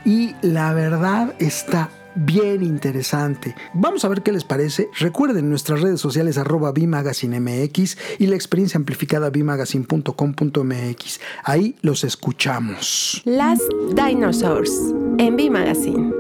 Y 0.05 0.35
la 0.43 0.73
verdad 0.73 1.35
está 1.39 1.91
bien 2.15 2.63
interesante. 2.63 3.55
Vamos 3.75 4.05
a 4.05 4.09
ver 4.09 4.23
qué 4.23 4.33
les 4.33 4.45
parece. 4.45 4.89
Recuerden 4.99 5.49
nuestras 5.51 5.81
redes 5.81 6.01
sociales 6.01 6.39
arroba 6.39 6.73
bimagazinemx 6.73 7.97
y 8.19 8.27
la 8.27 8.35
experiencia 8.37 8.79
amplificada 8.79 9.31
bimagazine.com.mx. 9.31 11.21
Ahí 11.45 11.77
los 11.83 12.05
escuchamos. 12.05 13.23
Last 13.25 13.63
Dinosaurs 13.95 14.73
en 15.19 15.37
B 15.37 15.51
Magazine. 15.51 16.13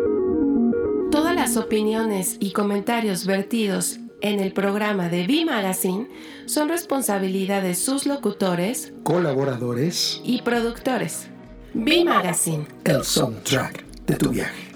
Todas 1.10 1.34
las 1.34 1.56
opiniones 1.56 2.36
y 2.40 2.52
comentarios 2.52 3.26
vertidos 3.26 3.98
en 4.22 4.40
el 4.40 4.52
programa 4.52 5.08
de 5.08 5.26
B 5.26 5.44
Magazine 5.44 6.08
son 6.46 6.68
responsabilidad 6.68 7.62
de 7.62 7.74
sus 7.74 8.06
locutores 8.06 8.92
Colaboradores, 9.02 10.20
y 10.24 10.42
productores. 10.42 11.28
B 11.74 12.04
Magazine. 12.04 12.66
el 12.84 13.02
soundtrack 13.04 13.84
de 14.06 14.16
tu 14.16 14.30
viaje. 14.30 14.71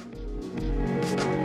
Thank 0.56 1.20
you. 1.20 1.35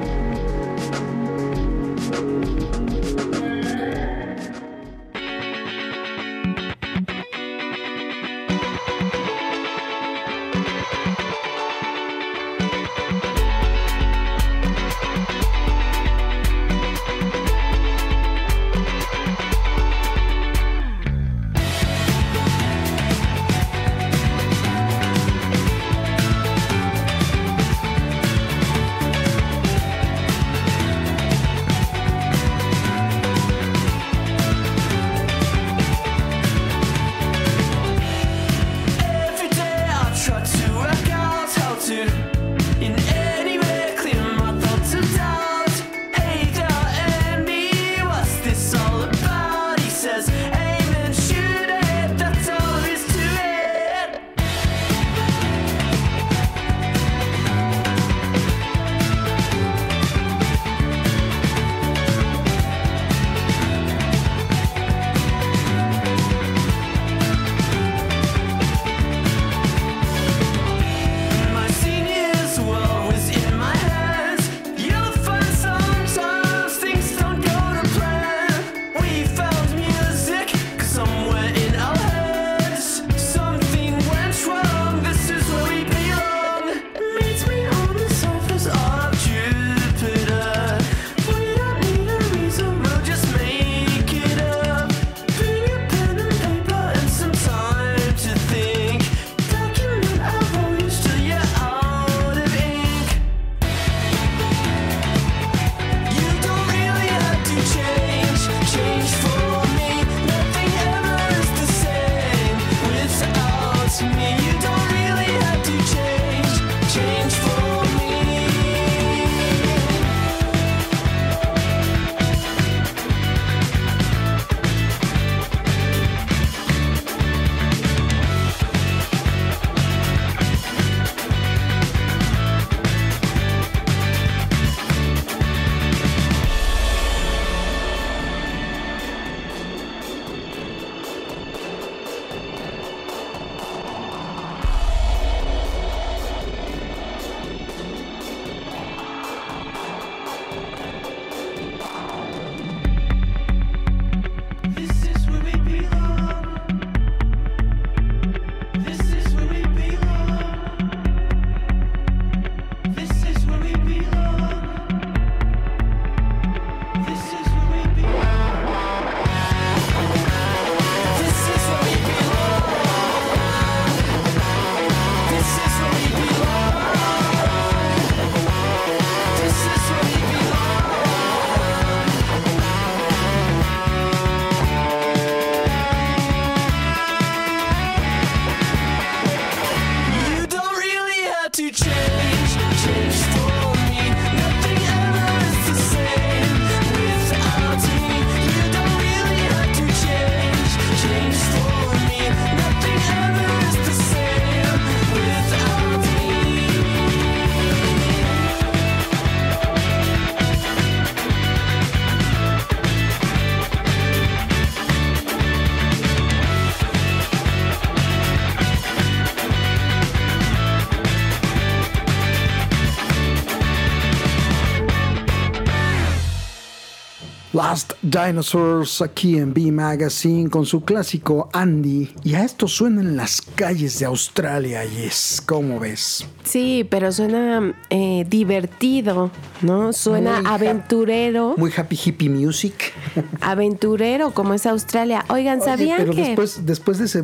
Last 227.62 227.94
Dinosaurs 228.02 229.04
aquí 229.04 229.38
en 229.38 229.54
B 229.54 229.72
Magazine 229.72 230.50
con 230.50 230.66
su 230.66 230.82
clásico 230.84 231.48
Andy. 231.54 232.12
Y 232.24 232.34
a 232.34 232.44
esto 232.44 232.68
suena 232.68 233.02
en 233.02 233.16
las 233.16 233.40
calles 233.40 234.00
de 234.00 234.06
Australia, 234.08 234.84
y 234.84 235.04
es, 235.04 235.44
¿cómo 235.46 235.80
ves? 235.80 236.26
Sí, 236.44 236.88
pero 236.90 237.12
suena 237.12 237.76
eh, 237.92 238.26
divertido, 238.28 239.30
¿no? 239.62 239.94
Suena 239.94 240.42
Muy 240.42 240.52
aventurero. 240.52 241.54
Muy 241.56 241.72
happy 241.78 242.00
hippie 242.04 242.32
music. 242.32 242.94
Aventurero, 243.42 244.32
como 244.32 244.56
es 244.56 244.66
Australia. 244.66 245.24
Oigan, 245.30 245.60
Oye, 245.60 245.66
¿sabían 245.70 245.98
pero 246.00 246.14
que.? 246.14 246.22
después, 246.24 246.66
después 246.66 246.98
de 246.98 247.06
ese 247.06 247.24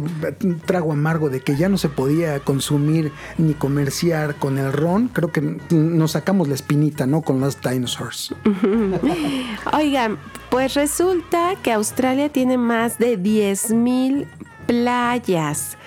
trago 0.67 0.91
amargo 0.91 1.31
de 1.31 1.41
que 1.41 1.55
ya 1.57 1.67
no 1.67 1.79
se 1.79 1.89
podía 1.89 2.39
consumir 2.41 3.11
ni 3.39 3.55
comerciar 3.55 4.35
con 4.35 4.59
el 4.59 4.71
ron, 4.71 5.07
creo 5.07 5.31
que 5.31 5.41
nos 5.71 6.11
sacamos 6.11 6.47
la 6.47 6.53
espinita, 6.53 7.07
¿no? 7.07 7.23
Con 7.23 7.41
Last 7.41 7.65
Dinosaurs. 7.65 8.35
Oigan, 9.73 10.19
pues 10.49 10.73
resulta 10.73 11.55
que 11.61 11.71
Australia 11.71 12.29
tiene 12.29 12.57
más 12.57 12.97
de 12.97 13.17
10.000 13.17 14.27
playas. 14.67 15.77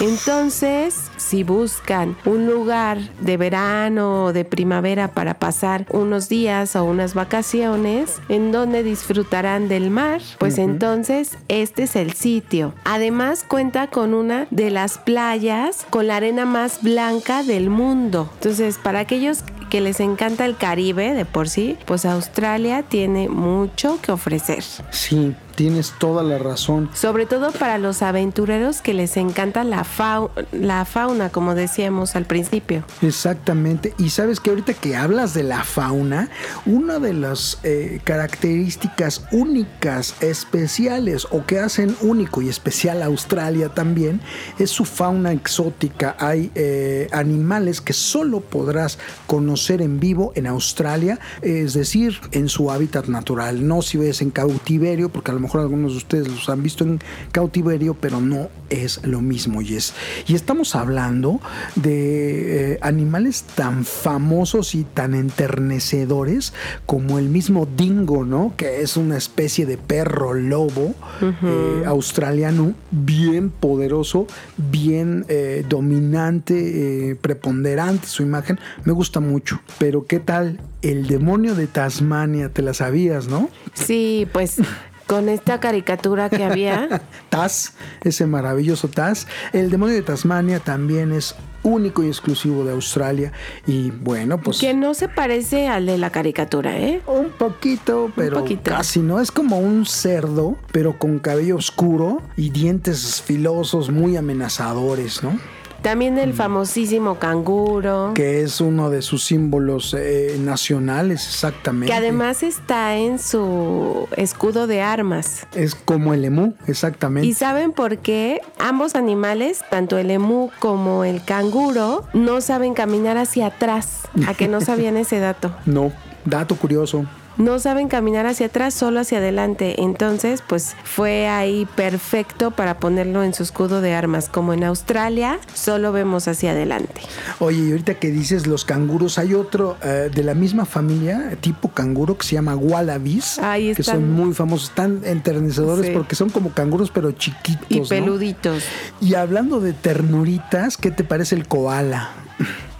Entonces, 0.00 1.10
si 1.16 1.44
buscan 1.44 2.16
un 2.24 2.46
lugar 2.46 2.98
de 3.20 3.36
verano 3.36 4.24
o 4.24 4.32
de 4.32 4.44
primavera 4.44 5.08
para 5.08 5.34
pasar 5.34 5.86
unos 5.90 6.28
días 6.28 6.74
o 6.74 6.84
unas 6.84 7.14
vacaciones 7.14 8.20
en 8.28 8.50
donde 8.50 8.82
disfrutarán 8.82 9.68
del 9.68 9.90
mar, 9.90 10.20
pues 10.38 10.58
entonces 10.58 11.36
este 11.48 11.84
es 11.84 11.94
el 11.94 12.14
sitio. 12.14 12.74
Además 12.84 13.44
cuenta 13.46 13.86
con 13.86 14.14
una 14.14 14.48
de 14.50 14.70
las 14.70 14.98
playas 14.98 15.86
con 15.90 16.08
la 16.08 16.16
arena 16.16 16.46
más 16.46 16.82
blanca 16.82 17.42
del 17.42 17.70
mundo. 17.70 18.28
Entonces, 18.34 18.78
para 18.78 19.00
aquellos 19.00 19.44
que 19.70 19.80
les 19.80 20.00
encanta 20.00 20.44
el 20.44 20.56
Caribe 20.56 21.14
de 21.14 21.24
por 21.24 21.48
sí, 21.48 21.78
pues 21.86 22.04
Australia 22.04 22.82
tiene 22.82 23.28
mucho 23.28 23.98
que 24.02 24.12
ofrecer. 24.12 24.62
Sí, 24.90 25.34
tienes 25.62 25.92
toda 26.00 26.24
la 26.24 26.38
razón. 26.38 26.90
Sobre 26.92 27.24
todo 27.24 27.52
para 27.52 27.78
los 27.78 28.02
aventureros 28.02 28.80
que 28.80 28.94
les 28.94 29.16
encanta 29.16 29.62
la, 29.62 29.84
fau- 29.84 30.30
la 30.50 30.84
fauna, 30.84 31.28
como 31.30 31.54
decíamos 31.54 32.16
al 32.16 32.24
principio. 32.24 32.82
Exactamente. 33.00 33.94
Y 33.96 34.10
sabes 34.10 34.40
que 34.40 34.50
ahorita 34.50 34.74
que 34.74 34.96
hablas 34.96 35.34
de 35.34 35.44
la 35.44 35.62
fauna, 35.62 36.30
una 36.66 36.98
de 36.98 37.12
las 37.12 37.60
eh, 37.62 38.00
características 38.02 39.24
únicas, 39.30 40.16
especiales 40.20 41.28
o 41.30 41.46
que 41.46 41.60
hacen 41.60 41.94
único 42.00 42.42
y 42.42 42.48
especial 42.48 43.00
a 43.00 43.06
Australia 43.06 43.68
también 43.68 44.20
es 44.58 44.70
su 44.70 44.84
fauna 44.84 45.30
exótica. 45.30 46.16
Hay 46.18 46.50
eh, 46.56 47.06
animales 47.12 47.80
que 47.80 47.92
solo 47.92 48.40
podrás 48.40 48.98
conocer 49.28 49.80
en 49.80 50.00
vivo 50.00 50.32
en 50.34 50.48
Australia, 50.48 51.20
es 51.40 51.74
decir, 51.74 52.18
en 52.32 52.48
su 52.48 52.72
hábitat 52.72 53.06
natural. 53.06 53.64
No 53.68 53.80
si 53.82 53.96
ves 53.96 54.22
en 54.22 54.30
cautiverio, 54.30 55.08
porque 55.08 55.30
a 55.30 55.34
lo 55.34 55.40
mejor 55.40 55.51
algunos 55.60 55.92
de 55.92 55.98
ustedes 55.98 56.28
los 56.28 56.48
han 56.48 56.62
visto 56.62 56.84
en 56.84 57.00
cautiverio, 57.30 57.94
pero 57.94 58.20
no 58.20 58.48
es 58.70 59.00
lo 59.04 59.20
mismo. 59.20 59.62
Y, 59.62 59.74
es, 59.74 59.94
y 60.26 60.34
estamos 60.34 60.74
hablando 60.74 61.40
de 61.76 62.72
eh, 62.72 62.78
animales 62.80 63.44
tan 63.54 63.84
famosos 63.84 64.74
y 64.74 64.84
tan 64.84 65.14
enternecedores 65.14 66.52
como 66.86 67.18
el 67.18 67.28
mismo 67.28 67.66
dingo, 67.76 68.24
¿no? 68.24 68.54
Que 68.56 68.82
es 68.82 68.96
una 68.96 69.16
especie 69.16 69.66
de 69.66 69.76
perro 69.76 70.34
lobo 70.34 70.94
eh, 71.20 71.82
australiano 71.86 72.74
bien 72.90 73.50
poderoso, 73.50 74.26
bien 74.56 75.24
eh, 75.28 75.64
dominante, 75.68 77.16
preponderante 77.20 78.06
su 78.06 78.22
imagen. 78.22 78.58
Me 78.84 78.92
gusta 78.92 79.20
mucho. 79.20 79.60
Pero 79.78 80.06
¿qué 80.06 80.20
tal 80.20 80.60
el 80.82 81.06
demonio 81.06 81.54
de 81.54 81.66
Tasmania? 81.66 82.48
Te 82.48 82.62
la 82.62 82.74
sabías, 82.74 83.28
¿no? 83.28 83.50
Sí, 83.74 84.26
pues 84.32 84.58
con 85.06 85.28
esta 85.28 85.60
caricatura 85.60 86.30
que 86.30 86.44
había, 86.44 87.02
Taz, 87.28 87.74
ese 88.02 88.26
maravilloso 88.26 88.88
Taz. 88.88 89.26
El 89.52 89.70
demonio 89.70 89.94
de 89.94 90.02
Tasmania 90.02 90.60
también 90.60 91.12
es 91.12 91.34
único 91.62 92.02
y 92.02 92.08
exclusivo 92.08 92.64
de 92.64 92.72
Australia. 92.72 93.32
Y 93.66 93.90
bueno, 93.90 94.38
pues. 94.38 94.58
que 94.58 94.74
no 94.74 94.94
se 94.94 95.08
parece 95.08 95.68
al 95.68 95.86
de 95.86 95.98
la 95.98 96.10
caricatura, 96.10 96.76
¿eh? 96.78 97.00
Un 97.06 97.30
poquito, 97.30 98.10
pero 98.16 98.40
poquito. 98.40 98.70
casi 98.70 99.00
no. 99.00 99.20
Es 99.20 99.30
como 99.30 99.58
un 99.58 99.86
cerdo, 99.86 100.56
pero 100.72 100.98
con 100.98 101.18
cabello 101.18 101.56
oscuro 101.56 102.22
y 102.36 102.50
dientes 102.50 103.22
filosos 103.22 103.90
muy 103.90 104.16
amenazadores, 104.16 105.22
¿no? 105.22 105.38
También 105.82 106.16
el 106.16 106.32
famosísimo 106.32 107.18
canguro, 107.18 108.12
Que 108.14 108.42
es 108.42 108.60
uno 108.60 108.88
de 108.88 109.02
sus 109.02 109.24
símbolos 109.24 109.94
eh, 109.98 110.36
nacionales, 110.38 111.26
exactamente. 111.26 111.88
que 111.88 111.92
además 111.92 112.42
está 112.44 112.96
en 112.96 113.18
su 113.18 114.06
escudo 114.16 114.66
de 114.66 114.80
armas. 114.80 115.46
Es 115.54 115.74
como 115.74 116.14
el 116.14 116.24
emú, 116.24 116.54
exactamente. 116.68 117.26
¿Y 117.26 117.34
saben 117.34 117.72
por 117.72 117.98
qué? 117.98 118.40
Ambos 118.58 118.94
animales, 118.94 119.60
tanto 119.70 119.98
el 119.98 120.10
emú 120.12 120.50
como 120.60 121.04
el 121.04 121.24
canguro, 121.24 122.04
no 122.12 122.40
saben 122.40 122.74
caminar 122.74 123.16
hacia 123.16 123.46
atrás. 123.46 124.02
¿A 124.28 124.34
que 124.34 124.46
no 124.46 124.60
sabían 124.60 124.96
ese 124.96 125.18
dato? 125.18 125.52
No, 125.66 125.92
dato 126.24 126.54
curioso. 126.56 127.06
No 127.38 127.58
saben 127.58 127.88
caminar 127.88 128.26
hacia 128.26 128.46
atrás, 128.46 128.74
solo 128.74 129.00
hacia 129.00 129.18
adelante. 129.18 129.82
Entonces, 129.82 130.42
pues 130.46 130.76
fue 130.84 131.28
ahí 131.28 131.66
perfecto 131.76 132.50
para 132.50 132.78
ponerlo 132.78 133.22
en 133.22 133.32
su 133.32 133.42
escudo 133.42 133.80
de 133.80 133.94
armas. 133.94 134.28
Como 134.28 134.52
en 134.52 134.64
Australia, 134.64 135.38
solo 135.54 135.92
vemos 135.92 136.28
hacia 136.28 136.50
adelante. 136.50 137.00
Oye, 137.38 137.58
y 137.58 137.70
ahorita 137.70 137.94
que 137.94 138.10
dices 138.10 138.46
los 138.46 138.64
canguros, 138.66 139.18
hay 139.18 139.32
otro 139.34 139.76
eh, 139.82 140.10
de 140.14 140.22
la 140.22 140.34
misma 140.34 140.66
familia, 140.66 141.36
tipo 141.40 141.68
canguro, 141.68 142.18
que 142.18 142.26
se 142.26 142.34
llama 142.34 142.54
wallabies, 142.54 143.38
Ahí 143.38 143.74
que 143.74 143.80
están. 143.80 143.96
son 144.00 144.12
muy 144.12 144.34
famosos, 144.34 144.70
tan 144.74 145.00
enternecedores 145.04 145.86
Sí. 145.86 145.92
porque 145.92 146.14
son 146.14 146.28
como 146.30 146.50
canguros 146.50 146.90
pero 146.90 147.12
chiquitos. 147.12 147.66
Y 147.70 147.80
¿no? 147.80 147.86
peluditos. 147.86 148.62
Y 149.00 149.14
hablando 149.14 149.58
de 149.60 149.72
ternuritas, 149.72 150.76
¿qué 150.76 150.90
te 150.90 151.02
parece 151.02 151.34
el 151.34 151.48
koala? 151.48 152.10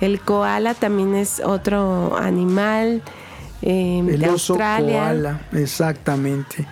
El 0.01 0.21
koala 0.21 0.75
también 0.75 1.15
es 1.15 1.41
otro 1.45 2.17
animal 2.19 3.03
eh, 3.63 3.99
El 4.01 4.19
de 4.21 4.29
oso 4.29 4.55
Australia. 4.55 5.03
koala, 5.05 5.41
exactamente. 5.53 6.67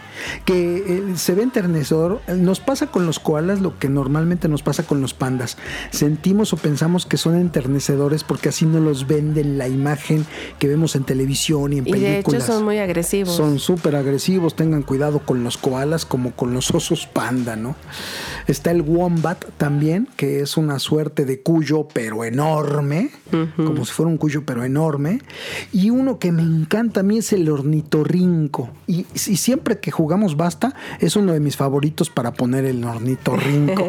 Que 0.45 0.77
eh, 0.77 1.03
se 1.17 1.35
ve 1.35 1.43
enternecedor. 1.43 2.21
Nos 2.29 2.61
pasa 2.61 2.89
con 2.89 3.07
los 3.07 3.19
koalas 3.19 3.61
lo 3.61 3.79
que 3.79 3.89
normalmente 3.89 4.49
nos 4.49 4.63
pasa 4.63 4.83
con 4.85 5.01
los 5.01 5.15
pandas. 5.15 5.57
Sentimos 5.91 6.53
o 6.53 6.57
pensamos 6.57 7.07
que 7.07 7.17
son 7.17 7.37
enternecedores 7.37 8.25
porque 8.25 8.49
así 8.49 8.67
nos 8.67 8.83
los 8.83 9.07
venden 9.07 9.59
la 9.59 9.69
imagen 9.69 10.27
que 10.59 10.69
vemos 10.69 10.97
en 10.97 11.05
televisión 11.05 11.73
y 11.73 11.79
en 11.79 11.87
Y 11.89 11.93
de 11.93 11.99
películas. 11.99 12.43
hecho 12.45 12.53
son 12.53 12.65
muy 12.65 12.79
agresivos. 12.79 13.35
Son 13.35 13.59
súper 13.59 13.97
agresivos, 13.97 14.57
tengan 14.57 14.83
cuidado 14.83 15.21
con 15.21 15.45
los 15.45 15.57
koalas 15.57 16.05
como 16.05 16.33
con 16.33 16.55
los 16.55 16.71
osos 16.73 17.07
panda, 17.07 17.57
¿no? 17.57 17.77
Está 18.47 18.71
el 18.71 18.83
wombat 18.83 19.45
también, 19.57 20.09
que 20.17 20.41
es 20.41 20.57
una 20.57 20.79
suerte 20.79 21.25
de 21.25 21.41
cuyo 21.41 21.89
pero 21.93 22.25
enorme, 22.25 23.11
como 23.57 23.85
si 23.85 23.93
fuera 23.93 24.11
un 24.11 24.19
cuyo 24.19 24.45
pero 24.45 24.65
enorme. 24.65 25.21
Y 25.73 25.91
uno 25.91 26.19
que 26.19 26.33
me 26.33 26.43
encanta 26.43 27.01
a 27.01 27.03
mí 27.03 27.19
es 27.19 27.33
el 27.33 27.49
ornitorrinco. 27.49 28.71
Y, 28.87 29.07
y 29.15 29.37
siempre 29.37 29.79
que 29.79 29.91
jugamos 29.91 30.10
basta, 30.37 30.75
es 30.99 31.17
uno 31.17 31.33
de 31.33 31.41
mis 31.41 31.57
favoritos 31.57 32.11
para 32.11 32.33
poner 32.33 32.65
el 32.65 32.85
ornitorrinco. 32.85 33.87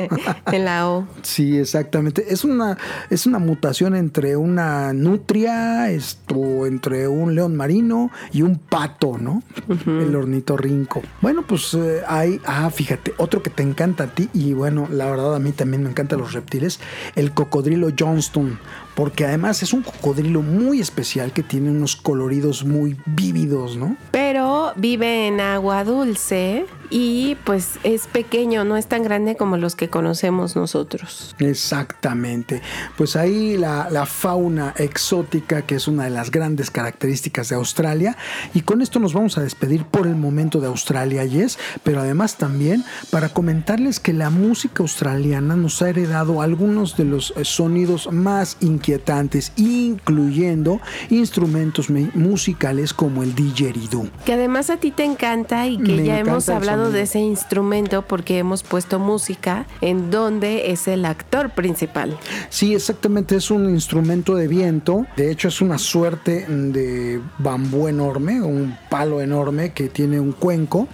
en 0.51 0.65
la 0.65 0.81
O. 0.91 1.05
Sí, 1.21 1.57
exactamente. 1.57 2.25
Es 2.29 2.43
una, 2.43 2.77
es 3.09 3.25
una 3.25 3.39
mutación 3.39 3.95
entre 3.95 4.35
una 4.35 4.93
nutria, 4.93 5.89
esto, 5.91 6.65
entre 6.65 7.07
un 7.07 7.35
león 7.35 7.55
marino 7.55 8.09
y 8.31 8.41
un 8.41 8.57
pato, 8.57 9.17
¿no? 9.17 9.43
El 9.85 10.15
ornitorrinco. 10.15 11.01
Bueno, 11.21 11.43
pues 11.47 11.73
eh, 11.73 12.01
hay, 12.07 12.39
ah, 12.45 12.69
fíjate, 12.69 13.13
otro 13.17 13.43
que 13.43 13.49
te 13.49 13.63
encanta 13.63 14.05
a 14.05 14.07
ti, 14.07 14.29
y 14.33 14.53
bueno, 14.53 14.87
la 14.89 15.09
verdad 15.09 15.35
a 15.35 15.39
mí 15.39 15.51
también 15.51 15.83
me 15.83 15.89
encantan 15.89 16.19
los 16.19 16.33
reptiles, 16.33 16.79
el 17.15 17.33
cocodrilo 17.33 17.89
Johnston, 17.97 18.59
porque 18.95 19.25
además 19.25 19.63
es 19.63 19.73
un 19.73 19.81
cocodrilo 19.81 20.41
muy 20.41 20.79
especial 20.79 21.33
que 21.33 21.43
tiene 21.43 21.69
unos 21.71 21.95
coloridos 21.95 22.65
muy 22.65 22.97
vívidos, 23.05 23.77
¿no? 23.77 23.97
Pero 24.11 24.73
vive 24.75 25.27
en 25.27 25.39
agua 25.39 25.83
dulce 25.83 26.65
y 26.91 27.35
pues 27.45 27.79
es 27.83 28.05
pequeño, 28.07 28.63
no 28.65 28.77
es 28.77 28.85
tan 28.87 29.01
grande 29.03 29.35
como 29.35 29.57
los 29.57 29.75
que 29.75 29.89
conocemos 29.89 30.55
nosotros. 30.55 31.35
Exactamente. 31.39 32.61
Pues 32.97 33.15
ahí 33.15 33.57
la, 33.57 33.89
la 33.89 34.05
fauna 34.05 34.73
exótica, 34.77 35.61
que 35.63 35.75
es 35.75 35.87
una 35.87 36.03
de 36.03 36.09
las 36.09 36.29
grandes 36.31 36.69
características 36.69 37.49
de 37.49 37.55
Australia. 37.55 38.17
Y 38.53 38.61
con 38.61 38.81
esto 38.81 38.99
nos 38.99 39.13
vamos 39.13 39.37
a 39.37 39.41
despedir 39.41 39.85
por 39.85 40.05
el 40.05 40.15
momento 40.15 40.59
de 40.59 40.67
Australia, 40.67 41.23
Yes, 41.25 41.57
pero 41.83 42.01
además 42.01 42.35
también 42.37 42.83
para 43.09 43.29
comentarles 43.29 43.99
que 43.99 44.13
la 44.13 44.29
música 44.29 44.83
australiana 44.83 45.55
nos 45.55 45.81
ha 45.81 45.89
heredado 45.89 46.41
algunos 46.41 46.97
de 46.97 47.05
los 47.05 47.33
eh, 47.37 47.45
sonidos 47.45 48.11
más 48.11 48.57
inquietantes, 48.59 49.53
incluyendo 49.55 50.81
instrumentos 51.09 51.89
me- 51.89 52.11
musicales 52.13 52.93
como 52.93 53.23
el 53.23 53.33
didgeridoo. 53.33 54.07
Que 54.25 54.33
además 54.33 54.69
a 54.69 54.77
ti 54.77 54.91
te 54.91 55.03
encanta 55.05 55.67
y 55.67 55.77
que 55.77 55.95
Me 55.97 56.03
ya 56.05 56.19
hemos 56.19 56.49
hablado 56.49 56.80
de 56.89 57.03
ese 57.03 57.19
instrumento 57.19 58.01
porque 58.01 58.39
hemos 58.39 58.63
puesto 58.63 58.97
música 58.97 59.65
en 59.81 60.09
donde 60.09 60.71
es 60.71 60.87
el 60.87 61.05
actor 61.05 61.51
principal. 61.51 62.17
Sí, 62.49 62.73
exactamente, 62.73 63.35
es 63.35 63.51
un 63.51 63.69
instrumento 63.69 64.35
de 64.35 64.47
viento. 64.47 65.05
De 65.15 65.31
hecho, 65.31 65.49
es 65.49 65.61
una 65.61 65.77
suerte 65.77 66.45
de 66.47 67.21
bambú 67.37 67.87
enorme, 67.87 68.41
un 68.41 68.77
palo 68.89 69.21
enorme 69.21 69.73
que 69.73 69.89
tiene 69.89 70.19
un 70.19 70.31
cuenco 70.31 70.87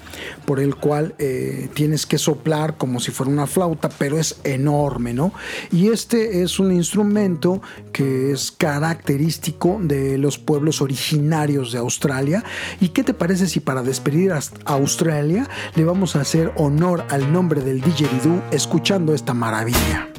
por 0.46 0.60
el 0.60 0.76
cual 0.76 1.14
eh, 1.20 1.70
tienes 1.74 2.06
que 2.06 2.18
soplar 2.18 2.78
como 2.78 3.00
si 3.00 3.12
fuera 3.12 3.32
una 3.32 3.48
flauta, 3.48 3.90
pero 3.90 4.18
es 4.18 4.40
enorme, 4.44 5.14
¿no? 5.14 5.34
Y 5.72 5.90
este 5.90 6.42
es 6.42 6.60
un 6.60 6.72
instrumento 6.72 7.62
que 7.92 8.32
es 8.32 8.52
característico 8.52 9.80
de 9.82 10.18
los 10.18 10.38
pueblos 10.38 10.82
originarios 10.82 11.72
de 11.72 11.80
Australia. 11.80 12.44
¿Y 12.80 12.90
qué 12.90 13.04
te 13.04 13.14
parece 13.14 13.48
si 13.48 13.60
para 13.60 13.84
despedir 13.84 14.32
a 14.32 14.40
Australia 14.66 15.50
le 15.78 15.86
vamos 15.86 16.16
a 16.16 16.22
hacer 16.22 16.52
honor 16.56 17.06
al 17.10 17.32
nombre 17.32 17.62
del 17.62 17.82
didgeridoo 17.82 18.42
escuchando 18.52 19.14
esta 19.14 19.36
maravilla? 19.36 20.10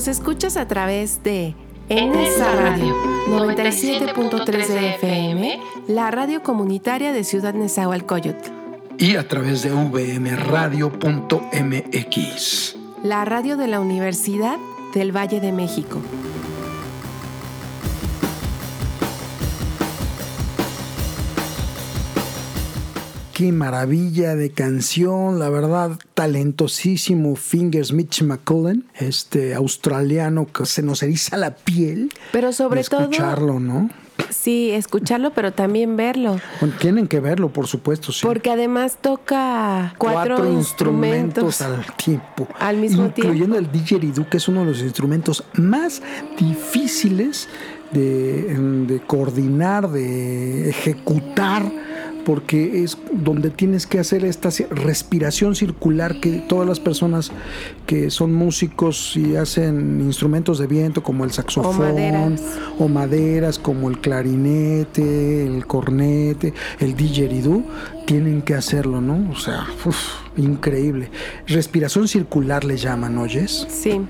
Nos 0.00 0.08
escuchas 0.08 0.56
a 0.56 0.66
través 0.66 1.22
de 1.22 1.54
esa 1.90 2.54
Radio 2.54 2.96
97.3 3.28 4.66
de 4.66 4.94
FM, 4.94 5.60
la 5.88 6.10
radio 6.10 6.42
comunitaria 6.42 7.12
de 7.12 7.22
Ciudad 7.22 7.52
Nezahualcóyotl. 7.52 8.50
Y 8.96 9.16
a 9.16 9.28
través 9.28 9.60
de 9.62 9.68
vmradio.mx. 9.72 10.86
La 13.02 13.26
radio 13.26 13.58
de 13.58 13.66
la 13.66 13.78
Universidad 13.78 14.56
del 14.94 15.14
Valle 15.14 15.38
de 15.38 15.52
México. 15.52 16.00
Qué 23.40 23.52
maravilla 23.52 24.34
de 24.34 24.50
canción, 24.50 25.38
la 25.38 25.48
verdad, 25.48 25.92
talentosísimo 26.12 27.36
Fingers 27.36 27.90
Mitch 27.90 28.20
McCullen, 28.22 28.84
este 28.96 29.54
australiano 29.54 30.46
que 30.52 30.66
se 30.66 30.82
nos 30.82 31.02
eriza 31.02 31.38
la 31.38 31.56
piel. 31.56 32.12
Pero 32.32 32.52
sobre 32.52 32.84
todo... 32.84 33.00
Escucharlo, 33.00 33.58
¿no? 33.58 33.88
Sí, 34.28 34.72
escucharlo, 34.72 35.32
pero 35.32 35.54
también 35.54 35.96
verlo. 35.96 36.38
tienen 36.80 37.08
que 37.08 37.20
verlo, 37.20 37.50
por 37.50 37.66
supuesto, 37.66 38.12
sí. 38.12 38.26
Porque 38.26 38.50
además 38.50 38.98
toca 39.00 39.94
cuatro, 39.96 40.46
instrumentos, 40.52 41.62
al 41.62 41.86
tiempo. 41.96 42.46
Al 42.58 42.76
mismo 42.76 43.08
tiempo. 43.08 43.32
Incluyendo 43.32 43.56
el 43.56 43.72
didgeridoo, 43.72 44.28
que 44.28 44.36
es 44.36 44.48
uno 44.48 44.60
de 44.60 44.66
los 44.66 44.82
instrumentos 44.82 45.44
más 45.54 46.02
difíciles 46.38 47.48
de, 47.90 48.54
de 48.86 49.00
coordinar, 49.00 49.90
de 49.90 50.68
ejecutar 50.68 51.89
porque 52.24 52.82
es 52.82 52.98
donde 53.12 53.50
tienes 53.50 53.86
que 53.86 53.98
hacer 53.98 54.24
esta 54.24 54.50
respiración 54.70 55.54
circular 55.54 56.20
que 56.20 56.42
todas 56.48 56.68
las 56.68 56.80
personas 56.80 57.32
que 57.86 58.10
son 58.10 58.34
músicos 58.34 59.16
y 59.16 59.36
hacen 59.36 60.00
instrumentos 60.00 60.58
de 60.58 60.66
viento 60.66 61.02
como 61.02 61.24
el 61.24 61.32
saxofón 61.32 62.36
o 62.78 62.88
maderas, 62.88 63.58
como 63.58 63.90
el 63.90 64.00
clarinete, 64.00 65.46
el 65.46 65.66
cornete, 65.66 66.54
el 66.78 66.94
didgeridoo, 66.94 67.62
tienen 68.06 68.42
que 68.42 68.54
hacerlo, 68.54 69.00
¿no? 69.00 69.30
O 69.30 69.36
sea, 69.36 69.66
increíble. 70.36 71.10
Respiración 71.46 72.08
circular 72.08 72.64
le 72.64 72.76
llaman, 72.76 73.18
¿oyes? 73.18 73.66
Sí. 73.68 74.00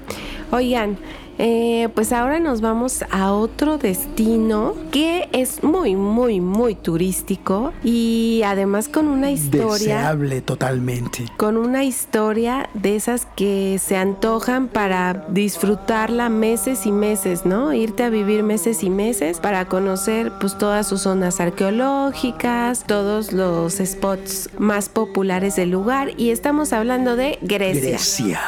Oigan, 0.52 0.98
eh, 1.42 1.88
pues 1.94 2.12
ahora 2.12 2.38
nos 2.38 2.60
vamos 2.60 3.02
a 3.10 3.32
otro 3.32 3.78
destino 3.78 4.74
que 4.92 5.26
es 5.32 5.62
muy, 5.62 5.96
muy, 5.96 6.38
muy 6.38 6.74
turístico 6.74 7.72
y 7.82 8.42
además 8.44 8.90
con 8.90 9.08
una 9.08 9.30
historia. 9.30 9.96
Deseable 9.96 10.42
totalmente. 10.42 11.24
Con 11.38 11.56
una 11.56 11.82
historia 11.82 12.68
de 12.74 12.94
esas 12.94 13.26
que 13.36 13.80
se 13.82 13.96
antojan 13.96 14.68
para 14.68 15.24
disfrutarla 15.30 16.28
meses 16.28 16.84
y 16.84 16.92
meses, 16.92 17.46
¿no? 17.46 17.72
Irte 17.72 18.02
a 18.02 18.10
vivir 18.10 18.42
meses 18.42 18.82
y 18.82 18.90
meses 18.90 19.40
para 19.40 19.64
conocer 19.64 20.32
pues 20.40 20.58
todas 20.58 20.86
sus 20.86 21.00
zonas 21.00 21.40
arqueológicas, 21.40 22.84
todos 22.84 23.32
los 23.32 23.78
spots 23.78 24.50
más 24.58 24.90
populares 24.90 25.56
del 25.56 25.70
lugar 25.70 26.10
y 26.18 26.32
estamos 26.32 26.74
hablando 26.74 27.16
de 27.16 27.38
Grecia. 27.40 27.80
Grecia 27.80 28.40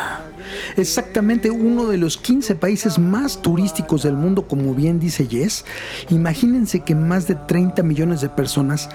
exactamente 0.76 1.50
uno 1.50 1.86
de 1.86 1.98
los 1.98 2.16
15 2.16 2.54
países 2.56 2.81
más 2.98 3.40
turísticos 3.40 4.02
del 4.02 4.14
mundo, 4.14 4.46
como 4.48 4.74
bien 4.74 4.98
dice 4.98 5.26
Jess. 5.26 5.64
Imagínense 6.10 6.80
que 6.80 6.94
más 6.94 7.26
de 7.26 7.34
30 7.34 7.82
millones 7.82 8.20
de 8.20 8.28
personas 8.28 8.88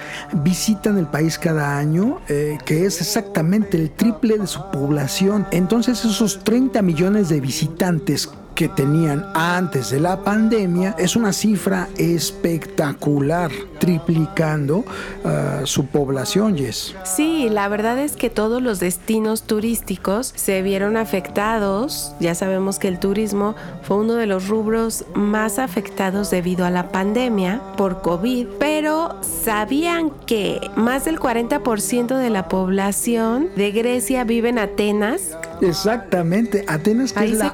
visitan 0.43 0.97
el 0.97 1.07
país 1.07 1.37
cada 1.37 1.77
año, 1.77 2.19
eh, 2.27 2.57
que 2.65 2.85
es 2.85 3.01
exactamente 3.01 3.77
el 3.77 3.91
triple 3.91 4.37
de 4.37 4.47
su 4.47 4.61
población. 4.71 5.47
Entonces 5.51 6.03
esos 6.03 6.43
30 6.43 6.81
millones 6.81 7.29
de 7.29 7.39
visitantes 7.39 8.29
que 8.57 8.67
tenían 8.67 9.23
antes 9.35 9.91
de 9.91 9.99
la 9.99 10.23
pandemia 10.23 10.95
es 10.97 11.15
una 11.15 11.31
cifra 11.31 11.89
espectacular, 11.95 13.51
triplicando 13.77 14.77
uh, 14.77 15.63
su 15.65 15.85
población, 15.85 16.57
Yes. 16.57 16.95
Sí, 17.03 17.49
la 17.51 17.67
verdad 17.67 17.99
es 17.99 18.15
que 18.15 18.31
todos 18.31 18.63
los 18.63 18.79
destinos 18.79 19.43
turísticos 19.43 20.33
se 20.35 20.63
vieron 20.63 20.97
afectados. 20.97 22.13
Ya 22.19 22.33
sabemos 22.33 22.79
que 22.79 22.87
el 22.87 22.97
turismo 22.97 23.55
fue 23.83 23.97
uno 23.97 24.15
de 24.15 24.25
los 24.25 24.47
rubros 24.47 25.05
más 25.13 25.59
afectados 25.59 26.31
debido 26.31 26.65
a 26.65 26.71
la 26.71 26.89
pandemia 26.89 27.61
por 27.77 28.01
COVID, 28.01 28.47
pero 28.59 29.19
¿sabían 29.21 30.09
que 30.25 30.59
más 30.75 31.05
del 31.05 31.19
40% 31.19 32.17
de 32.17 32.29
la 32.31 32.47
población 32.47 33.49
de 33.55 33.71
Grecia 33.71 34.23
vive 34.23 34.49
en 34.49 34.57
Atenas? 34.57 35.37
Exactamente, 35.61 36.65
Atenas 36.67 37.13
que 37.13 37.25
es 37.25 37.37
la 37.37 37.53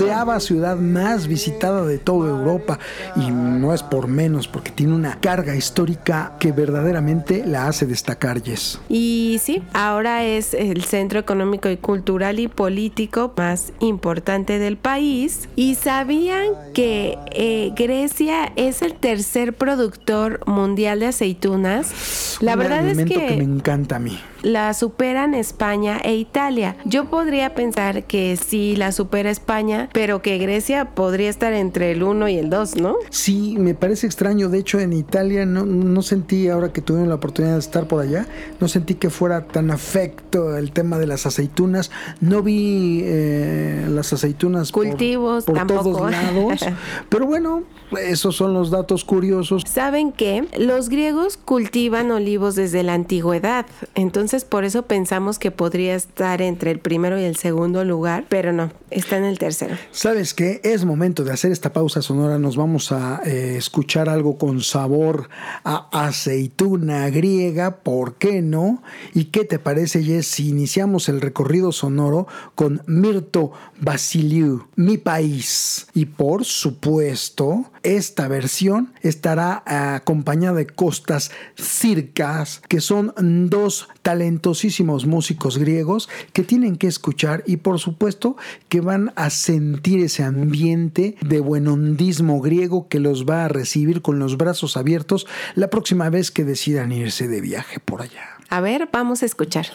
onceava 0.00 0.40
ciudad 0.40 0.76
más 0.76 1.26
visitada 1.26 1.84
de 1.84 1.98
toda 1.98 2.30
Europa 2.30 2.78
y 3.16 3.30
no 3.30 3.74
es 3.74 3.82
por 3.82 4.08
menos 4.08 4.48
porque 4.48 4.70
tiene 4.70 4.94
una 4.94 5.20
carga 5.20 5.54
histórica 5.54 6.32
que 6.38 6.52
verdaderamente 6.52 7.44
la 7.46 7.66
hace 7.66 7.86
destacar, 7.86 8.40
Yes. 8.42 8.80
Y 8.88 9.38
sí, 9.42 9.62
ahora 9.72 10.24
es 10.24 10.54
el 10.54 10.84
centro 10.84 11.18
económico 11.18 11.68
y 11.68 11.76
cultural 11.76 12.38
y 12.38 12.48
político 12.48 13.32
más 13.36 13.72
importante 13.80 14.58
del 14.58 14.76
país 14.76 15.48
y 15.56 15.74
sabían 15.74 16.46
que 16.74 17.18
eh, 17.32 17.72
Grecia 17.76 18.52
es 18.56 18.82
el 18.82 18.94
tercer 18.94 19.52
productor 19.54 20.40
mundial 20.46 21.00
de 21.00 21.06
aceitunas. 21.08 22.38
La 22.40 22.56
verdad 22.56 22.86
es 22.86 22.98
que, 22.98 23.04
que 23.04 23.36
me 23.36 23.44
encanta 23.44 23.96
a 23.96 23.98
mí 23.98 24.18
la 24.42 24.72
superan 24.74 25.34
España 25.34 25.98
e 26.02 26.14
Italia. 26.16 26.76
Yo 26.84 27.10
podría 27.10 27.54
pensar 27.54 28.04
que 28.04 28.36
sí 28.36 28.76
la 28.76 28.92
supera 28.92 29.30
España, 29.30 29.88
pero 29.92 30.22
que 30.22 30.38
Grecia 30.38 30.86
podría 30.94 31.30
estar 31.30 31.52
entre 31.52 31.92
el 31.92 32.02
1 32.02 32.28
y 32.28 32.38
el 32.38 32.50
2, 32.50 32.76
¿no? 32.76 32.96
Sí, 33.10 33.56
me 33.58 33.74
parece 33.74 34.06
extraño. 34.06 34.48
De 34.48 34.58
hecho, 34.58 34.78
en 34.80 34.92
Italia 34.92 35.46
no, 35.46 35.64
no 35.64 36.02
sentí, 36.02 36.48
ahora 36.48 36.72
que 36.72 36.80
tuvimos 36.80 37.08
la 37.08 37.16
oportunidad 37.16 37.54
de 37.54 37.60
estar 37.60 37.86
por 37.86 38.02
allá, 38.02 38.26
no 38.60 38.68
sentí 38.68 38.94
que 38.94 39.10
fuera 39.10 39.46
tan 39.46 39.70
afecto 39.70 40.29
el 40.34 40.72
tema 40.72 40.98
de 40.98 41.06
las 41.06 41.26
aceitunas. 41.26 41.90
No 42.20 42.42
vi 42.42 43.02
eh, 43.04 43.86
las 43.88 44.12
aceitunas 44.12 44.72
cultivos 44.72 45.44
por, 45.44 45.66
todos 45.66 46.10
lados. 46.10 46.60
pero 47.08 47.26
bueno, 47.26 47.64
esos 47.98 48.36
son 48.36 48.54
los 48.54 48.70
datos 48.70 49.04
curiosos. 49.04 49.64
¿Saben 49.66 50.12
que 50.12 50.46
Los 50.58 50.88
griegos 50.88 51.36
cultivan 51.36 52.10
olivos 52.10 52.54
desde 52.54 52.82
la 52.82 52.94
antigüedad. 52.94 53.66
Entonces, 53.94 54.44
por 54.44 54.64
eso 54.64 54.82
pensamos 54.82 55.38
que 55.38 55.50
podría 55.50 55.94
estar 55.94 56.42
entre 56.42 56.70
el 56.70 56.78
primero 56.78 57.18
y 57.18 57.24
el 57.24 57.36
segundo 57.36 57.84
lugar, 57.84 58.24
pero 58.28 58.52
no, 58.52 58.70
está 58.90 59.16
en 59.16 59.24
el 59.24 59.38
tercero. 59.38 59.76
¿Sabes 59.90 60.34
qué? 60.34 60.60
Es 60.64 60.84
momento 60.84 61.24
de 61.24 61.32
hacer 61.32 61.52
esta 61.52 61.72
pausa 61.72 62.02
sonora. 62.02 62.38
Nos 62.38 62.56
vamos 62.56 62.92
a 62.92 63.20
eh, 63.24 63.56
escuchar 63.56 64.08
algo 64.08 64.38
con 64.38 64.60
sabor 64.60 65.28
a 65.64 65.88
aceituna 65.92 67.08
griega, 67.10 67.76
¿por 67.76 68.14
qué 68.14 68.42
no? 68.42 68.82
¿Y 69.14 69.26
qué 69.26 69.44
te 69.44 69.58
parece, 69.58 70.02
Jess, 70.02 70.19
si 70.22 70.48
iniciamos 70.48 71.08
el 71.08 71.20
recorrido 71.20 71.72
sonoro 71.72 72.26
con 72.54 72.82
Mirto 72.86 73.52
Basiliu, 73.80 74.66
Mi 74.76 74.98
País? 74.98 75.86
Y 75.94 76.06
por 76.06 76.44
supuesto, 76.44 77.70
esta 77.82 78.28
versión 78.28 78.92
estará 79.02 79.62
acompañada 79.66 80.58
de 80.58 80.66
Costas 80.66 81.30
Circas, 81.56 82.62
que 82.68 82.80
son 82.80 83.12
dos 83.50 83.88
talentosísimos 84.02 85.06
músicos 85.06 85.58
griegos 85.58 86.08
que 86.32 86.42
tienen 86.42 86.76
que 86.76 86.86
escuchar 86.86 87.42
y 87.46 87.58
por 87.58 87.78
supuesto 87.78 88.36
que 88.68 88.80
van 88.80 89.12
a 89.16 89.30
sentir 89.30 90.00
ese 90.00 90.22
ambiente 90.22 91.16
de 91.20 91.40
buenondismo 91.40 92.40
griego 92.40 92.88
que 92.88 93.00
los 93.00 93.24
va 93.24 93.44
a 93.44 93.48
recibir 93.48 94.02
con 94.02 94.18
los 94.18 94.36
brazos 94.36 94.76
abiertos 94.76 95.26
la 95.54 95.70
próxima 95.70 96.10
vez 96.10 96.30
que 96.30 96.44
decidan 96.44 96.92
irse 96.92 97.28
de 97.28 97.40
viaje 97.40 97.80
por 97.80 98.02
allá. 98.02 98.39
A 98.50 98.60
ver, 98.60 98.88
vamos 98.92 99.22
a 99.22 99.26
escuchar. 99.26 99.66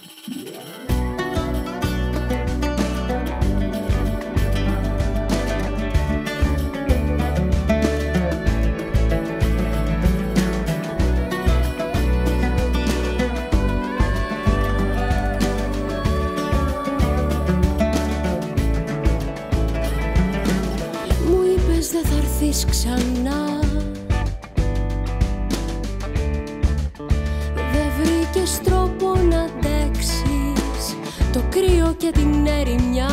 Και 31.98 32.12
την 32.12 32.46
ερημιά. 32.46 33.10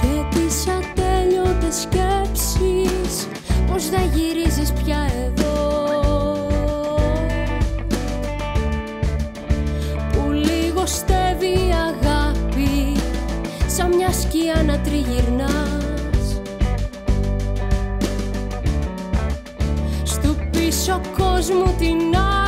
Και 0.00 0.36
τις 0.38 0.66
ατέλειωτες 0.66 1.74
σκέψεις 1.80 3.28
Πως 3.66 3.88
δεν 3.88 4.10
γυρίζεις 4.14 4.72
πια 4.72 5.06
εδώ. 5.24 5.52
Που 10.12 10.30
λίγο 10.30 10.86
στεύει 10.86 11.46
η 11.46 11.72
αγάπη 11.72 12.96
Σαν 13.66 13.94
μια 13.94 14.12
σκιά 14.12 14.62
να 14.66 14.80
τριγυρνάς. 14.80 16.40
Στου 20.04 20.36
πίσω 20.50 21.00
κόσμου 21.16 21.74
την 21.78 22.16
άκρη 22.16 22.43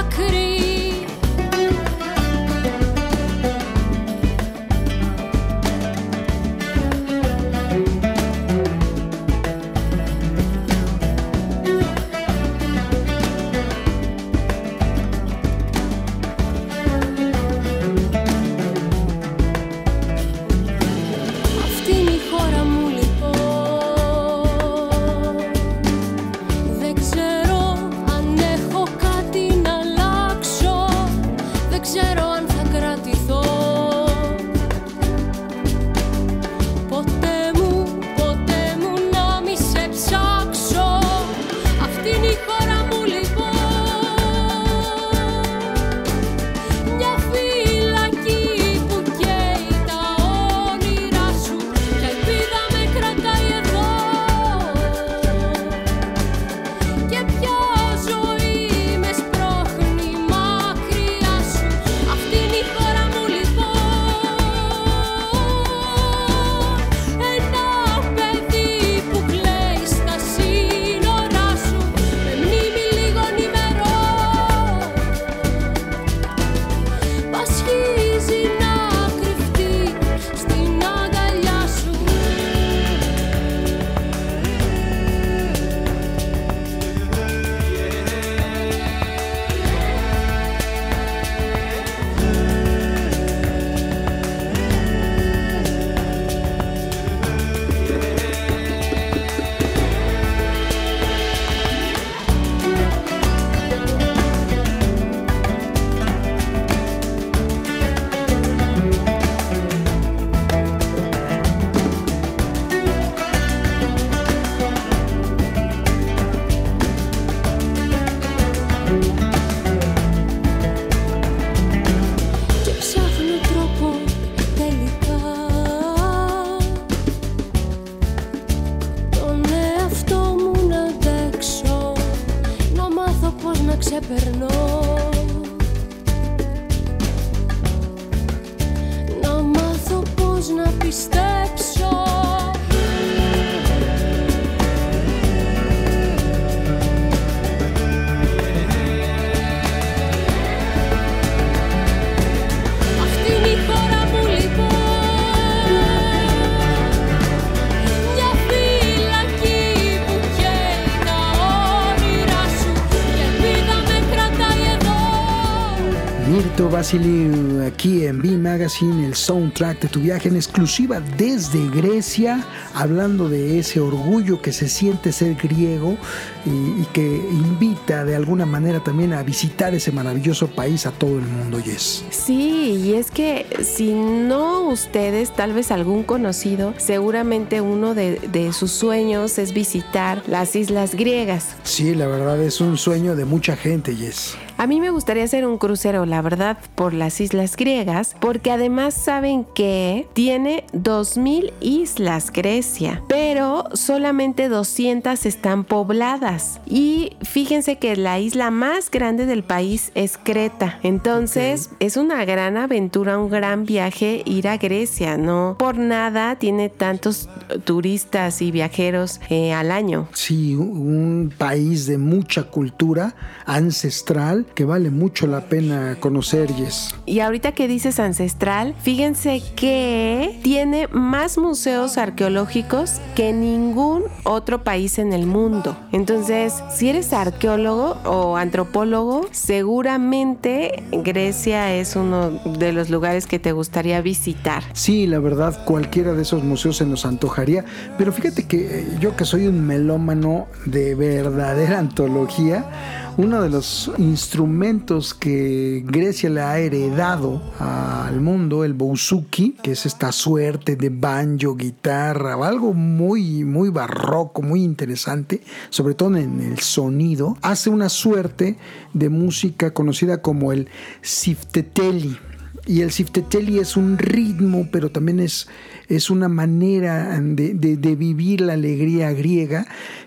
Vasiliu, 166.76 167.64
aquí 167.66 168.04
en 168.04 168.20
B 168.20 168.36
Magazine, 168.36 169.06
el 169.06 169.14
soundtrack 169.14 169.80
de 169.80 169.88
tu 169.88 169.98
viaje 170.00 170.28
en 170.28 170.36
exclusiva 170.36 171.00
desde 171.16 171.70
Grecia, 171.70 172.44
hablando 172.74 173.30
de 173.30 173.58
ese 173.58 173.80
orgullo 173.80 174.42
que 174.42 174.52
se 174.52 174.68
siente 174.68 175.10
ser 175.10 175.36
griego 175.36 175.96
y, 176.44 176.50
y, 176.82 176.86
que 176.92 177.00
invita 177.00 178.04
de 178.04 178.14
alguna 178.14 178.44
manera 178.44 178.84
también 178.84 179.14
a 179.14 179.22
visitar 179.22 179.74
ese 179.74 179.90
maravilloso 179.90 180.48
país 180.48 180.84
a 180.84 180.90
todo 180.90 181.18
el 181.18 181.24
mundo, 181.24 181.60
Yes. 181.60 182.04
Sí, 182.10 182.78
y 182.84 182.92
es 182.92 183.10
que 183.10 183.46
si 183.64 183.94
no 183.94 184.68
ustedes, 184.68 185.34
tal 185.34 185.54
vez 185.54 185.70
algún 185.70 186.02
conocido, 186.02 186.74
seguramente 186.76 187.62
uno 187.62 187.94
de, 187.94 188.20
de 188.30 188.52
sus 188.52 188.70
sueños 188.70 189.38
es 189.38 189.54
visitar 189.54 190.22
las 190.26 190.54
islas 190.54 190.94
griegas. 190.94 191.56
Sí, 191.62 191.94
la 191.94 192.06
verdad 192.06 192.38
es 192.42 192.60
un 192.60 192.76
sueño 192.76 193.16
de 193.16 193.24
mucha 193.24 193.56
gente, 193.56 193.96
Yes. 193.96 194.36
A 194.66 194.68
mí 194.68 194.80
me 194.80 194.90
gustaría 194.90 195.22
hacer 195.22 195.46
un 195.46 195.58
crucero, 195.58 196.06
la 196.06 196.22
verdad, 196.22 196.58
por 196.74 196.92
las 196.92 197.20
islas 197.20 197.54
griegas, 197.54 198.16
porque 198.20 198.50
además 198.50 198.94
saben 198.94 199.44
que 199.54 200.08
tiene 200.12 200.64
2.000 200.72 201.52
islas 201.60 202.32
Grecia, 202.32 203.00
pero 203.06 203.66
solamente 203.74 204.48
200 204.48 205.24
están 205.24 205.62
pobladas. 205.62 206.58
Y 206.66 207.12
fíjense 207.22 207.78
que 207.78 207.94
la 207.94 208.18
isla 208.18 208.50
más 208.50 208.90
grande 208.90 209.24
del 209.24 209.44
país 209.44 209.92
es 209.94 210.18
Creta. 210.20 210.80
Entonces 210.82 211.70
okay. 211.72 211.86
es 211.86 211.96
una 211.96 212.24
gran 212.24 212.56
aventura, 212.56 213.20
un 213.20 213.30
gran 213.30 213.66
viaje 213.66 214.22
ir 214.24 214.48
a 214.48 214.56
Grecia. 214.56 215.16
No 215.16 215.54
por 215.60 215.78
nada 215.78 216.40
tiene 216.40 216.70
tantos 216.70 217.28
turistas 217.62 218.42
y 218.42 218.50
viajeros 218.50 219.20
eh, 219.28 219.52
al 219.52 219.70
año. 219.70 220.08
Sí, 220.12 220.56
un 220.56 221.32
país 221.38 221.86
de 221.86 221.98
mucha 221.98 222.42
cultura 222.42 223.14
ancestral 223.44 224.44
que 224.56 224.64
vale 224.64 224.90
mucho 224.90 225.28
la 225.28 225.42
pena 225.42 225.98
conocer, 226.00 226.52
Yes. 226.56 226.94
Y 227.04 227.20
ahorita 227.20 227.52
que 227.52 227.68
dices 227.68 228.00
ancestral, 228.00 228.74
fíjense 228.80 229.42
que 229.54 230.40
tiene 230.42 230.88
más 230.88 231.36
museos 231.36 231.98
arqueológicos 231.98 233.00
que 233.14 233.32
ningún 233.32 234.04
otro 234.24 234.64
país 234.64 234.98
en 234.98 235.12
el 235.12 235.26
mundo. 235.26 235.76
Entonces, 235.92 236.54
si 236.74 236.88
eres 236.88 237.12
arqueólogo 237.12 237.98
o 238.04 238.36
antropólogo, 238.36 239.28
seguramente 239.30 240.82
Grecia 240.90 241.74
es 241.74 241.94
uno 241.94 242.30
de 242.30 242.72
los 242.72 242.88
lugares 242.88 243.26
que 243.26 243.38
te 243.38 243.52
gustaría 243.52 244.00
visitar. 244.00 244.62
Sí, 244.72 245.06
la 245.06 245.18
verdad, 245.18 245.64
cualquiera 245.66 246.14
de 246.14 246.22
esos 246.22 246.42
museos 246.42 246.78
se 246.78 246.86
nos 246.86 247.04
antojaría. 247.04 247.64
Pero 247.98 248.12
fíjate 248.12 248.46
que 248.46 248.86
yo 249.00 249.16
que 249.16 249.26
soy 249.26 249.46
un 249.46 249.66
melómano 249.66 250.46
de 250.64 250.94
verdadera 250.94 251.78
antología, 251.86 253.05
uno 253.18 253.40
de 253.40 253.48
los 253.48 253.90
instrumentos 253.96 255.14
que 255.14 255.82
Grecia 255.86 256.28
le 256.28 256.42
ha 256.42 256.58
heredado 256.58 257.42
al 257.58 258.20
mundo, 258.20 258.62
el 258.62 258.74
bouzouki, 258.74 259.56
que 259.62 259.72
es 259.72 259.86
esta 259.86 260.12
suerte 260.12 260.76
de 260.76 260.90
banjo, 260.90 261.56
guitarra, 261.56 262.34
algo 262.46 262.74
muy, 262.74 263.44
muy 263.44 263.70
barroco, 263.70 264.42
muy 264.42 264.62
interesante, 264.62 265.40
sobre 265.70 265.94
todo 265.94 266.16
en 266.16 266.40
el 266.40 266.58
sonido, 266.58 267.38
hace 267.40 267.70
una 267.70 267.88
suerte 267.88 268.58
de 268.92 269.08
música 269.08 269.72
conocida 269.72 270.20
como 270.20 270.52
el 270.52 270.68
sifteteli. 271.00 272.18
Y 272.66 272.80
el 272.82 272.90
sifteteli 272.90 273.60
es 273.60 273.76
un 273.76 273.96
ritmo, 273.96 274.68
pero 274.72 274.90
también 274.90 275.20
es, 275.20 275.46
es 275.88 276.10
una 276.10 276.28
manera 276.28 277.20
de, 277.20 277.54
de, 277.54 277.94
vivir 277.94 278.40
la 278.40 278.54
alegría 278.54 279.12
griega 279.12 279.66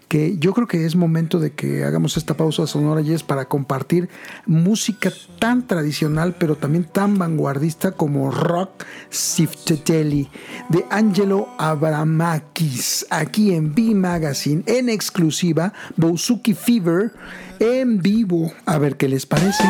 que 0.10 0.38
yo 0.40 0.54
creo 0.54 0.68
que 0.68 0.86
es 0.86 0.96
momento 0.96 1.40
de 1.40 1.52
que 1.52 1.86
hagamos 1.86 2.18
esta 2.18 2.36
pausa 2.36 2.68
sonora 2.68 3.02
y 3.02 3.14
es 3.14 3.24
para 3.24 3.46
compartir 3.46 4.10
música 4.46 5.12
tan 5.38 5.68
tradicional 5.68 6.36
pero 6.38 6.56
también 6.56 6.84
tan 6.84 7.18
vanguardista 7.18 7.92
como 7.92 8.32
Rock 8.32 8.86
Sifteteli 9.10 10.30
de 10.70 10.84
Angelo 10.90 11.48
Abramakis 11.60 13.06
aquí 13.12 13.54
en 13.54 13.74
B 13.76 13.94
Magazine 13.94 14.64
en 14.66 14.90
exclusiva 14.90 15.74
Bouzouki 15.96 16.56
Fever 16.56 17.14
en 17.60 18.02
vivo. 18.02 18.52
A 18.66 18.78
ver 18.80 18.98
qué 18.98 19.08
les 19.08 19.26
parece 19.26 19.64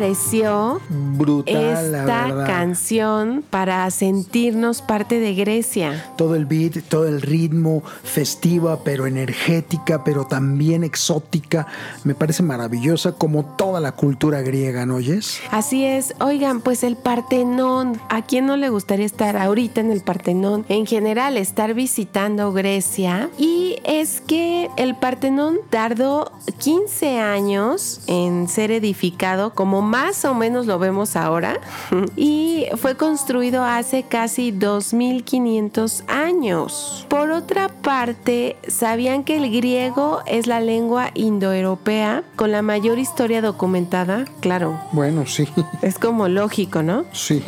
pareció 0.00 0.80
Brutal, 1.20 1.94
esta 1.94 2.44
canción 2.46 3.44
para 3.50 3.90
sentirnos 3.90 4.80
parte 4.80 5.20
de 5.20 5.34
Grecia? 5.34 6.12
Todo 6.16 6.34
el 6.34 6.46
beat, 6.46 6.82
todo 6.88 7.06
el 7.06 7.20
ritmo, 7.20 7.82
festiva, 8.04 8.82
pero 8.82 9.06
energética, 9.06 10.02
pero 10.02 10.24
también 10.24 10.82
exótica. 10.82 11.66
Me 12.04 12.14
parece 12.14 12.42
maravillosa 12.42 13.12
como 13.12 13.44
toda 13.44 13.80
la 13.80 13.92
cultura 13.92 14.40
griega, 14.40 14.86
¿no 14.86 14.94
oyes? 14.94 15.42
Así 15.50 15.84
es, 15.84 16.14
oigan, 16.20 16.62
pues 16.62 16.82
el 16.84 16.96
Partenón, 16.96 18.00
¿a 18.08 18.22
quién 18.22 18.46
no 18.46 18.56
le 18.56 18.70
gustaría 18.70 19.04
estar 19.04 19.36
ahorita 19.36 19.82
en 19.82 19.90
el 19.90 20.00
Partenón? 20.00 20.64
En 20.70 20.86
general, 20.86 21.36
estar 21.36 21.74
visitando 21.74 22.50
Grecia. 22.54 23.28
Y 23.36 23.76
es 23.84 24.22
que 24.22 24.70
el 24.78 24.96
Partenón 24.96 25.58
tardó 25.68 26.32
15 26.60 27.18
años 27.18 28.00
en 28.06 28.48
ser 28.48 28.70
edificado, 28.70 29.52
como 29.52 29.82
más 29.82 30.24
o 30.24 30.32
menos 30.32 30.64
lo 30.64 30.78
vemos 30.78 31.09
ahora, 31.16 31.60
y 32.16 32.66
fue 32.76 32.96
construido 32.96 33.64
hace 33.64 34.02
casi 34.04 34.50
2500 34.50 36.04
años. 36.08 37.06
Por 37.08 37.30
otra 37.30 37.68
parte, 37.68 38.56
¿sabían 38.68 39.24
que 39.24 39.36
el 39.36 39.50
griego 39.50 40.20
es 40.26 40.46
la 40.46 40.60
lengua 40.60 41.10
indoeuropea 41.14 42.22
con 42.36 42.52
la 42.52 42.62
mayor 42.62 42.98
historia 42.98 43.42
documentada? 43.42 44.24
Claro. 44.40 44.80
Bueno, 44.92 45.26
sí, 45.26 45.46
Es 45.82 45.98
como 45.98 46.28
lógico, 46.28 46.82
¿no? 46.82 47.04
sí. 47.12 47.42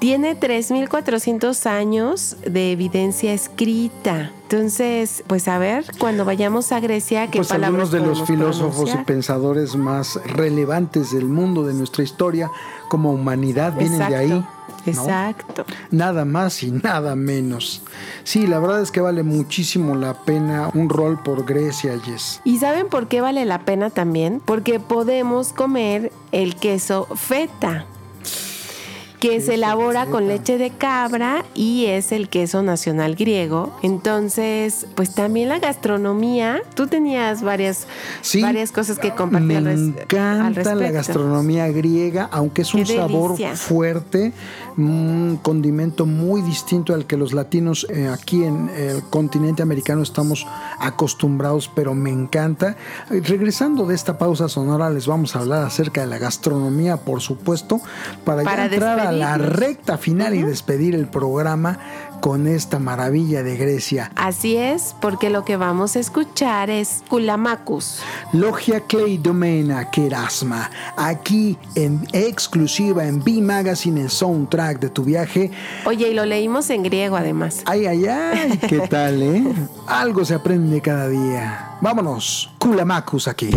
Tiene 0.00 0.38
3.400 0.38 1.64
años 1.66 2.36
de 2.46 2.72
evidencia 2.72 3.32
escrita. 3.32 4.32
Entonces, 4.54 5.24
pues 5.26 5.48
a 5.48 5.58
ver, 5.58 5.84
cuando 5.98 6.24
vayamos 6.24 6.70
a 6.70 6.78
Grecia, 6.78 7.26
¿qué 7.26 7.38
Pues 7.38 7.48
palabras 7.48 7.90
algunos 7.90 7.90
de 7.90 8.00
los 8.20 8.24
filósofos 8.24 8.94
y 8.94 9.04
pensadores 9.04 9.74
más 9.74 10.20
relevantes 10.26 11.10
del 11.10 11.24
mundo, 11.24 11.64
de 11.64 11.74
nuestra 11.74 12.04
historia 12.04 12.52
como 12.88 13.12
humanidad, 13.12 13.76
vienen 13.76 13.98
de 13.98 14.14
ahí. 14.14 14.28
¿no? 14.28 14.46
Exacto. 14.86 15.64
Nada 15.90 16.24
más 16.24 16.62
y 16.62 16.70
nada 16.70 17.16
menos. 17.16 17.82
Sí, 18.22 18.46
la 18.46 18.60
verdad 18.60 18.80
es 18.80 18.92
que 18.92 19.00
vale 19.00 19.24
muchísimo 19.24 19.96
la 19.96 20.14
pena 20.14 20.70
un 20.72 20.88
rol 20.88 21.20
por 21.20 21.44
Grecia, 21.44 21.98
Jess. 22.04 22.40
¿Y 22.44 22.58
saben 22.58 22.88
por 22.88 23.08
qué 23.08 23.20
vale 23.20 23.44
la 23.46 23.64
pena 23.64 23.90
también? 23.90 24.40
Porque 24.44 24.78
podemos 24.78 25.52
comer 25.52 26.12
el 26.30 26.54
queso 26.54 27.08
feta 27.16 27.86
que 29.24 29.40
se 29.40 29.54
elabora 29.54 30.04
con 30.04 30.28
leche 30.28 30.58
de 30.58 30.68
cabra 30.68 31.46
y 31.54 31.86
es 31.86 32.12
el 32.12 32.28
queso 32.28 32.62
nacional 32.62 33.14
griego. 33.14 33.74
Entonces, 33.82 34.86
pues 34.94 35.14
también 35.14 35.48
la 35.48 35.58
gastronomía, 35.58 36.60
tú 36.74 36.88
tenías 36.88 37.40
varias, 37.42 37.86
Sí, 38.20 38.42
varias 38.42 38.70
cosas 38.70 38.98
que 38.98 39.12
compartir 39.12 39.48
me 39.48 39.56
al 39.56 39.68
encanta 39.68 40.74
la 40.74 40.90
gastronomía 40.90 41.68
griega, 41.68 42.28
aunque 42.32 42.60
es 42.62 42.74
un 42.74 42.84
sabor 42.84 43.38
fuerte, 43.56 44.34
un 44.76 45.38
condimento 45.42 46.06
muy 46.06 46.42
distinto 46.42 46.94
al 46.94 47.06
que 47.06 47.16
los 47.16 47.32
latinos 47.32 47.86
eh, 47.90 48.08
aquí 48.08 48.44
en 48.44 48.68
el 48.70 49.02
continente 49.04 49.62
americano 49.62 50.02
estamos 50.02 50.46
acostumbrados, 50.78 51.70
pero 51.74 51.94
me 51.94 52.10
encanta. 52.10 52.76
Regresando 53.08 53.86
de 53.86 53.94
esta 53.94 54.18
pausa 54.18 54.48
sonora, 54.48 54.90
les 54.90 55.06
vamos 55.06 55.36
a 55.36 55.40
hablar 55.40 55.64
acerca 55.64 56.00
de 56.00 56.06
la 56.08 56.18
gastronomía, 56.18 56.96
por 56.96 57.20
supuesto, 57.20 57.80
para, 58.24 58.42
ya 58.42 58.64
entrar 58.66 59.00
a 59.00 59.12
la 59.12 59.38
recta 59.38 59.98
final 59.98 60.34
y 60.34 60.42
despedir 60.42 60.94
el 60.94 61.06
programa 61.06 61.78
con 62.24 62.46
esta 62.46 62.78
maravilla 62.78 63.42
de 63.42 63.54
Grecia. 63.58 64.10
Así 64.16 64.56
es, 64.56 64.96
porque 64.98 65.28
lo 65.28 65.44
que 65.44 65.58
vamos 65.58 65.94
a 65.94 66.00
escuchar 66.00 66.70
es 66.70 67.04
Kulamacus. 67.10 68.00
Logia 68.32 68.80
Cleidomena 68.80 69.90
Kerasma, 69.90 70.70
aquí 70.96 71.58
en 71.74 72.08
exclusiva 72.14 73.04
en 73.04 73.22
B 73.22 73.42
Magazine, 73.42 74.00
en 74.00 74.08
soundtrack 74.08 74.80
de 74.80 74.88
tu 74.88 75.04
viaje. 75.04 75.50
Oye, 75.84 76.08
y 76.08 76.14
lo 76.14 76.24
leímos 76.24 76.70
en 76.70 76.82
griego 76.82 77.16
además. 77.16 77.60
Ay, 77.66 77.84
ay, 77.84 78.06
ay, 78.06 78.58
¿qué 78.70 78.78
tal, 78.88 79.22
eh? 79.22 79.44
Algo 79.86 80.24
se 80.24 80.32
aprende 80.32 80.80
cada 80.80 81.08
día. 81.08 81.76
Vámonos, 81.82 82.50
Kulamacus 82.58 83.28
aquí. 83.28 83.50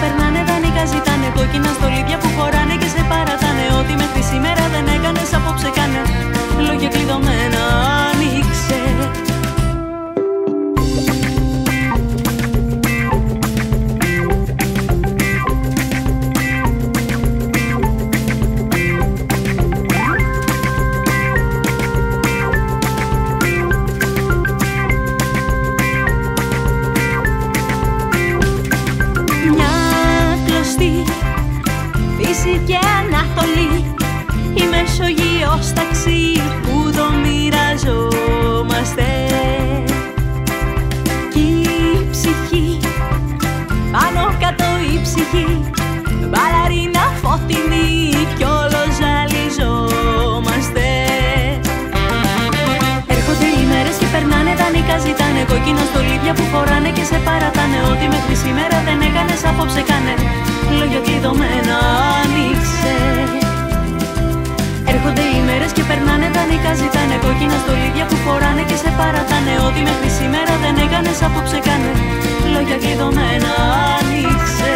Περνάνε 0.00 0.40
δανεικά 0.48 0.84
ζητάνε 0.92 1.28
Κόκκινα 1.36 1.70
στολίδια 1.76 2.16
που 2.22 2.28
φοράνε 2.36 2.74
και 2.80 2.88
σε 2.94 3.02
παρατάνε. 3.10 3.64
Ό,τι 3.78 3.94
μέχρι 4.02 4.22
σήμερα 4.30 4.64
δεν 4.74 4.84
έκανες 4.94 5.30
απόψε 5.38 5.70
κάνε. 5.76 6.02
Λόγια 6.66 6.88
κλειδωμένα 6.94 7.62
δεν 59.36 59.44
έκανες 59.44 59.54
απόψε 59.54 59.82
κάνε 59.90 60.14
Λόγια 60.78 61.00
κλειδωμένα 61.06 61.76
άνοιξε. 62.20 62.96
Έρχονται 64.92 65.24
οι 65.34 65.40
μέρες 65.48 65.72
και 65.76 65.84
περνάνε 65.88 66.28
δανεικά 66.34 66.72
ζητάνε. 66.80 67.16
Κόκκινα 67.24 67.58
στολίδια 67.64 68.04
που 68.10 68.16
φοράνε 68.24 68.62
και 68.68 68.76
σε 68.82 68.90
παρατάνε. 68.98 69.54
Ό,τι 69.66 69.80
μέχρι 69.88 70.10
σήμερα 70.18 70.52
δεν 70.62 70.74
έκανες 70.84 71.18
απόψε 71.26 71.58
κάνε 71.66 71.92
Λόγια 72.54 72.76
κλειδωμένα 72.82 73.52
άνοιξε 73.98 74.72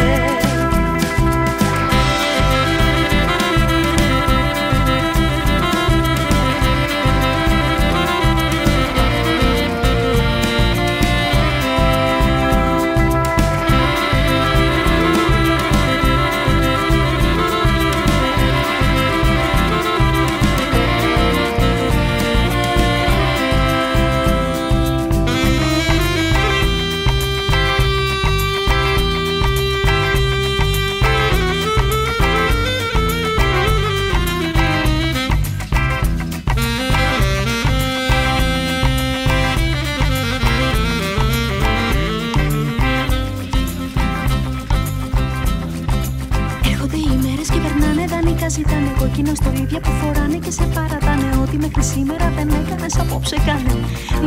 απόψε 53.21 53.39
κάνε 53.47 53.73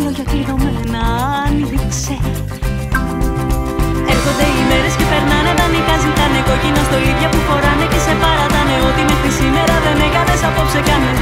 Λόγια 0.05 0.25
κλειδωμένα 0.31 1.03
άνοιξε 1.45 2.17
Έρχονται 4.13 4.47
οι 4.57 4.63
μέρες 4.71 4.95
και 4.99 5.07
περνάνε 5.13 5.53
δανεικά 5.59 5.97
ζητάνε 6.05 6.41
κόκκινα 6.49 6.83
στο 6.89 6.99
ίδια 7.11 7.29
που 7.33 7.41
φοράνε 7.47 7.87
και 7.93 8.01
σε 8.07 8.15
παρατάνε 8.23 8.77
Ότι 8.89 9.03
μέχρι 9.11 9.31
σήμερα 9.41 9.75
δεν 9.85 9.99
έκανες 10.07 10.43
απόψε 10.49 10.81
κάνε 10.89 11.13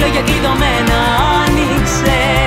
Λόγια 0.00 0.22
κλειδωμένα 0.26 0.98
άνοιξε 1.42 2.37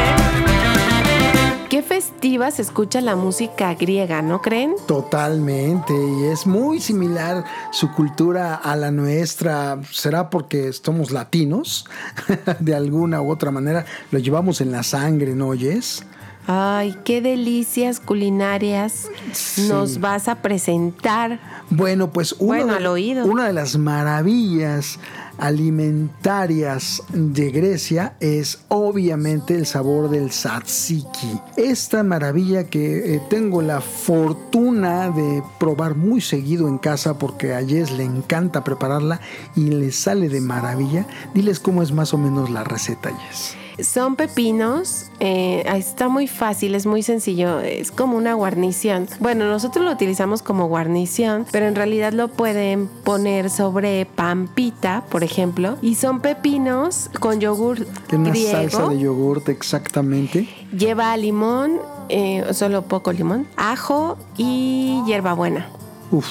Se 2.31 2.61
escucha 2.61 3.01
la 3.01 3.17
música 3.17 3.73
griega, 3.73 4.21
¿no 4.21 4.41
creen? 4.41 4.75
Totalmente, 4.87 5.93
y 5.93 6.23
es 6.27 6.47
muy 6.47 6.79
similar 6.79 7.43
su 7.71 7.91
cultura 7.91 8.55
a 8.55 8.77
la 8.77 8.89
nuestra. 8.89 9.77
¿Será 9.91 10.29
porque 10.29 10.71
somos 10.71 11.11
latinos? 11.11 11.85
De 12.61 12.73
alguna 12.73 13.21
u 13.21 13.29
otra 13.29 13.51
manera 13.51 13.83
lo 14.11 14.19
llevamos 14.19 14.61
en 14.61 14.71
la 14.71 14.81
sangre, 14.81 15.35
¿no 15.35 15.49
oyes? 15.49 16.05
Ay, 16.47 16.95
qué 17.03 17.21
delicias 17.21 17.99
culinarias 17.99 19.09
Sí. 19.33 19.67
nos 19.67 19.99
vas 19.99 20.29
a 20.29 20.35
presentar. 20.41 21.37
Bueno, 21.69 22.11
pues 22.11 22.31
una, 22.39 22.45
Bueno, 22.59 22.67
de, 22.71 22.77
al 22.77 22.87
oído. 22.87 23.25
una 23.25 23.45
de 23.45 23.53
las 23.53 23.75
maravillas 23.77 24.99
alimentarias 25.41 27.01
de 27.09 27.49
Grecia 27.49 28.15
es 28.19 28.59
obviamente 28.67 29.55
el 29.55 29.65
sabor 29.65 30.09
del 30.09 30.29
tzatziki. 30.29 31.39
Esta 31.57 32.03
maravilla 32.03 32.65
que 32.65 33.15
eh, 33.15 33.21
tengo 33.29 33.63
la 33.63 33.81
fortuna 33.81 35.09
de 35.09 35.43
probar 35.59 35.95
muy 35.95 36.21
seguido 36.21 36.67
en 36.67 36.77
casa 36.77 37.17
porque 37.17 37.55
a 37.55 37.65
Jess 37.65 37.91
le 37.91 38.03
encanta 38.03 38.63
prepararla 38.63 39.19
y 39.55 39.71
le 39.71 39.91
sale 39.91 40.29
de 40.29 40.41
maravilla. 40.41 41.07
Diles 41.33 41.59
cómo 41.59 41.81
es 41.81 41.91
más 41.91 42.13
o 42.13 42.19
menos 42.19 42.51
la 42.51 42.63
receta, 42.63 43.09
Jess. 43.09 43.60
Son 43.83 44.15
pepinos, 44.15 45.11
eh, 45.19 45.63
está 45.75 46.07
muy 46.07 46.27
fácil, 46.27 46.75
es 46.75 46.85
muy 46.85 47.03
sencillo, 47.03 47.59
es 47.59 47.91
como 47.91 48.17
una 48.17 48.33
guarnición. 48.33 49.07
Bueno, 49.19 49.45
nosotros 49.45 49.83
lo 49.85 49.91
utilizamos 49.91 50.41
como 50.41 50.67
guarnición, 50.67 51.45
pero 51.51 51.67
en 51.67 51.75
realidad 51.75 52.13
lo 52.13 52.27
pueden 52.27 52.87
poner 53.03 53.49
sobre 53.49 54.05
pampita, 54.05 55.03
por 55.09 55.23
ejemplo, 55.23 55.77
y 55.81 55.95
son 55.95 56.21
pepinos 56.21 57.09
con 57.19 57.39
yogur 57.39 57.85
Tiene 58.07 58.25
una 58.25 58.29
griego. 58.31 58.51
salsa 58.51 58.87
de 58.89 58.99
yogurt 58.99 59.49
exactamente. 59.49 60.47
Lleva 60.77 61.15
limón, 61.17 61.79
eh, 62.09 62.45
solo 62.53 62.83
poco 62.83 63.11
limón, 63.11 63.47
ajo 63.57 64.17
y 64.37 65.01
hierbabuena. 65.05 65.69
Uf. 66.11 66.27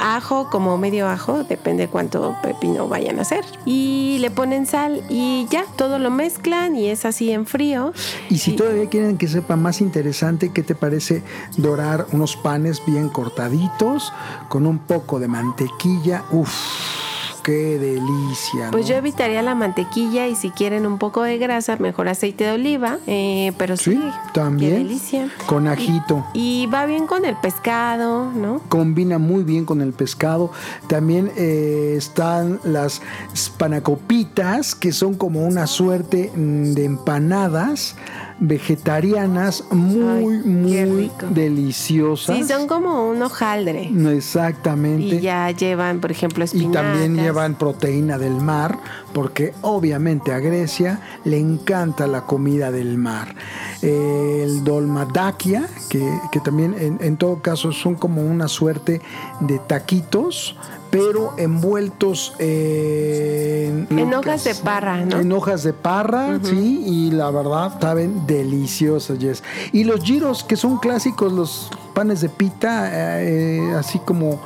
Ajo, 0.00 0.48
como 0.48 0.78
medio 0.78 1.08
ajo, 1.08 1.44
depende 1.44 1.88
cuánto 1.88 2.36
pepino 2.42 2.88
vayan 2.88 3.18
a 3.18 3.22
hacer. 3.22 3.44
Y 3.64 4.18
le 4.20 4.30
ponen 4.30 4.66
sal 4.66 5.02
y 5.08 5.46
ya, 5.50 5.64
todo 5.76 5.98
lo 5.98 6.10
mezclan 6.10 6.76
y 6.76 6.86
es 6.88 7.04
así 7.04 7.32
en 7.32 7.46
frío. 7.46 7.92
Y 8.30 8.38
si 8.38 8.54
todavía 8.54 8.88
quieren 8.88 9.18
que 9.18 9.26
sepa 9.26 9.56
más 9.56 9.80
interesante, 9.80 10.52
¿qué 10.52 10.62
te 10.62 10.74
parece 10.74 11.22
dorar 11.56 12.06
unos 12.12 12.36
panes 12.36 12.82
bien 12.86 13.08
cortaditos 13.08 14.12
con 14.48 14.66
un 14.66 14.78
poco 14.78 15.18
de 15.18 15.28
mantequilla? 15.28 16.24
Uf, 16.30 17.07
qué 17.48 17.78
delicia. 17.78 18.70
Pues 18.70 18.86
yo 18.86 18.94
evitaría 18.94 19.40
la 19.40 19.54
mantequilla 19.54 20.26
y 20.26 20.34
si 20.34 20.50
quieren 20.50 20.84
un 20.84 20.98
poco 20.98 21.22
de 21.22 21.38
grasa, 21.38 21.76
mejor 21.78 22.08
aceite 22.08 22.44
de 22.44 22.52
oliva. 22.52 22.98
eh, 23.06 23.52
pero 23.56 23.78
sí, 23.78 23.92
Sí, 23.92 24.00
también. 24.34 24.72
Qué 24.72 24.78
delicia. 24.78 25.28
Con 25.46 25.66
ajito. 25.66 26.26
Y 26.34 26.66
va 26.66 26.84
bien 26.84 27.06
con 27.06 27.24
el 27.24 27.36
pescado, 27.36 28.30
¿no? 28.32 28.60
Combina 28.68 29.16
muy 29.16 29.44
bien 29.44 29.64
con 29.64 29.80
el 29.80 29.94
pescado. 29.94 30.50
También 30.88 31.32
eh, 31.38 31.94
están 31.96 32.60
las 32.64 33.00
spanacopitas, 33.34 34.74
que 34.74 34.92
son 34.92 35.14
como 35.14 35.40
una 35.46 35.66
suerte 35.66 36.30
mm, 36.36 36.74
de 36.74 36.84
empanadas 36.84 37.96
vegetarianas 38.40 39.64
muy, 39.70 40.34
Ay, 40.34 40.48
muy 40.48 41.10
deliciosas. 41.30 42.36
Sí, 42.36 42.44
son 42.44 42.66
como 42.66 43.08
un 43.08 43.22
hojaldre. 43.22 43.90
Exactamente. 44.14 45.16
Y 45.16 45.20
ya 45.20 45.50
llevan, 45.50 46.00
por 46.00 46.10
ejemplo, 46.10 46.44
Y 46.44 46.46
espinacas. 46.46 46.82
también 46.82 47.16
llevan 47.16 47.54
proteína 47.56 48.18
del 48.18 48.36
mar, 48.36 48.78
porque 49.12 49.52
obviamente 49.62 50.32
a 50.32 50.38
Grecia 50.38 51.00
le 51.24 51.38
encanta 51.38 52.06
la 52.06 52.22
comida 52.26 52.70
del 52.70 52.96
mar. 52.98 53.34
El 53.82 54.64
dolmadakia, 54.64 55.68
que, 55.88 56.08
que 56.32 56.40
también 56.40 56.74
en, 56.78 56.98
en 57.00 57.16
todo 57.16 57.40
caso 57.42 57.72
son 57.72 57.94
como 57.94 58.22
una 58.22 58.48
suerte 58.48 59.00
de 59.40 59.58
taquitos, 59.58 60.56
pero 60.90 61.34
envueltos 61.36 62.34
en, 62.38 63.86
En 63.90 64.14
hojas 64.14 64.44
de 64.44 64.54
parra, 64.54 65.04
¿no? 65.04 65.20
En 65.20 65.32
hojas 65.32 65.62
de 65.62 65.72
parra, 65.72 66.38
sí, 66.42 66.82
y 66.86 67.10
la 67.10 67.30
verdad 67.30 67.78
saben 67.80 68.26
deliciosos, 68.26 69.18
Jess. 69.18 69.42
Y 69.72 69.84
los 69.84 70.02
giros, 70.02 70.44
que 70.44 70.56
son 70.56 70.78
clásicos, 70.78 71.32
los 71.32 71.70
panes 71.94 72.20
de 72.20 72.28
pita, 72.28 72.90
eh, 73.22 73.74
así 73.76 73.98
como 73.98 74.40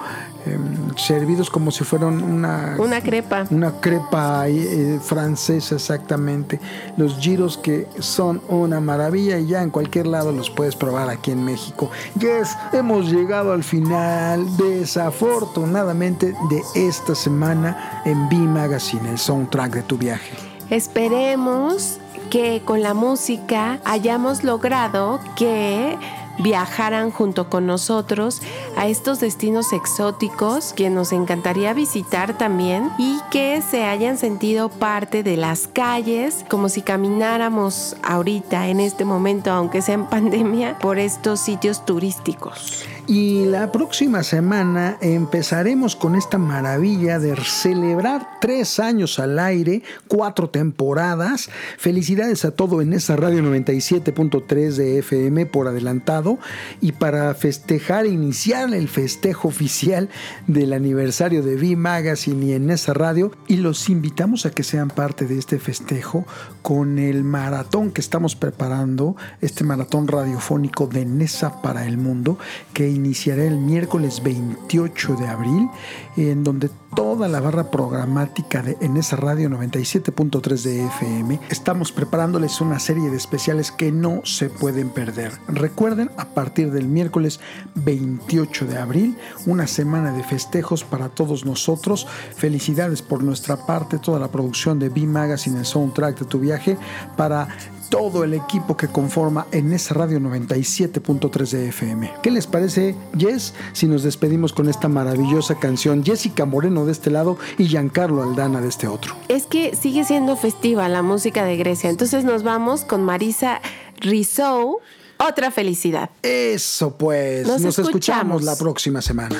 em, 0.46 0.96
servidos 0.96 1.50
como 1.50 1.70
si 1.70 1.84
fueran 1.84 2.22
una, 2.22 2.76
Una 2.78 3.00
crepa. 3.00 3.44
una 3.50 3.72
crepa 3.80 4.48
eh, 4.48 4.98
francesa 5.02 5.74
exactamente. 5.76 6.60
Los 6.96 7.16
giros 7.18 7.56
que 7.58 7.86
son 7.98 8.40
una 8.48 8.80
maravilla 8.80 9.38
y 9.38 9.46
ya 9.46 9.62
en 9.62 9.70
cualquier 9.70 10.06
lado 10.06 10.32
los 10.32 10.50
puedes 10.50 10.76
probar 10.76 11.08
aquí 11.10 11.30
en 11.30 11.44
México. 11.44 11.90
Yes, 12.18 12.56
hemos 12.72 13.10
llegado 13.10 13.52
al 13.52 13.64
final 13.64 14.46
desafortunadamente 14.56 16.34
de 16.50 16.62
esta 16.74 17.14
semana 17.14 18.02
en 18.04 18.28
B 18.28 18.36
Magazine, 18.36 19.10
el 19.10 19.18
soundtrack 19.18 19.72
de 19.74 19.82
tu 19.82 19.96
viaje. 19.98 20.32
Esperemos 20.70 21.98
que 22.30 22.62
con 22.64 22.80
la 22.82 22.94
música 22.94 23.78
hayamos 23.84 24.42
logrado 24.42 25.20
que 25.36 25.98
viajaran 26.38 27.10
junto 27.10 27.48
con 27.48 27.66
nosotros 27.66 28.42
a 28.76 28.86
estos 28.86 29.20
destinos 29.20 29.72
exóticos 29.72 30.72
que 30.72 30.90
nos 30.90 31.12
encantaría 31.12 31.74
visitar 31.74 32.36
también 32.36 32.90
y 32.98 33.18
que 33.30 33.62
se 33.62 33.84
hayan 33.84 34.18
sentido 34.18 34.68
parte 34.68 35.22
de 35.22 35.36
las 35.36 35.66
calles 35.66 36.44
como 36.48 36.68
si 36.68 36.82
camináramos 36.82 37.96
ahorita 38.02 38.68
en 38.68 38.80
este 38.80 39.04
momento 39.04 39.50
aunque 39.50 39.82
sea 39.82 39.94
en 39.94 40.06
pandemia 40.10 40.78
por 40.78 40.98
estos 40.98 41.40
sitios 41.40 41.84
turísticos. 41.84 42.84
Y 43.08 43.46
la 43.46 43.72
próxima 43.72 44.22
semana 44.22 44.96
empezaremos 45.00 45.96
con 45.96 46.14
esta 46.14 46.38
maravilla 46.38 47.18
de 47.18 47.34
celebrar 47.36 48.38
tres 48.40 48.78
años 48.78 49.18
al 49.18 49.40
aire, 49.40 49.82
cuatro 50.06 50.48
temporadas. 50.48 51.50
Felicidades 51.78 52.44
a 52.44 52.52
todo 52.52 52.80
en 52.80 52.92
esa 52.92 53.16
radio 53.16 53.42
97.3 53.42 54.74
de 54.74 54.98
FM 55.00 55.46
por 55.46 55.66
adelantado. 55.66 56.38
Y 56.80 56.92
para 56.92 57.34
festejar, 57.34 58.06
iniciar 58.06 58.72
el 58.72 58.88
festejo 58.88 59.48
oficial 59.48 60.08
del 60.46 60.72
aniversario 60.72 61.42
de 61.42 61.56
V 61.56 61.74
Magazine 61.74 62.46
y 62.46 62.52
en 62.52 62.70
esa 62.70 62.94
radio. 62.94 63.32
Y 63.48 63.56
los 63.56 63.88
invitamos 63.88 64.46
a 64.46 64.52
que 64.52 64.62
sean 64.62 64.88
parte 64.88 65.26
de 65.26 65.38
este 65.38 65.58
festejo 65.58 66.24
con 66.62 66.98
el 66.98 67.24
maratón 67.24 67.90
que 67.90 68.00
estamos 68.00 68.36
preparando, 68.36 69.16
este 69.40 69.64
maratón 69.64 70.08
radiofónico 70.08 70.86
de 70.86 71.04
Nesa 71.04 71.60
para 71.60 71.86
el 71.86 71.98
mundo, 71.98 72.38
que 72.72 72.88
iniciará 72.88 73.44
el 73.44 73.58
miércoles 73.58 74.22
28 74.22 75.16
de 75.16 75.26
abril, 75.26 75.68
en 76.16 76.44
donde 76.44 76.70
toda 76.94 77.28
la 77.28 77.40
barra 77.40 77.70
programática 77.70 78.62
de 78.62 78.76
en 78.80 78.96
esa 78.96 79.16
radio 79.16 79.48
97.3 79.48 80.62
de 80.62 80.86
FM 80.86 81.40
estamos 81.48 81.92
preparándoles 81.92 82.60
una 82.60 82.78
serie 82.78 83.10
de 83.10 83.16
especiales 83.16 83.70
que 83.70 83.92
no 83.92 84.20
se 84.24 84.50
pueden 84.50 84.90
perder. 84.90 85.32
Recuerden, 85.48 86.10
a 86.16 86.26
partir 86.26 86.70
del 86.70 86.86
miércoles 86.86 87.40
28 87.76 88.66
de 88.66 88.78
abril, 88.78 89.16
una 89.46 89.66
semana 89.66 90.12
de 90.12 90.22
festejos 90.22 90.84
para 90.84 91.08
todos 91.08 91.44
nosotros. 91.44 92.06
Felicidades 92.36 93.02
por 93.02 93.22
nuestra 93.22 93.66
parte, 93.66 93.98
toda 93.98 94.18
la 94.18 94.30
producción 94.30 94.78
de 94.78 94.88
B 94.88 95.06
Magazine, 95.06 95.58
el 95.58 95.66
soundtrack 95.66 96.18
de 96.20 96.26
tu 96.26 96.38
viaje, 96.38 96.76
para 97.16 97.48
todo 97.92 98.24
el 98.24 98.32
equipo 98.32 98.74
que 98.74 98.88
conforma 98.88 99.46
en 99.52 99.70
esa 99.74 99.92
radio 99.92 100.18
97.3 100.18 101.50
de 101.50 101.68
FM. 101.68 102.10
¿Qué 102.22 102.30
les 102.30 102.46
parece, 102.46 102.96
Jess, 103.18 103.52
si 103.74 103.86
nos 103.86 104.02
despedimos 104.02 104.54
con 104.54 104.70
esta 104.70 104.88
maravillosa 104.88 105.56
canción? 105.56 106.01
Jessica 106.04 106.44
Moreno 106.44 106.84
de 106.86 106.92
este 106.92 107.10
lado 107.10 107.38
y 107.58 107.66
Giancarlo 107.66 108.22
Aldana 108.22 108.60
de 108.60 108.68
este 108.68 108.86
otro. 108.88 109.14
Es 109.28 109.46
que 109.46 109.76
sigue 109.76 110.04
siendo 110.04 110.36
festiva 110.36 110.88
la 110.88 111.02
música 111.02 111.44
de 111.44 111.56
Grecia, 111.56 111.90
entonces 111.90 112.24
nos 112.24 112.42
vamos 112.42 112.84
con 112.84 113.04
Marisa 113.04 113.60
Rizou. 113.98 114.78
Otra 115.18 115.50
felicidad. 115.50 116.10
Eso 116.22 116.96
pues, 116.96 117.46
Nos 117.46 117.60
nos, 117.60 117.78
escuchamos 117.78 117.88
escuchamos. 117.90 118.42
la 118.42 118.56
próxima 118.56 119.00
semana. 119.00 119.36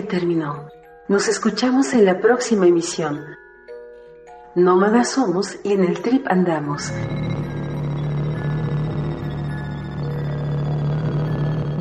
terminó. 0.00 0.70
Nos 1.08 1.28
escuchamos 1.28 1.92
en 1.92 2.06
la 2.06 2.18
próxima 2.18 2.66
emisión. 2.66 3.22
Nómadas 4.54 5.10
somos 5.10 5.58
y 5.62 5.72
en 5.72 5.84
el 5.84 6.00
trip 6.00 6.26
andamos. 6.28 6.90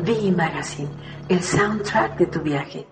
V 0.04 0.32
Magazine, 0.36 0.90
el 1.30 1.42
soundtrack 1.42 2.18
de 2.18 2.26
tu 2.26 2.42
viaje. 2.42 2.91